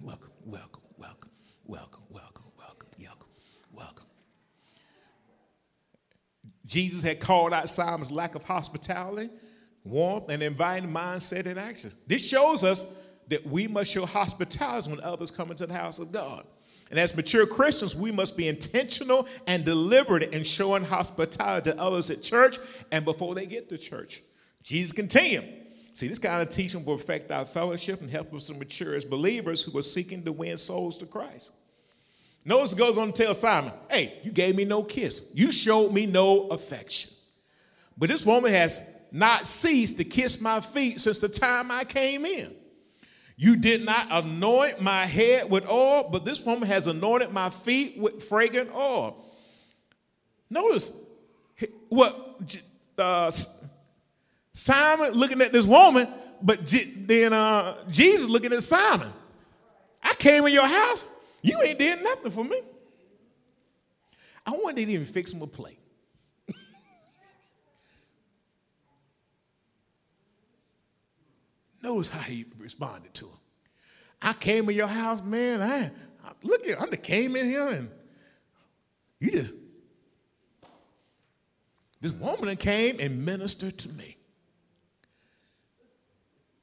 Welcome, 0.00 0.30
welcome, 0.44 0.82
welcome, 0.96 1.30
welcome, 1.66 2.02
welcome, 2.08 2.44
welcome, 2.58 2.88
welcome, 2.98 3.28
welcome. 3.72 4.06
Jesus 6.64 7.02
had 7.02 7.20
called 7.20 7.52
out 7.52 7.68
Simon's 7.68 8.10
lack 8.10 8.34
of 8.34 8.42
hospitality, 8.44 9.28
warmth, 9.84 10.30
and 10.30 10.42
inviting 10.42 10.90
mindset 10.90 11.46
and 11.46 11.58
action. 11.58 11.92
This 12.06 12.26
shows 12.26 12.64
us 12.64 12.86
that 13.28 13.46
we 13.46 13.68
must 13.68 13.90
show 13.90 14.06
hospitality 14.06 14.90
when 14.90 15.00
others 15.00 15.30
come 15.30 15.50
into 15.50 15.66
the 15.66 15.74
house 15.74 15.98
of 15.98 16.10
God. 16.10 16.44
And 16.90 16.98
as 16.98 17.14
mature 17.14 17.46
Christians, 17.46 17.94
we 17.94 18.10
must 18.10 18.36
be 18.36 18.48
intentional 18.48 19.28
and 19.46 19.64
deliberate 19.64 20.34
in 20.34 20.42
showing 20.42 20.84
hospitality 20.84 21.70
to 21.70 21.78
others 21.78 22.10
at 22.10 22.22
church 22.22 22.58
and 22.90 23.04
before 23.04 23.34
they 23.34 23.46
get 23.46 23.68
to 23.68 23.78
church. 23.78 24.22
Jesus 24.62 24.92
continued. 24.92 25.44
See, 25.94 26.08
this 26.08 26.18
kind 26.18 26.42
of 26.42 26.52
teaching 26.52 26.84
will 26.84 26.94
affect 26.94 27.30
our 27.30 27.44
fellowship 27.44 28.00
and 28.00 28.10
help 28.10 28.34
us 28.34 28.46
to 28.46 28.54
mature 28.54 28.94
as 28.94 29.04
believers 29.04 29.62
who 29.62 29.76
are 29.78 29.82
seeking 29.82 30.24
to 30.24 30.32
win 30.32 30.58
souls 30.58 30.98
to 30.98 31.06
Christ. 31.06 31.52
Notice 32.44 32.74
goes 32.74 32.98
on 32.98 33.12
to 33.12 33.24
tell 33.24 33.34
Simon, 33.34 33.72
hey, 33.90 34.14
you 34.22 34.32
gave 34.32 34.56
me 34.56 34.64
no 34.64 34.82
kiss. 34.82 35.30
You 35.34 35.52
showed 35.52 35.92
me 35.92 36.06
no 36.06 36.48
affection. 36.48 37.10
But 37.98 38.08
this 38.08 38.24
woman 38.24 38.50
has 38.52 38.80
not 39.12 39.46
ceased 39.46 39.98
to 39.98 40.04
kiss 40.04 40.40
my 40.40 40.60
feet 40.60 41.00
since 41.00 41.20
the 41.20 41.28
time 41.28 41.70
I 41.70 41.84
came 41.84 42.24
in. 42.24 42.54
You 43.40 43.56
did 43.56 43.86
not 43.86 44.06
anoint 44.10 44.82
my 44.82 45.06
head 45.06 45.48
with 45.48 45.66
oil, 45.66 46.10
but 46.12 46.26
this 46.26 46.44
woman 46.44 46.68
has 46.68 46.86
anointed 46.86 47.30
my 47.30 47.48
feet 47.48 47.96
with 47.96 48.22
fragrant 48.22 48.70
oil. 48.74 49.16
Notice 50.50 51.02
what 51.88 52.38
uh, 52.98 53.30
Simon 54.52 55.12
looking 55.12 55.40
at 55.40 55.52
this 55.54 55.64
woman, 55.64 56.06
but 56.42 56.60
then 57.06 57.32
uh, 57.32 57.78
Jesus 57.88 58.28
looking 58.28 58.52
at 58.52 58.62
Simon. 58.62 59.10
I 60.02 60.12
came 60.16 60.46
in 60.46 60.52
your 60.52 60.66
house, 60.66 61.08
you 61.40 61.62
ain't 61.62 61.78
did 61.78 62.04
nothing 62.04 62.32
for 62.32 62.44
me. 62.44 62.60
I 64.44 64.50
they 64.50 64.84
didn't 64.84 64.90
even 64.90 65.06
fix 65.06 65.32
him 65.32 65.40
a 65.40 65.46
plate. 65.46 65.79
Notice 71.82 72.08
how 72.08 72.20
he 72.20 72.44
responded 72.58 73.14
to 73.14 73.26
him. 73.26 73.38
I 74.20 74.32
came 74.34 74.68
in 74.68 74.76
your 74.76 74.86
house, 74.86 75.22
man. 75.22 75.62
I, 75.62 75.90
I 76.24 76.32
look 76.42 76.66
at 76.66 76.80
I 76.80 76.96
came 76.96 77.36
in 77.36 77.46
here 77.46 77.68
and 77.68 77.90
you 79.18 79.30
just 79.30 79.54
this 82.00 82.12
woman 82.12 82.54
came 82.56 82.96
and 82.98 83.24
ministered 83.24 83.78
to 83.78 83.88
me. 83.90 84.16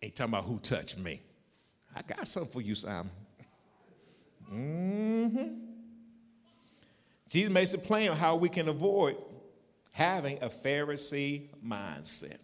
Ain't 0.01 0.15
talking 0.15 0.33
about 0.33 0.45
who 0.45 0.59
touched 0.59 0.97
me. 0.97 1.21
I 1.95 2.01
got 2.01 2.27
something 2.27 2.51
for 2.51 2.61
you, 2.61 2.75
Simon. 2.75 3.11
Mm-hmm. 4.51 5.53
Jesus 7.29 7.51
makes 7.51 7.73
it 7.73 7.83
plain 7.83 8.11
how 8.11 8.35
we 8.35 8.49
can 8.49 8.69
avoid 8.69 9.17
having 9.91 10.41
a 10.41 10.49
Pharisee 10.49 11.49
mindset. 11.65 12.37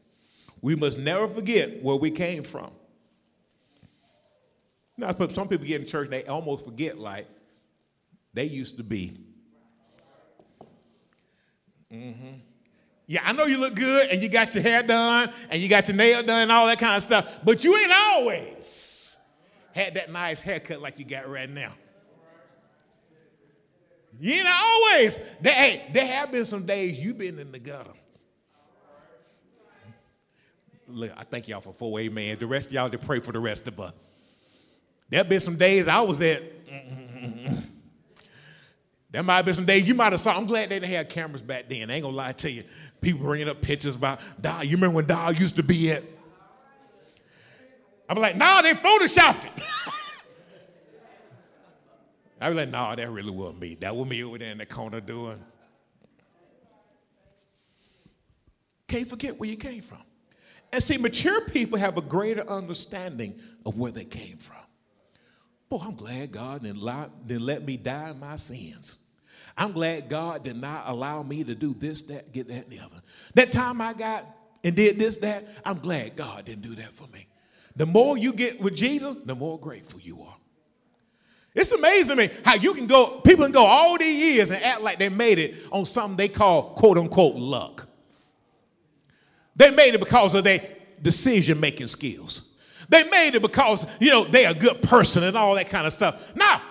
We 0.64 0.78
must 0.78 0.97
never 0.97 1.28
forget 1.28 1.84
where 1.84 1.97
we 1.97 2.09
came 2.09 2.41
from. 2.41 2.72
Now, 4.97 5.14
some 5.28 5.49
people 5.49 5.68
get 5.68 5.82
in 5.82 5.88
church 5.88 6.09
they 6.09 6.24
almost 6.24 6.64
forget 6.64 6.97
like 6.97 7.28
they 8.34 8.45
used 8.45 8.78
to 8.78 8.84
be. 8.84 9.18
Mm-hmm. 11.91 12.36
Yeah, 13.07 13.22
I 13.26 13.34
know 13.34 13.43
you 13.43 13.59
look 13.59 13.76
good 13.76 14.09
and 14.09 14.24
you 14.24 14.30
got 14.30 14.55
your 14.55 14.64
hair 14.64 14.82
done 14.82 15.34
and 15.49 15.61
you 15.61 15.68
got 15.68 15.89
your 15.89 15.97
nail 15.97 16.24
done 16.24 16.43
and 16.43 16.51
all 16.51 16.66
that 16.68 16.80
kind 16.80 16.95
of 16.95 17.03
stuff, 17.03 17.28
but 17.43 17.66
you 17.66 17.76
ain't 17.76 17.91
always 17.91 19.18
had 19.74 19.95
that 19.95 20.14
nice 20.14 20.39
haircut 20.39 20.82
like 20.82 20.97
you 20.97 21.03
got 21.03 21.28
right 21.28 21.49
now. 21.49 21.74
You 24.18 24.34
ain't 24.36 24.47
always. 24.47 25.20
They, 25.41 25.51
hey, 25.51 25.89
there 25.91 26.07
have 26.07 26.32
been 26.32 26.45
some 26.45 26.66
days 26.66 27.03
you've 27.03 27.18
been 27.18 27.38
in 27.38 27.51
the 27.51 27.59
gutter. 27.59 27.91
Look, 30.94 31.12
I 31.18 31.24
thank 31.24 31.48
y'all 31.48 31.62
for 31.62 31.74
four 31.74 32.00
amen. 32.00 32.38
The 32.39 32.48
rest 32.48 32.68
of 32.68 32.74
y'all 32.74 32.89
to 32.89 32.98
pray 32.98 33.20
for 33.20 33.32
the 33.32 33.39
rest 33.39 33.68
of 33.68 33.80
us. 33.80 33.94
There 35.10 35.24
been 35.24 35.39
some 35.39 35.58
days 35.58 35.88
I 35.88 36.02
was 36.02 36.22
at. 36.22 36.44
There 39.14 39.22
might 39.22 39.36
have 39.36 39.46
been 39.46 39.54
some 39.54 39.66
days 39.66 39.88
you 39.88 39.94
might 39.94 40.12
have 40.12 40.22
saw. 40.22 40.36
I'm 40.36 40.48
glad 40.48 40.70
they 40.70 40.80
didn't 40.80 40.91
have 40.91 41.08
cameras 41.08 41.44
back 41.44 41.70
then. 41.70 41.91
I 41.91 41.94
ain't 41.94 42.04
gonna 42.04 42.18
lie 42.18 42.32
to 42.32 42.50
you. 42.50 42.64
People 43.00 43.22
bringing 43.22 43.48
up 43.48 43.62
pictures 43.62 43.94
about 43.94 44.20
Doll. 44.41 44.64
You 44.64 44.72
remember 44.72 44.96
when 44.96 45.06
Doll 45.06 45.32
used 45.32 45.56
to 45.58 45.62
be 45.62 45.91
at? 45.91 46.02
I'm 48.10 48.18
like, 48.18 48.36
nah, 48.36 48.64
they 48.64 48.74
photoshopped 48.74 49.46
it. 49.46 49.52
I 52.41 52.50
was 52.50 52.58
like, 52.58 52.70
nah, 52.70 52.96
that 52.96 53.08
really 53.12 53.30
wasn't 53.30 53.62
me. 53.62 53.76
That 53.76 53.96
was 53.96 54.10
me 54.10 54.24
over 54.24 54.39
there 54.39 54.50
in 54.52 54.58
the 54.58 54.66
corner 54.66 55.00
doing. 55.00 55.39
Can't 58.88 59.08
forget 59.08 59.39
where 59.39 59.48
you 59.48 59.58
came 59.58 59.84
from. 59.84 60.02
And 60.74 60.82
see, 60.82 60.97
mature 60.97 61.41
people 61.41 61.78
have 61.78 61.97
a 61.97 62.01
greater 62.01 62.49
understanding 62.49 63.39
of 63.63 63.78
where 63.78 63.91
they 63.91 64.05
came 64.05 64.38
from. 64.38 64.57
Boy, 65.69 65.80
I'm 65.84 65.95
glad 65.95 66.32
God 66.32 66.63
didn't, 66.63 66.82
let 67.45 67.63
me 67.63 67.78
die 67.78 68.09
in 68.09 68.19
my 68.19 68.38
sins. 68.38 68.97
I'm 69.55 69.71
glad 69.71 70.09
God 70.09 70.43
did 70.43 70.57
not 70.57 70.86
allow 70.88 71.21
me 71.21 71.43
to 71.43 71.53
do 71.53 71.76
this, 71.76 72.01
that, 72.03 72.34
get 72.34 72.47
that, 72.47 72.63
and 72.63 72.69
the 72.71 72.80
other. 72.80 73.03
That 73.36 73.51
time 73.51 73.82
I 73.82 73.93
got 73.93 74.26
and 74.63 74.76
did 74.76 74.97
this, 74.97 75.17
that, 75.17 75.45
I'm 75.63 75.78
glad 75.78 76.15
God 76.15 76.45
didn't 76.45 76.63
do 76.63 76.74
that 76.76 76.91
for 76.91 77.07
me. 77.09 77.28
The 77.76 77.86
more 77.86 78.17
you 78.17 78.34
get 78.34 78.59
with 78.59 78.74
Jesus, 78.76 79.17
the 79.26 79.36
more 79.36 79.59
grateful 79.59 79.99
you 79.99 80.24
are. 80.24 80.36
It's 81.53 81.71
amazing 81.71 82.09
to 82.09 82.15
me 82.15 82.30
how 82.43 82.55
you 82.55 82.74
can 82.74 82.88
go, 82.88 83.19
people 83.19 83.45
can 83.45 83.51
go 83.51 83.63
all 83.63 83.95
these 83.99 84.36
years 84.36 84.49
and 84.49 84.63
act 84.63 84.82
like 84.82 84.97
they 84.97 85.09
made 85.09 85.38
it 85.38 85.53
on 85.71 85.86
something 85.86 86.17
they 86.17 86.30
call 86.30 86.74
quote 86.74 86.97
unquote 86.97 87.36
luck. 87.36 87.88
They 89.56 89.72
made 89.72 89.93
it 89.93 89.99
because 89.99 90.34
of 90.36 90.43
their 90.43 90.60
decision 91.01 91.60
making 91.60 91.88
skills. 91.88 92.56
They 92.89 93.04
made 93.10 93.36
it 93.36 93.41
because, 93.41 93.86
you 93.99 94.10
know, 94.10 94.26
they're 94.26 94.51
a 94.51 94.54
good 94.54 94.82
person 94.82 95.24
and 95.24 95.38
all 95.38 95.56
that 95.56 95.70
kind 95.70 95.88
of 95.88 95.93
stuff. 95.93 96.36
Now, 96.36 96.62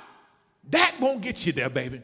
that 0.71 0.95
won't 1.01 1.21
get 1.21 1.47
you 1.47 1.53
there, 1.53 1.71
baby. 1.71 2.01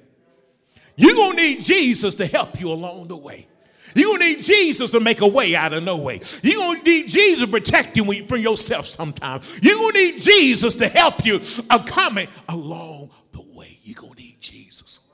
You're 0.97 1.15
going 1.15 1.37
to 1.37 1.43
need 1.43 1.63
Jesus 1.63 2.15
to 2.17 2.27
help 2.27 2.61
you 2.61 2.71
along 2.73 3.09
the 3.09 3.17
way. 3.17 3.47
You're 3.95 4.09
going 4.09 4.21
to 4.21 4.27
need 4.27 4.43
Jesus 4.43 4.91
to 4.91 5.01
make 5.01 5.21
a 5.21 5.27
way 5.27 5.55
out 5.55 5.73
of 5.73 5.83
no 5.83 5.97
way. 5.97 6.21
You're 6.43 6.59
going 6.59 6.79
to 6.81 6.85
need 6.85 7.09
Jesus 7.09 7.41
to 7.41 7.47
protect 7.47 7.97
you 7.97 8.27
from 8.27 8.39
yourself 8.39 8.87
sometimes. 8.87 9.49
You're 9.63 9.77
going 9.77 9.93
to 9.93 9.99
need 9.99 10.21
Jesus 10.21 10.75
to 10.77 10.89
help 10.89 11.25
you 11.25 11.41
coming 11.87 12.29
along 12.49 13.11
the 13.33 13.41
way. 13.41 13.79
You're 13.83 14.01
going 14.01 14.15
to 14.15 14.21
need 14.21 14.41
Jesus. 14.41 15.09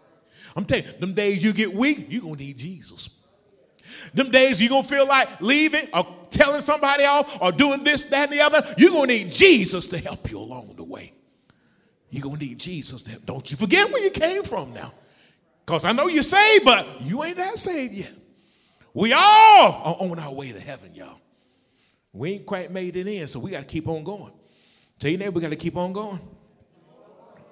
I'm 0.56 0.64
telling 0.64 0.86
you, 0.86 0.92
them 0.98 1.14
days 1.14 1.42
you 1.42 1.52
get 1.52 1.72
weak, 1.72 2.06
you're 2.08 2.22
going 2.22 2.36
to 2.36 2.44
need 2.44 2.58
Jesus. 2.58 3.10
Them 4.14 4.30
days 4.30 4.60
you're 4.60 4.70
going 4.70 4.84
to 4.84 4.88
feel 4.88 5.06
like 5.06 5.40
leaving 5.40 5.88
or 5.92 6.06
telling 6.30 6.62
somebody 6.62 7.04
off 7.04 7.36
or 7.42 7.52
doing 7.52 7.84
this, 7.84 8.04
that, 8.04 8.30
and 8.30 8.32
the 8.32 8.40
other, 8.40 8.74
you're 8.78 8.90
going 8.90 9.08
to 9.08 9.14
need 9.14 9.30
Jesus 9.30 9.88
to 9.88 9.98
help 9.98 10.30
you 10.30 10.38
along 10.38 10.74
the 10.76 10.84
way. 10.84 11.12
You're 12.10 12.22
going 12.22 12.38
to 12.38 12.46
need 12.46 12.58
Jesus 12.58 13.02
to 13.02 13.10
help. 13.10 13.26
Don't 13.26 13.50
you 13.50 13.56
forget 13.56 13.90
where 13.90 14.02
you 14.02 14.10
came 14.10 14.44
from 14.44 14.72
now. 14.72 14.92
Because 15.66 15.84
I 15.84 15.92
know 15.92 16.06
you're 16.06 16.22
saved, 16.22 16.64
but 16.64 17.02
you 17.02 17.24
ain't 17.24 17.36
that 17.36 17.58
saved 17.58 17.94
yet. 17.94 18.12
We 18.92 19.12
all 19.12 19.20
are 19.20 19.96
on 19.98 20.18
our 20.20 20.32
way 20.32 20.52
to 20.52 20.60
heaven, 20.60 20.94
y'all. 20.94 21.18
We 22.12 22.34
ain't 22.34 22.46
quite 22.46 22.70
made 22.70 22.94
it 22.94 23.08
in, 23.08 23.26
so 23.26 23.40
we 23.40 23.50
got 23.50 23.60
to 23.60 23.66
keep 23.66 23.88
on 23.88 24.04
going. 24.04 24.32
Tell 25.00 25.10
your 25.10 25.18
neighbor, 25.18 25.32
we 25.32 25.40
got 25.40 25.50
to 25.50 25.56
keep 25.56 25.76
on 25.76 25.92
going. 25.92 26.20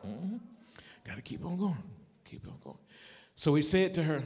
Mm-hmm. 0.07 0.37
Got 1.05 1.17
to 1.17 1.23
keep 1.23 1.45
on 1.45 1.59
going. 1.59 1.83
Keep 2.25 2.47
on 2.47 2.55
going. 2.63 2.79
So 3.35 3.57
he 3.57 3.63
said 3.63 3.95
to 3.95 4.03
her, 4.05 4.23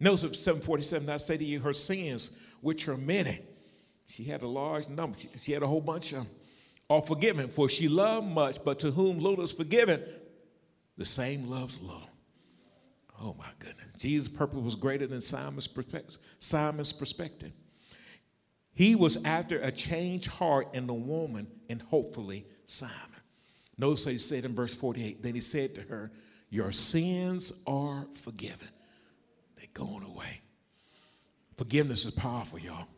Notice 0.00 0.40
747, 0.40 1.08
I 1.08 1.16
say 1.16 1.36
to 1.36 1.44
you, 1.44 1.60
her 1.60 1.72
sins, 1.72 2.40
which 2.60 2.86
are 2.88 2.96
many. 2.96 3.40
She 4.06 4.24
had 4.24 4.42
a 4.42 4.48
large 4.48 4.88
number. 4.88 5.18
She, 5.18 5.28
she 5.42 5.52
had 5.52 5.62
a 5.62 5.66
whole 5.66 5.80
bunch 5.80 6.12
of 6.12 6.18
them. 6.18 6.28
are 6.88 7.02
forgiven. 7.02 7.48
For 7.48 7.68
she 7.68 7.88
loved 7.88 8.28
much, 8.28 8.64
but 8.64 8.78
to 8.80 8.90
whom 8.90 9.18
little 9.18 9.44
is 9.44 9.52
forgiven, 9.52 10.02
the 10.96 11.04
same 11.04 11.50
loves 11.50 11.80
little. 11.80 12.08
Oh 13.20 13.34
my 13.38 13.50
goodness. 13.58 13.86
Jesus' 13.98 14.28
purpose 14.28 14.60
was 14.60 14.76
greater 14.76 15.06
than 15.06 15.20
Simon's 15.20 15.66
perspective. 15.66 16.18
Simon's 16.38 16.92
perspective. 16.92 17.52
He 18.74 18.94
was 18.94 19.24
after 19.24 19.58
a 19.58 19.72
changed 19.72 20.28
heart 20.28 20.68
in 20.74 20.86
the 20.86 20.94
woman 20.94 21.48
and 21.68 21.82
hopefully 21.82 22.46
Simon. 22.64 22.94
Notice 23.76 24.04
he 24.04 24.18
said 24.18 24.44
in 24.44 24.54
verse 24.54 24.74
48, 24.74 25.22
then 25.22 25.34
he 25.34 25.40
said 25.40 25.74
to 25.74 25.82
her, 25.82 26.12
Your 26.50 26.70
sins 26.70 27.60
are 27.66 28.06
forgiven. 28.14 28.68
Going 29.78 30.02
away. 30.02 30.40
Forgiveness 31.56 32.04
is 32.04 32.10
powerful, 32.10 32.58
y'all. 32.58 32.88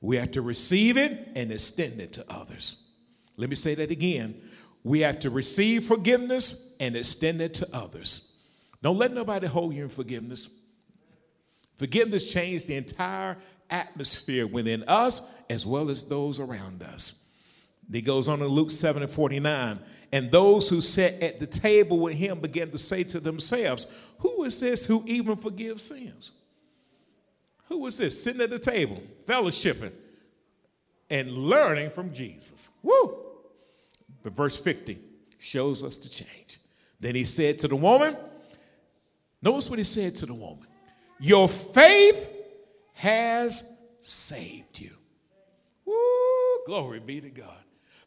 We 0.00 0.16
have 0.16 0.32
to 0.32 0.42
receive 0.42 0.96
it 0.96 1.28
and 1.36 1.52
extend 1.52 2.00
it 2.00 2.12
to 2.14 2.24
others. 2.28 2.90
Let 3.36 3.50
me 3.50 3.54
say 3.54 3.76
that 3.76 3.92
again. 3.92 4.34
We 4.82 5.00
have 5.00 5.20
to 5.20 5.30
receive 5.30 5.84
forgiveness 5.84 6.74
and 6.80 6.96
extend 6.96 7.40
it 7.40 7.54
to 7.54 7.68
others. 7.72 8.36
Don't 8.82 8.98
let 8.98 9.12
nobody 9.12 9.46
hold 9.46 9.72
you 9.74 9.84
in 9.84 9.90
forgiveness. 9.90 10.50
Forgiveness 11.78 12.32
changed 12.32 12.66
the 12.66 12.74
entire 12.74 13.36
atmosphere 13.68 14.48
within 14.48 14.82
us 14.88 15.22
as 15.48 15.64
well 15.64 15.88
as 15.88 16.08
those 16.08 16.40
around 16.40 16.82
us. 16.82 17.28
He 17.92 18.02
goes 18.02 18.26
on 18.26 18.40
in 18.40 18.48
Luke 18.48 18.72
7 18.72 19.04
and 19.04 19.12
49. 19.12 19.78
And 20.12 20.30
those 20.30 20.68
who 20.68 20.80
sat 20.80 21.22
at 21.22 21.38
the 21.38 21.46
table 21.46 21.98
with 21.98 22.14
him 22.14 22.40
began 22.40 22.70
to 22.70 22.78
say 22.78 23.04
to 23.04 23.20
themselves, 23.20 23.86
Who 24.18 24.44
is 24.44 24.58
this 24.58 24.84
who 24.84 25.04
even 25.06 25.36
forgives 25.36 25.84
sins? 25.84 26.32
Who 27.68 27.86
is 27.86 27.98
this 27.98 28.20
sitting 28.22 28.40
at 28.40 28.50
the 28.50 28.58
table, 28.58 29.00
fellowshipping, 29.26 29.92
and 31.08 31.30
learning 31.30 31.90
from 31.90 32.12
Jesus? 32.12 32.70
Woo! 32.82 33.16
But 34.22 34.32
verse 34.32 34.56
50 34.56 34.98
shows 35.38 35.84
us 35.84 35.96
the 35.96 36.08
change. 36.08 36.58
Then 36.98 37.14
he 37.14 37.24
said 37.24 37.58
to 37.60 37.68
the 37.68 37.76
woman, 37.76 38.16
Notice 39.42 39.70
what 39.70 39.78
he 39.78 39.84
said 39.84 40.16
to 40.16 40.26
the 40.26 40.34
woman 40.34 40.66
Your 41.20 41.48
faith 41.48 42.26
has 42.94 43.78
saved 44.00 44.80
you. 44.80 44.90
Woo, 45.84 45.94
glory 46.66 46.98
be 46.98 47.20
to 47.20 47.30
God. 47.30 47.56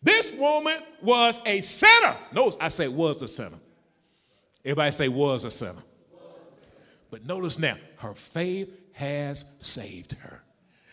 This 0.03 0.31
woman 0.33 0.77
was 1.01 1.39
a 1.45 1.61
sinner. 1.61 2.15
Notice 2.31 2.57
I 2.59 2.67
say 2.67 2.87
was 2.87 3.21
a 3.21 3.27
sinner. 3.27 3.57
Everybody 4.65 4.91
say 4.91 5.07
was 5.07 5.43
a 5.45 5.51
sinner. 5.51 5.81
But 7.09 7.25
notice 7.25 7.59
now, 7.59 7.75
her 7.97 8.13
faith 8.13 8.69
has 8.93 9.45
saved 9.59 10.13
her. 10.13 10.41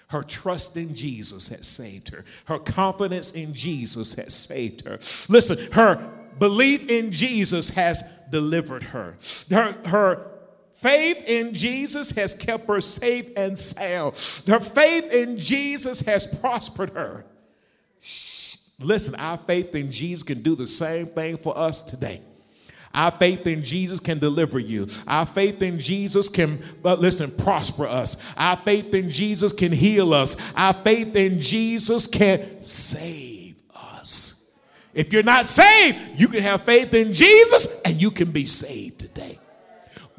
Her 0.09 0.23
trust 0.23 0.77
in 0.77 0.95
Jesus 0.95 1.49
has 1.49 1.67
saved 1.67 2.09
her. 2.09 2.25
Her 2.47 2.59
confidence 2.59 3.33
in 3.33 3.55
Jesus 3.55 4.15
has 4.15 4.35
saved 4.35 4.85
her. 4.85 4.99
Listen, 5.29 5.59
her 5.73 5.97
belief 6.39 6.89
in 6.89 7.13
Jesus 7.13 7.69
has 7.71 8.03
delivered 8.31 8.83
her. 8.83 9.17
Her, 9.51 9.73
her 9.87 10.27
faith 10.75 11.23
in 11.27 11.55
Jesus 11.55 12.11
has 12.11 12.35
kept 12.35 12.67
her 12.67 12.81
safe 12.81 13.31
and 13.37 13.57
sound. 13.59 14.15
Her 14.47 14.61
faith 14.61 15.13
in 15.13 15.39
Jesus 15.39 16.01
has 16.01 16.27
prospered 16.27 16.91
her. 16.91 17.25
Listen, 18.81 19.15
our 19.17 19.39
faith 19.39 19.75
in 19.75 19.91
Jesus 19.91 20.23
can 20.23 20.43
do 20.43 20.55
the 20.55 20.67
same 20.67 21.07
thing 21.07 21.37
for 21.37 21.57
us 21.57 21.83
today. 21.83 22.21
Our 22.93 23.11
faith 23.13 23.47
in 23.47 23.63
Jesus 23.63 24.01
can 24.01 24.19
deliver 24.19 24.59
you. 24.59 24.89
Our 25.07 25.27
faith 25.27 25.63
in 25.63 25.79
Jesus 25.79 26.29
can, 26.29 26.63
but 26.83 26.99
listen, 26.99 27.31
prosper 27.31 27.87
us. 27.87 28.21
Our 28.37 28.57
faith 28.57 28.95
in 28.95 29.11
Jesus 29.11 29.53
can 29.53 29.71
heal 29.71 30.13
us. 30.13 30.37
Our 30.57 30.75
faith 30.75 31.15
in 31.15 31.41
Jesus 31.41 32.07
can 32.07 32.63
save 32.63 33.63
us. 33.75 34.57
If 34.93 35.13
you're 35.13 35.23
not 35.23 35.47
saved, 35.47 35.99
you 36.17 36.27
can 36.27 36.43
have 36.43 36.65
faith 36.65 36.93
in 36.95 37.13
Jesus 37.13 37.81
and 37.85 38.01
you 38.01 38.11
can 38.11 38.33
be 38.33 38.47
saved 38.47 38.99
today. 38.99 39.40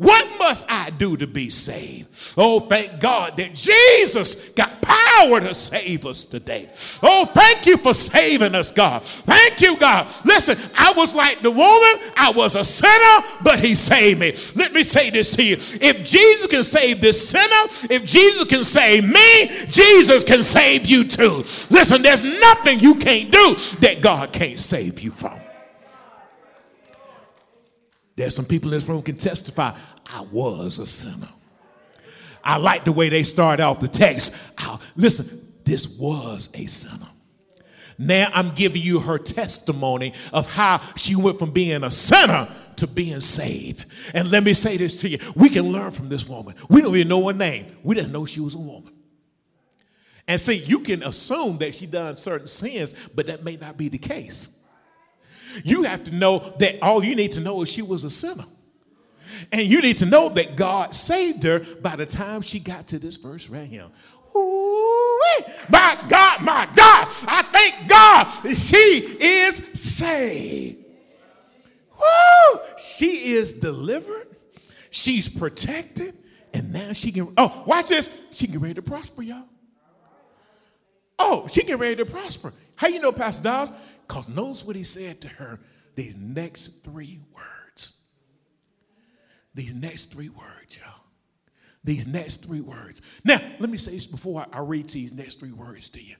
What 0.02 0.28
must 0.40 0.66
I 0.68 0.90
do 0.90 1.16
to 1.18 1.28
be 1.28 1.52
saved? 1.52 2.34
Oh, 2.36 2.60
thank 2.60 3.00
God 3.00 3.38
that 3.38 3.54
Jesus 3.54 4.50
got 4.50 4.82
power 4.82 5.40
to 5.40 5.54
save 5.54 6.08
us 6.08 6.26
today. 6.26 6.72
Oh, 7.04 7.28
thank 7.28 7.68
you 7.68 7.78
for 7.78 7.94
saving 7.94 8.56
us, 8.56 8.72
God. 8.72 9.06
Thank 9.06 9.62
you, 9.62 9.78
God. 9.78 10.12
Listen, 10.26 10.58
I 10.76 10.92
was 10.94 11.14
like 11.14 11.44
the 11.44 11.52
woman, 11.52 12.12
I 12.18 12.32
was 12.36 12.56
a 12.56 12.64
sinner, 12.64 13.28
but 13.44 13.60
He 13.60 13.76
saved 13.76 14.20
me. 14.20 14.34
Let 14.56 14.74
me 14.74 14.82
say 14.82 15.12
this 15.12 15.36
to 15.36 15.44
you. 15.44 15.58
If 15.58 16.04
Jesus 16.04 16.50
can 16.50 16.64
save 16.64 17.00
this 17.00 17.30
sinner, 17.30 17.94
if 17.94 18.04
Jesus 18.04 18.46
can 18.46 18.64
save 18.64 19.08
me, 19.08 19.68
Jesus 19.68 20.24
can 20.24 20.42
save 20.42 20.88
you 20.88 21.04
too. 21.04 21.44
Listen, 21.70 22.02
there's 22.02 22.24
nothing 22.24 22.80
you 22.80 22.96
can't 22.96 23.30
do 23.30 23.54
that 23.82 24.00
God 24.02 24.34
can't 24.34 24.58
save 24.58 25.00
you 25.00 25.12
from. 25.12 25.40
There's 28.22 28.36
some 28.36 28.46
people 28.46 28.72
in 28.72 28.78
this 28.78 28.88
room 28.88 29.02
can 29.02 29.18
testify, 29.18 29.76
I 30.06 30.22
was 30.32 30.78
a 30.78 30.86
sinner. 30.86 31.28
I 32.44 32.58
like 32.58 32.86
the 32.86 32.92
way 32.92 33.10
they 33.10 33.24
start 33.24 33.60
out 33.60 33.80
the 33.80 33.88
text. 33.88 34.38
I, 34.60 34.78
listen, 34.96 35.54
this 35.64 35.98
was 35.98 36.50
a 36.54 36.68
sinner. 36.68 37.08
Now 37.98 38.30
I'm 38.32 38.54
giving 38.54 38.84
you 38.84 39.00
her 39.00 39.18
testimony 39.18 40.14
of 40.32 40.52
how 40.54 40.82
she 40.96 41.16
went 41.16 41.40
from 41.40 41.50
being 41.50 41.84
a 41.84 41.90
sinner 41.90 42.48
to 42.76 42.86
being 42.86 43.22
saved. 43.22 43.86
And 44.14 44.30
let 44.30 44.44
me 44.44 44.54
say 44.54 44.78
this 44.78 45.02
to 45.02 45.10
you 45.10 45.18
we 45.36 45.50
can 45.50 45.72
learn 45.72 45.90
from 45.90 46.08
this 46.08 46.28
woman. 46.28 46.54
We 46.70 46.82
don't 46.82 46.96
even 46.96 47.08
know 47.08 47.28
her 47.28 47.34
name, 47.34 47.76
we 47.82 47.96
didn't 47.96 48.12
know 48.12 48.26
she 48.26 48.40
was 48.40 48.54
a 48.54 48.60
woman. 48.60 48.94
And 50.28 50.40
see, 50.40 50.58
you 50.58 50.82
can 50.82 51.02
assume 51.02 51.58
that 51.58 51.74
she 51.74 51.88
done 51.88 52.16
certain 52.16 52.46
sins, 52.46 52.94
but 53.16 53.26
that 53.26 53.44
may 53.44 53.56
not 53.56 53.78
be 53.78 53.90
the 53.90 53.98
case. 53.98 54.48
You 55.64 55.84
have 55.84 56.04
to 56.06 56.12
know 56.12 56.54
that 56.60 56.82
all 56.82 57.04
you 57.04 57.16
need 57.16 57.34
to 57.34 57.40
know 57.40 57.62
is 57.62 57.70
she 57.70 57.82
was 57.82 58.04
a 58.04 58.10
sinner. 58.10 58.46
And 59.52 59.62
you 59.62 59.82
need 59.82 59.98
to 59.98 60.06
know 60.06 60.30
that 60.30 60.56
God 60.56 60.94
saved 60.94 61.44
her 61.44 61.60
by 61.60 61.96
the 61.96 62.06
time 62.06 62.42
she 62.42 62.60
got 62.60 62.88
to 62.88 63.00
this 63.00 63.18
verse 63.18 63.50
right 63.50 63.68
here. 63.68 63.88
Ooh-wee. 64.36 65.46
My 65.70 65.98
God, 66.08 66.42
my 66.42 66.68
God, 66.76 67.08
I 67.28 67.42
thank 67.52 67.90
God 67.90 68.26
she 68.56 69.18
is 69.20 69.58
saved. 69.74 70.86
Woo! 72.00 72.60
She 72.78 73.34
is 73.34 73.54
delivered, 73.54 74.28
she's 74.90 75.28
protected, 75.28 76.18
and 76.54 76.72
now 76.72 76.94
she 76.94 77.12
can. 77.12 77.34
Oh, 77.38 77.64
watch 77.66 77.88
this. 77.88 78.10
She 78.32 78.48
can 78.48 78.60
ready 78.60 78.76
to 78.76 78.82
prosper, 78.82 79.22
y'all. 79.22 79.44
Oh, 81.20 81.48
she 81.48 81.64
can 81.64 81.78
ready 81.78 81.96
to 81.98 82.06
prosper. 82.06 82.54
How 82.76 82.88
you 82.88 83.00
know, 83.00 83.12
Pastor 83.12 83.44
Dobbs? 83.44 83.72
Because 84.12 84.28
notice 84.28 84.66
what 84.66 84.76
he 84.76 84.84
said 84.84 85.22
to 85.22 85.30
her 85.30 85.58
these 85.96 86.18
next 86.18 86.84
three 86.84 87.22
words. 87.34 88.08
These 89.54 89.74
next 89.74 90.12
three 90.12 90.28
words, 90.28 90.78
y'all. 90.78 91.06
These 91.86 92.08
next 92.08 92.46
three 92.46 92.60
words. 92.60 93.02
Now, 93.24 93.40
let 93.60 93.70
me 93.70 93.78
say 93.78 93.92
this 93.92 94.08
before 94.08 94.46
I, 94.52 94.60
read 94.60 94.90
these 94.90 95.14
next 95.14 95.40
three 95.40 95.54
words 95.54 95.90
to 95.92 96.04
you. 96.04 96.18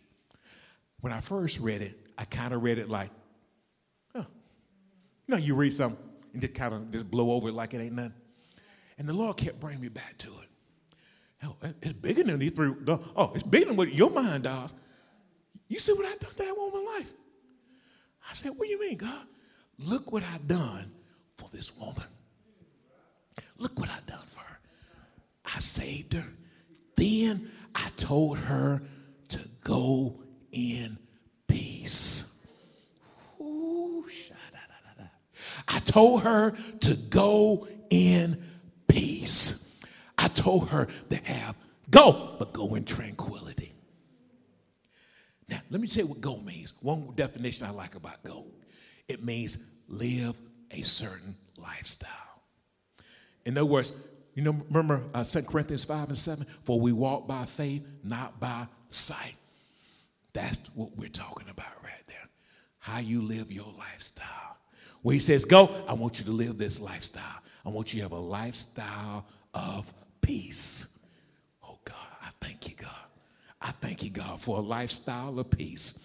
When 1.02 1.12
I 1.12 1.20
first 1.20 1.60
read 1.60 1.82
it, 1.82 2.00
I 2.18 2.24
kind 2.24 2.54
of 2.54 2.64
read 2.64 2.80
it 2.80 2.88
like, 2.88 3.12
oh. 4.16 4.26
You 5.28 5.36
you 5.36 5.56
read 5.56 5.74
something 5.74 6.02
and 6.32 6.42
just 6.42 6.54
kind 6.54 6.74
of 6.74 6.92
just 6.92 7.12
blow 7.12 7.32
over 7.32 7.50
it 7.50 7.54
like 7.54 7.74
it 7.74 7.82
ain't 7.82 7.96
nothing. 7.96 8.14
And 9.00 9.10
the 9.10 9.14
Lord 9.14 9.36
kept 9.36 9.60
bringing 9.60 9.82
me 9.82 9.90
back 9.90 10.18
to 10.20 10.30
it. 10.30 10.50
Oh, 11.44 11.56
it's 11.82 11.92
bigger 11.92 12.24
than 12.24 12.40
these 12.40 12.54
three. 12.54 12.74
Oh, 13.18 13.34
it's 13.36 13.44
bigger 13.44 13.66
than 13.66 13.76
what 13.76 13.94
your 13.94 14.12
mind 14.12 14.46
does. 14.46 14.74
You 15.68 15.78
see 15.78 15.92
what 15.92 16.06
I 16.06 16.16
done 16.16 16.32
to 16.32 16.38
that 16.38 16.58
woman's 16.58 16.88
life? 16.88 17.14
I 18.30 18.34
said, 18.34 18.52
What 18.52 18.66
do 18.66 18.72
you 18.72 18.80
mean, 18.80 18.98
God? 18.98 19.26
Look 19.78 20.12
what 20.12 20.24
I've 20.24 20.48
done 20.48 20.92
for 21.38 21.50
this 21.52 21.76
woman. 21.78 22.04
Look 23.58 23.80
what 23.80 23.90
I've 23.90 24.06
done 24.06 24.26
for 24.28 24.42
her. 24.42 24.60
I 25.46 25.60
saved 25.60 26.14
her. 26.14 26.26
Then 26.96 27.50
I 27.74 27.90
told 27.96 28.38
her 28.38 28.82
to 29.30 29.40
go 29.64 30.22
in 30.52 30.98
peace. 31.48 32.44
Ooh, 33.40 34.06
I 35.68 35.80
told 35.80 36.24
her 36.24 36.54
to 36.82 36.94
go 36.96 37.68
in 37.90 38.44
peace. 38.88 39.80
I 40.18 40.28
told 40.28 40.70
her 40.70 40.88
to 41.10 41.16
have 41.18 41.56
go, 41.90 42.36
but 42.38 42.54
go 42.54 42.76
in 42.76 42.86
tranquility. 42.86 43.71
Now, 45.52 45.60
let 45.70 45.82
me 45.82 45.88
tell 45.88 46.06
you 46.06 46.10
what 46.10 46.22
go 46.22 46.38
means. 46.38 46.74
One 46.82 47.12
definition 47.16 47.68
I 47.68 47.72
like 47.72 47.96
about 47.96 48.24
go 48.24 48.46
it 49.10 49.24
means 49.26 49.58
live 49.90 50.38
a 50.72 50.82
certain 50.82 51.36
lifestyle. 51.58 52.10
In 53.46 53.58
other 53.58 53.66
words, 53.66 54.08
you 54.34 54.42
know, 54.42 54.54
remember 54.70 55.04
uh, 55.14 55.26
2 55.26 55.42
Corinthians 55.42 55.84
5 55.84 56.08
and 56.08 56.18
7? 56.18 56.46
For 56.64 56.80
we 56.80 56.94
walk 56.94 57.28
by 57.28 57.44
faith, 57.44 57.86
not 58.06 58.40
by 58.40 58.68
sight. 58.88 59.36
That's 60.32 60.62
what 60.76 60.96
we're 60.96 61.10
talking 61.10 61.50
about 61.50 61.84
right 61.84 62.08
there. 62.08 62.30
How 62.80 63.00
you 63.00 63.22
live 63.22 63.52
your 63.52 63.74
lifestyle. 63.78 64.58
Where 65.02 65.14
he 65.14 65.20
says, 65.20 65.44
Go, 65.44 65.84
I 65.90 65.94
want 65.94 66.20
you 66.20 66.26
to 66.26 66.32
live 66.32 66.58
this 66.58 66.80
lifestyle. 66.80 67.42
I 67.66 67.70
want 67.70 67.94
you 67.94 68.00
to 68.00 68.04
have 68.04 68.14
a 68.14 68.20
lifestyle 68.20 69.26
of 69.54 69.94
peace. 70.22 70.98
Oh 71.62 71.80
God, 71.84 71.98
I 72.22 72.30
thank 72.40 72.70
you, 72.70 72.76
God. 72.76 73.11
I 73.62 73.72
thank 73.72 74.04
you, 74.04 74.10
God, 74.10 74.40
for 74.40 74.58
a 74.58 74.62
lifestyle 74.62 75.38
of 75.40 75.50
peace. 75.50 76.00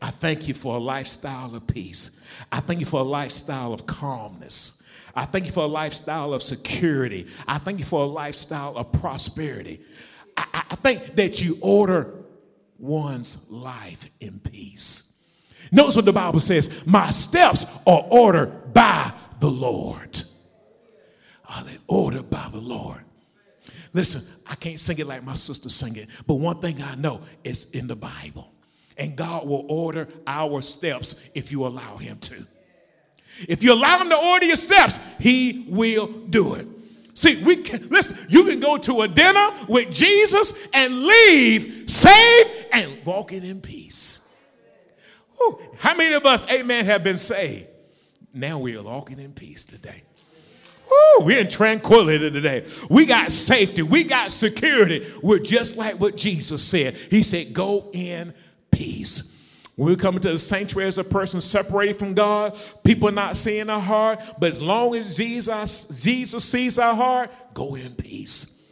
I 0.00 0.10
thank 0.10 0.48
you 0.48 0.54
for 0.54 0.76
a 0.76 0.80
lifestyle 0.80 1.54
of 1.54 1.66
peace. 1.66 2.20
I 2.50 2.60
thank 2.60 2.80
you 2.80 2.86
for 2.86 3.00
a 3.00 3.04
lifestyle 3.04 3.74
of 3.74 3.86
calmness. 3.86 4.82
I 5.14 5.24
thank 5.24 5.46
you 5.46 5.52
for 5.52 5.64
a 5.64 5.68
lifestyle 5.68 6.32
of 6.32 6.42
security. 6.42 7.26
I 7.46 7.58
thank 7.58 7.78
you 7.78 7.84
for 7.84 8.02
a 8.02 8.06
lifestyle 8.06 8.76
of 8.76 8.92
prosperity. 8.92 9.80
I, 10.36 10.64
I 10.70 10.76
think 10.76 11.16
that 11.16 11.42
you 11.42 11.58
order 11.60 12.14
one's 12.78 13.50
life 13.50 14.08
in 14.20 14.38
peace. 14.38 15.18
Notice 15.72 15.96
what 15.96 16.04
the 16.04 16.12
Bible 16.12 16.40
says 16.40 16.86
My 16.86 17.10
steps 17.10 17.66
are 17.86 18.06
ordered 18.10 18.72
by 18.72 19.12
the 19.40 19.50
Lord. 19.50 20.22
Are 21.48 21.64
they 21.64 21.78
ordered 21.88 22.30
by 22.30 22.48
the 22.52 22.60
Lord? 22.60 23.04
Listen, 23.92 24.22
I 24.50 24.56
can't 24.56 24.80
sing 24.80 24.98
it 24.98 25.06
like 25.06 25.22
my 25.22 25.34
sister 25.34 25.68
sing 25.68 25.94
it, 25.94 26.08
but 26.26 26.34
one 26.34 26.60
thing 26.60 26.82
I 26.82 26.96
know 26.96 27.20
is 27.44 27.70
in 27.70 27.86
the 27.86 27.94
Bible. 27.94 28.52
And 28.96 29.14
God 29.14 29.46
will 29.46 29.64
order 29.68 30.08
our 30.26 30.60
steps 30.60 31.22
if 31.36 31.52
you 31.52 31.64
allow 31.66 31.96
Him 31.96 32.18
to. 32.18 32.44
If 33.48 33.62
you 33.62 33.72
allow 33.72 34.00
Him 34.00 34.10
to 34.10 34.16
order 34.16 34.46
your 34.46 34.56
steps, 34.56 34.98
He 35.20 35.66
will 35.68 36.08
do 36.08 36.54
it. 36.54 36.66
See, 37.14 37.42
we 37.44 37.56
can 37.56 37.88
listen, 37.90 38.18
you 38.28 38.44
can 38.44 38.58
go 38.58 38.76
to 38.76 39.02
a 39.02 39.08
dinner 39.08 39.50
with 39.68 39.90
Jesus 39.92 40.52
and 40.74 41.04
leave 41.04 41.88
saved 41.88 42.50
and 42.72 43.04
walking 43.04 43.44
in 43.44 43.60
peace. 43.60 44.28
Whew. 45.36 45.60
How 45.78 45.94
many 45.94 46.14
of 46.14 46.26
us, 46.26 46.44
amen, 46.50 46.86
have 46.86 47.04
been 47.04 47.18
saved? 47.18 47.68
Now 48.34 48.58
we 48.58 48.76
are 48.76 48.82
walking 48.82 49.20
in 49.20 49.32
peace 49.32 49.64
today. 49.64 50.02
Woo, 50.90 51.24
we're 51.24 51.40
in 51.40 51.48
tranquility 51.48 52.30
today. 52.30 52.66
We 52.88 53.06
got 53.06 53.32
safety. 53.32 53.82
We 53.82 54.04
got 54.04 54.32
security. 54.32 55.06
We're 55.22 55.38
just 55.38 55.76
like 55.76 56.00
what 56.00 56.16
Jesus 56.16 56.64
said. 56.64 56.94
He 56.94 57.22
said, 57.22 57.52
Go 57.52 57.90
in 57.92 58.34
peace. 58.70 59.36
When 59.76 59.88
we 59.88 59.96
come 59.96 60.16
into 60.16 60.30
the 60.30 60.38
sanctuary 60.38 60.88
as 60.88 60.98
a 60.98 61.04
person 61.04 61.40
separated 61.40 61.98
from 61.98 62.12
God, 62.12 62.58
people 62.84 63.10
not 63.12 63.36
seeing 63.36 63.70
our 63.70 63.80
heart. 63.80 64.20
But 64.38 64.50
as 64.50 64.60
long 64.60 64.94
as 64.94 65.16
Jesus, 65.16 66.02
Jesus 66.02 66.44
sees 66.44 66.78
our 66.78 66.94
heart, 66.94 67.30
go 67.54 67.76
in 67.76 67.94
peace. 67.94 68.68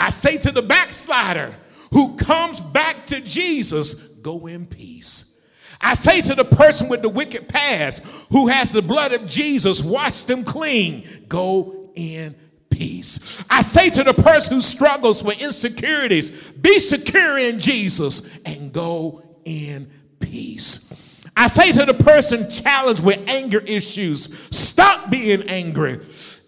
I 0.00 0.10
say 0.10 0.38
to 0.38 0.50
the 0.50 0.62
backslider 0.62 1.54
who 1.92 2.16
comes 2.16 2.60
back 2.60 3.06
to 3.06 3.20
Jesus, 3.20 3.94
go 3.94 4.46
in 4.46 4.66
peace. 4.66 5.37
I 5.80 5.94
say 5.94 6.20
to 6.22 6.34
the 6.34 6.44
person 6.44 6.88
with 6.88 7.02
the 7.02 7.08
wicked 7.08 7.48
past 7.48 8.04
who 8.30 8.48
has 8.48 8.72
the 8.72 8.82
blood 8.82 9.12
of 9.12 9.26
Jesus 9.26 9.82
wash 9.82 10.22
them 10.22 10.44
clean, 10.44 11.24
go 11.28 11.90
in 11.94 12.34
peace. 12.70 13.42
I 13.50 13.60
say 13.60 13.90
to 13.90 14.04
the 14.04 14.14
person 14.14 14.54
who 14.54 14.62
struggles 14.62 15.22
with 15.22 15.40
insecurities, 15.40 16.30
be 16.30 16.78
secure 16.78 17.38
in 17.38 17.58
Jesus 17.58 18.38
and 18.44 18.72
go 18.72 19.22
in 19.44 19.90
peace. 20.20 20.92
I 21.36 21.46
say 21.46 21.72
to 21.72 21.86
the 21.86 21.94
person 21.94 22.50
challenged 22.50 23.02
with 23.02 23.28
anger 23.28 23.60
issues, 23.60 24.36
stop 24.50 25.10
being 25.10 25.42
angry 25.48 26.00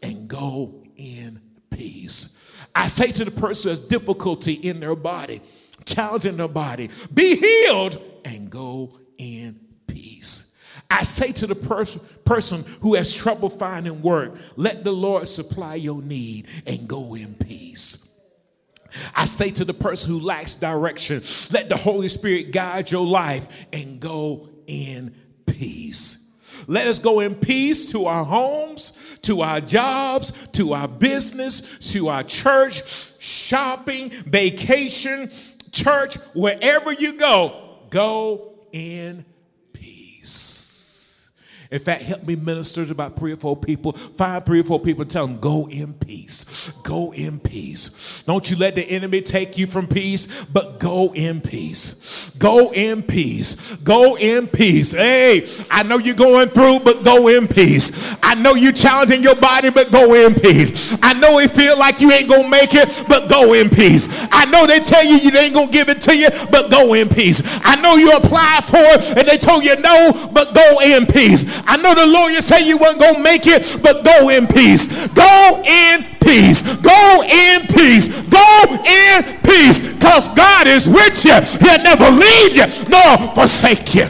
and 0.02 0.26
go 0.26 0.82
in 0.96 1.40
peace. 1.70 2.36
I 2.74 2.88
say 2.88 3.12
to 3.12 3.24
the 3.24 3.30
person 3.30 3.68
who 3.68 3.70
has 3.70 3.78
difficulty 3.78 4.54
in 4.54 4.80
their 4.80 4.96
body, 4.96 5.42
challenging 5.84 6.36
their 6.36 6.48
body, 6.48 6.90
be 7.14 7.36
healed 7.36 8.02
and 8.24 8.50
go 8.50 8.99
in 9.20 9.60
peace. 9.86 10.56
I 10.90 11.02
say 11.04 11.30
to 11.32 11.46
the 11.46 11.54
pers- 11.54 11.98
person 12.24 12.64
who 12.80 12.94
has 12.94 13.12
trouble 13.12 13.50
finding 13.50 14.00
work, 14.00 14.36
let 14.56 14.82
the 14.82 14.92
Lord 14.92 15.28
supply 15.28 15.74
your 15.74 16.00
need 16.02 16.46
and 16.66 16.88
go 16.88 17.14
in 17.14 17.34
peace. 17.34 18.08
I 19.14 19.26
say 19.26 19.50
to 19.52 19.64
the 19.64 19.74
person 19.74 20.10
who 20.10 20.18
lacks 20.18 20.56
direction, 20.56 21.22
let 21.52 21.68
the 21.68 21.76
Holy 21.76 22.08
Spirit 22.08 22.50
guide 22.50 22.90
your 22.90 23.06
life 23.06 23.46
and 23.72 24.00
go 24.00 24.48
in 24.66 25.14
peace. 25.46 26.34
Let 26.66 26.86
us 26.86 26.98
go 26.98 27.20
in 27.20 27.34
peace 27.34 27.90
to 27.92 28.06
our 28.06 28.24
homes, 28.24 29.18
to 29.22 29.42
our 29.42 29.60
jobs, 29.60 30.32
to 30.52 30.72
our 30.72 30.88
business, 30.88 31.92
to 31.92 32.08
our 32.08 32.22
church, 32.22 32.82
shopping, 33.20 34.10
vacation, 34.10 35.30
church, 35.72 36.16
wherever 36.34 36.92
you 36.92 37.14
go, 37.14 37.78
go 37.90 38.49
in 38.72 39.24
peace. 39.72 40.69
In 41.70 41.78
fact, 41.78 42.02
help 42.02 42.24
me 42.24 42.34
minister 42.34 42.84
to 42.84 42.90
about 42.90 43.16
three 43.16 43.32
or 43.32 43.36
four 43.36 43.56
people. 43.56 43.92
Find 43.92 44.44
three 44.44 44.58
or 44.58 44.64
four 44.64 44.80
people 44.80 45.04
tell 45.04 45.24
them, 45.24 45.38
go 45.38 45.68
in 45.68 45.94
peace. 45.94 46.70
Go 46.82 47.12
in 47.12 47.38
peace. 47.38 48.24
Don't 48.26 48.50
you 48.50 48.56
let 48.56 48.74
the 48.74 48.82
enemy 48.90 49.20
take 49.20 49.56
you 49.56 49.68
from 49.68 49.86
peace, 49.86 50.26
but 50.52 50.80
go 50.80 51.12
in 51.14 51.40
peace. 51.40 52.30
Go 52.40 52.72
in 52.72 53.04
peace. 53.04 53.76
Go 53.76 54.16
in 54.16 54.48
peace. 54.48 54.90
Hey, 54.92 55.46
I 55.70 55.84
know 55.84 55.98
you're 55.98 56.16
going 56.16 56.48
through, 56.48 56.80
but 56.80 57.04
go 57.04 57.28
in 57.28 57.46
peace. 57.46 57.92
I 58.20 58.34
know 58.34 58.54
you're 58.54 58.72
challenging 58.72 59.22
your 59.22 59.36
body, 59.36 59.70
but 59.70 59.92
go 59.92 60.14
in 60.14 60.34
peace. 60.34 60.96
I 61.02 61.12
know 61.12 61.38
it 61.38 61.52
feel 61.52 61.78
like 61.78 62.00
you 62.00 62.10
ain't 62.10 62.28
gonna 62.28 62.48
make 62.48 62.74
it, 62.74 63.04
but 63.06 63.28
go 63.28 63.52
in 63.52 63.70
peace. 63.70 64.08
I 64.10 64.44
know 64.46 64.66
they 64.66 64.80
tell 64.80 65.04
you 65.04 65.18
you 65.18 65.30
ain't 65.38 65.54
gonna 65.54 65.70
give 65.70 65.88
it 65.88 66.00
to 66.02 66.16
you, 66.16 66.30
but 66.50 66.68
go 66.68 66.94
in 66.94 67.08
peace. 67.08 67.40
I 67.44 67.76
know 67.76 67.94
you 67.94 68.10
applied 68.10 68.64
for 68.64 68.78
it 68.78 69.16
and 69.16 69.28
they 69.28 69.38
told 69.38 69.64
you 69.64 69.76
no, 69.76 70.30
but 70.32 70.52
go 70.52 70.80
in 70.80 71.06
peace. 71.06 71.59
I 71.66 71.76
know 71.76 71.94
the 71.94 72.06
lawyer 72.06 72.40
said 72.40 72.60
you 72.60 72.78
weren't 72.78 73.00
going 73.00 73.16
to 73.16 73.22
make 73.22 73.46
it, 73.46 73.78
but 73.82 74.04
go 74.04 74.28
in 74.30 74.46
peace. 74.46 74.86
Go 75.08 75.62
in 75.64 76.04
peace. 76.20 76.62
Go 76.62 77.22
in 77.22 77.66
peace. 77.66 78.08
Go 78.08 78.84
in 78.84 79.40
peace. 79.42 79.80
Because 79.80 80.28
God 80.28 80.66
is 80.66 80.88
with 80.88 81.24
you. 81.24 81.34
He'll 81.34 81.82
never 81.82 82.10
leave 82.10 82.56
you 82.56 82.66
nor 82.88 83.34
forsake 83.34 83.94
you. 83.94 84.08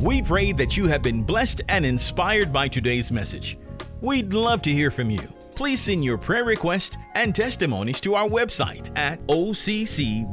We 0.00 0.20
pray 0.20 0.52
that 0.52 0.76
you 0.76 0.86
have 0.88 1.02
been 1.02 1.22
blessed 1.22 1.62
and 1.68 1.86
inspired 1.86 2.52
by 2.52 2.68
today's 2.68 3.10
message. 3.10 3.56
We'd 4.00 4.34
love 4.34 4.60
to 4.62 4.70
hear 4.70 4.90
from 4.90 5.10
you. 5.10 5.33
Please 5.54 5.80
send 5.82 6.04
your 6.04 6.18
prayer 6.18 6.44
requests 6.44 6.96
and 7.14 7.34
testimonies 7.34 8.00
to 8.00 8.14
our 8.16 8.28
website 8.28 8.90
at 8.98 9.24
occvr.org. 9.28 10.30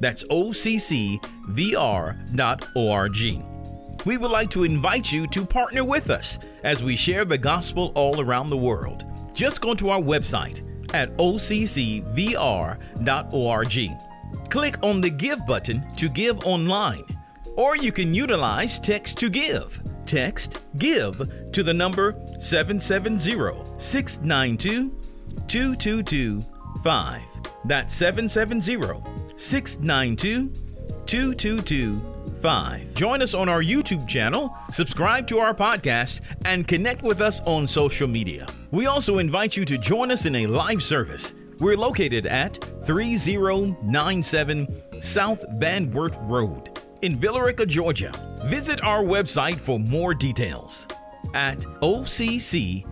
That's 0.00 0.24
occvr.org. 0.24 1.22
We 4.04 4.16
would 4.16 4.30
like 4.32 4.50
to 4.50 4.64
invite 4.64 5.12
you 5.12 5.26
to 5.28 5.46
partner 5.46 5.84
with 5.84 6.10
us 6.10 6.38
as 6.64 6.82
we 6.82 6.96
share 6.96 7.24
the 7.24 7.38
gospel 7.38 7.92
all 7.94 8.20
around 8.20 8.50
the 8.50 8.56
world. 8.56 9.04
Just 9.32 9.60
go 9.60 9.74
to 9.74 9.90
our 9.90 10.00
website 10.00 10.62
at 10.92 11.16
occvr.org. 11.16 12.30
Click 14.50 14.76
on 14.82 15.00
the 15.00 15.10
Give 15.10 15.46
button 15.46 15.86
to 15.96 16.08
give 16.08 16.44
online, 16.44 17.04
or 17.56 17.76
you 17.76 17.92
can 17.92 18.12
utilize 18.12 18.78
Text 18.78 19.16
to 19.18 19.30
Give. 19.30 19.80
Text 20.06 20.58
GIVE 20.78 21.52
to 21.52 21.62
the 21.62 21.74
number 21.74 22.14
770 22.38 23.20
692 23.78 24.90
2225. 25.48 27.22
That's 27.64 27.94
770 27.94 29.02
692 29.36 30.52
2225. 31.06 32.94
Join 32.94 33.22
us 33.22 33.34
on 33.34 33.48
our 33.48 33.62
YouTube 33.62 34.08
channel, 34.08 34.52
subscribe 34.72 35.28
to 35.28 35.38
our 35.38 35.54
podcast, 35.54 36.20
and 36.44 36.66
connect 36.66 37.02
with 37.02 37.20
us 37.20 37.40
on 37.40 37.68
social 37.68 38.08
media. 38.08 38.46
We 38.70 38.86
also 38.86 39.18
invite 39.18 39.56
you 39.56 39.64
to 39.66 39.78
join 39.78 40.10
us 40.10 40.24
in 40.26 40.34
a 40.36 40.46
live 40.46 40.82
service. 40.82 41.32
We're 41.58 41.76
located 41.76 42.26
at 42.26 42.56
3097 42.86 44.82
South 45.00 45.44
Van 45.58 45.90
Wert 45.92 46.14
Road 46.22 46.71
in 47.02 47.18
Villa 47.18 47.44
Rica, 47.44 47.66
Georgia. 47.66 48.12
Visit 48.44 48.82
our 48.82 49.02
website 49.02 49.56
for 49.56 49.78
more 49.78 50.14
details 50.14 50.86
at 51.34 51.58
occvr.org. 51.58 52.86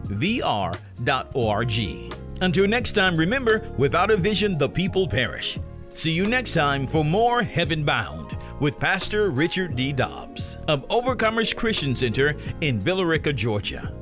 Until 2.42 2.66
next 2.66 2.92
time, 2.92 3.16
remember 3.16 3.70
without 3.76 4.10
a 4.10 4.16
vision, 4.16 4.58
the 4.58 4.68
people 4.68 5.06
perish. 5.08 5.58
See 5.94 6.12
you 6.12 6.26
next 6.26 6.52
time 6.52 6.86
for 6.86 7.04
more 7.04 7.42
Heaven 7.42 7.84
Bound 7.84 8.36
with 8.60 8.78
Pastor 8.78 9.30
Richard 9.30 9.76
D. 9.76 9.92
Dobbs 9.92 10.56
of 10.68 10.86
Overcomers 10.88 11.54
Christian 11.54 11.94
Center 11.94 12.36
in 12.60 12.78
Villa 12.78 13.04
Rica, 13.04 13.32
Georgia. 13.32 13.92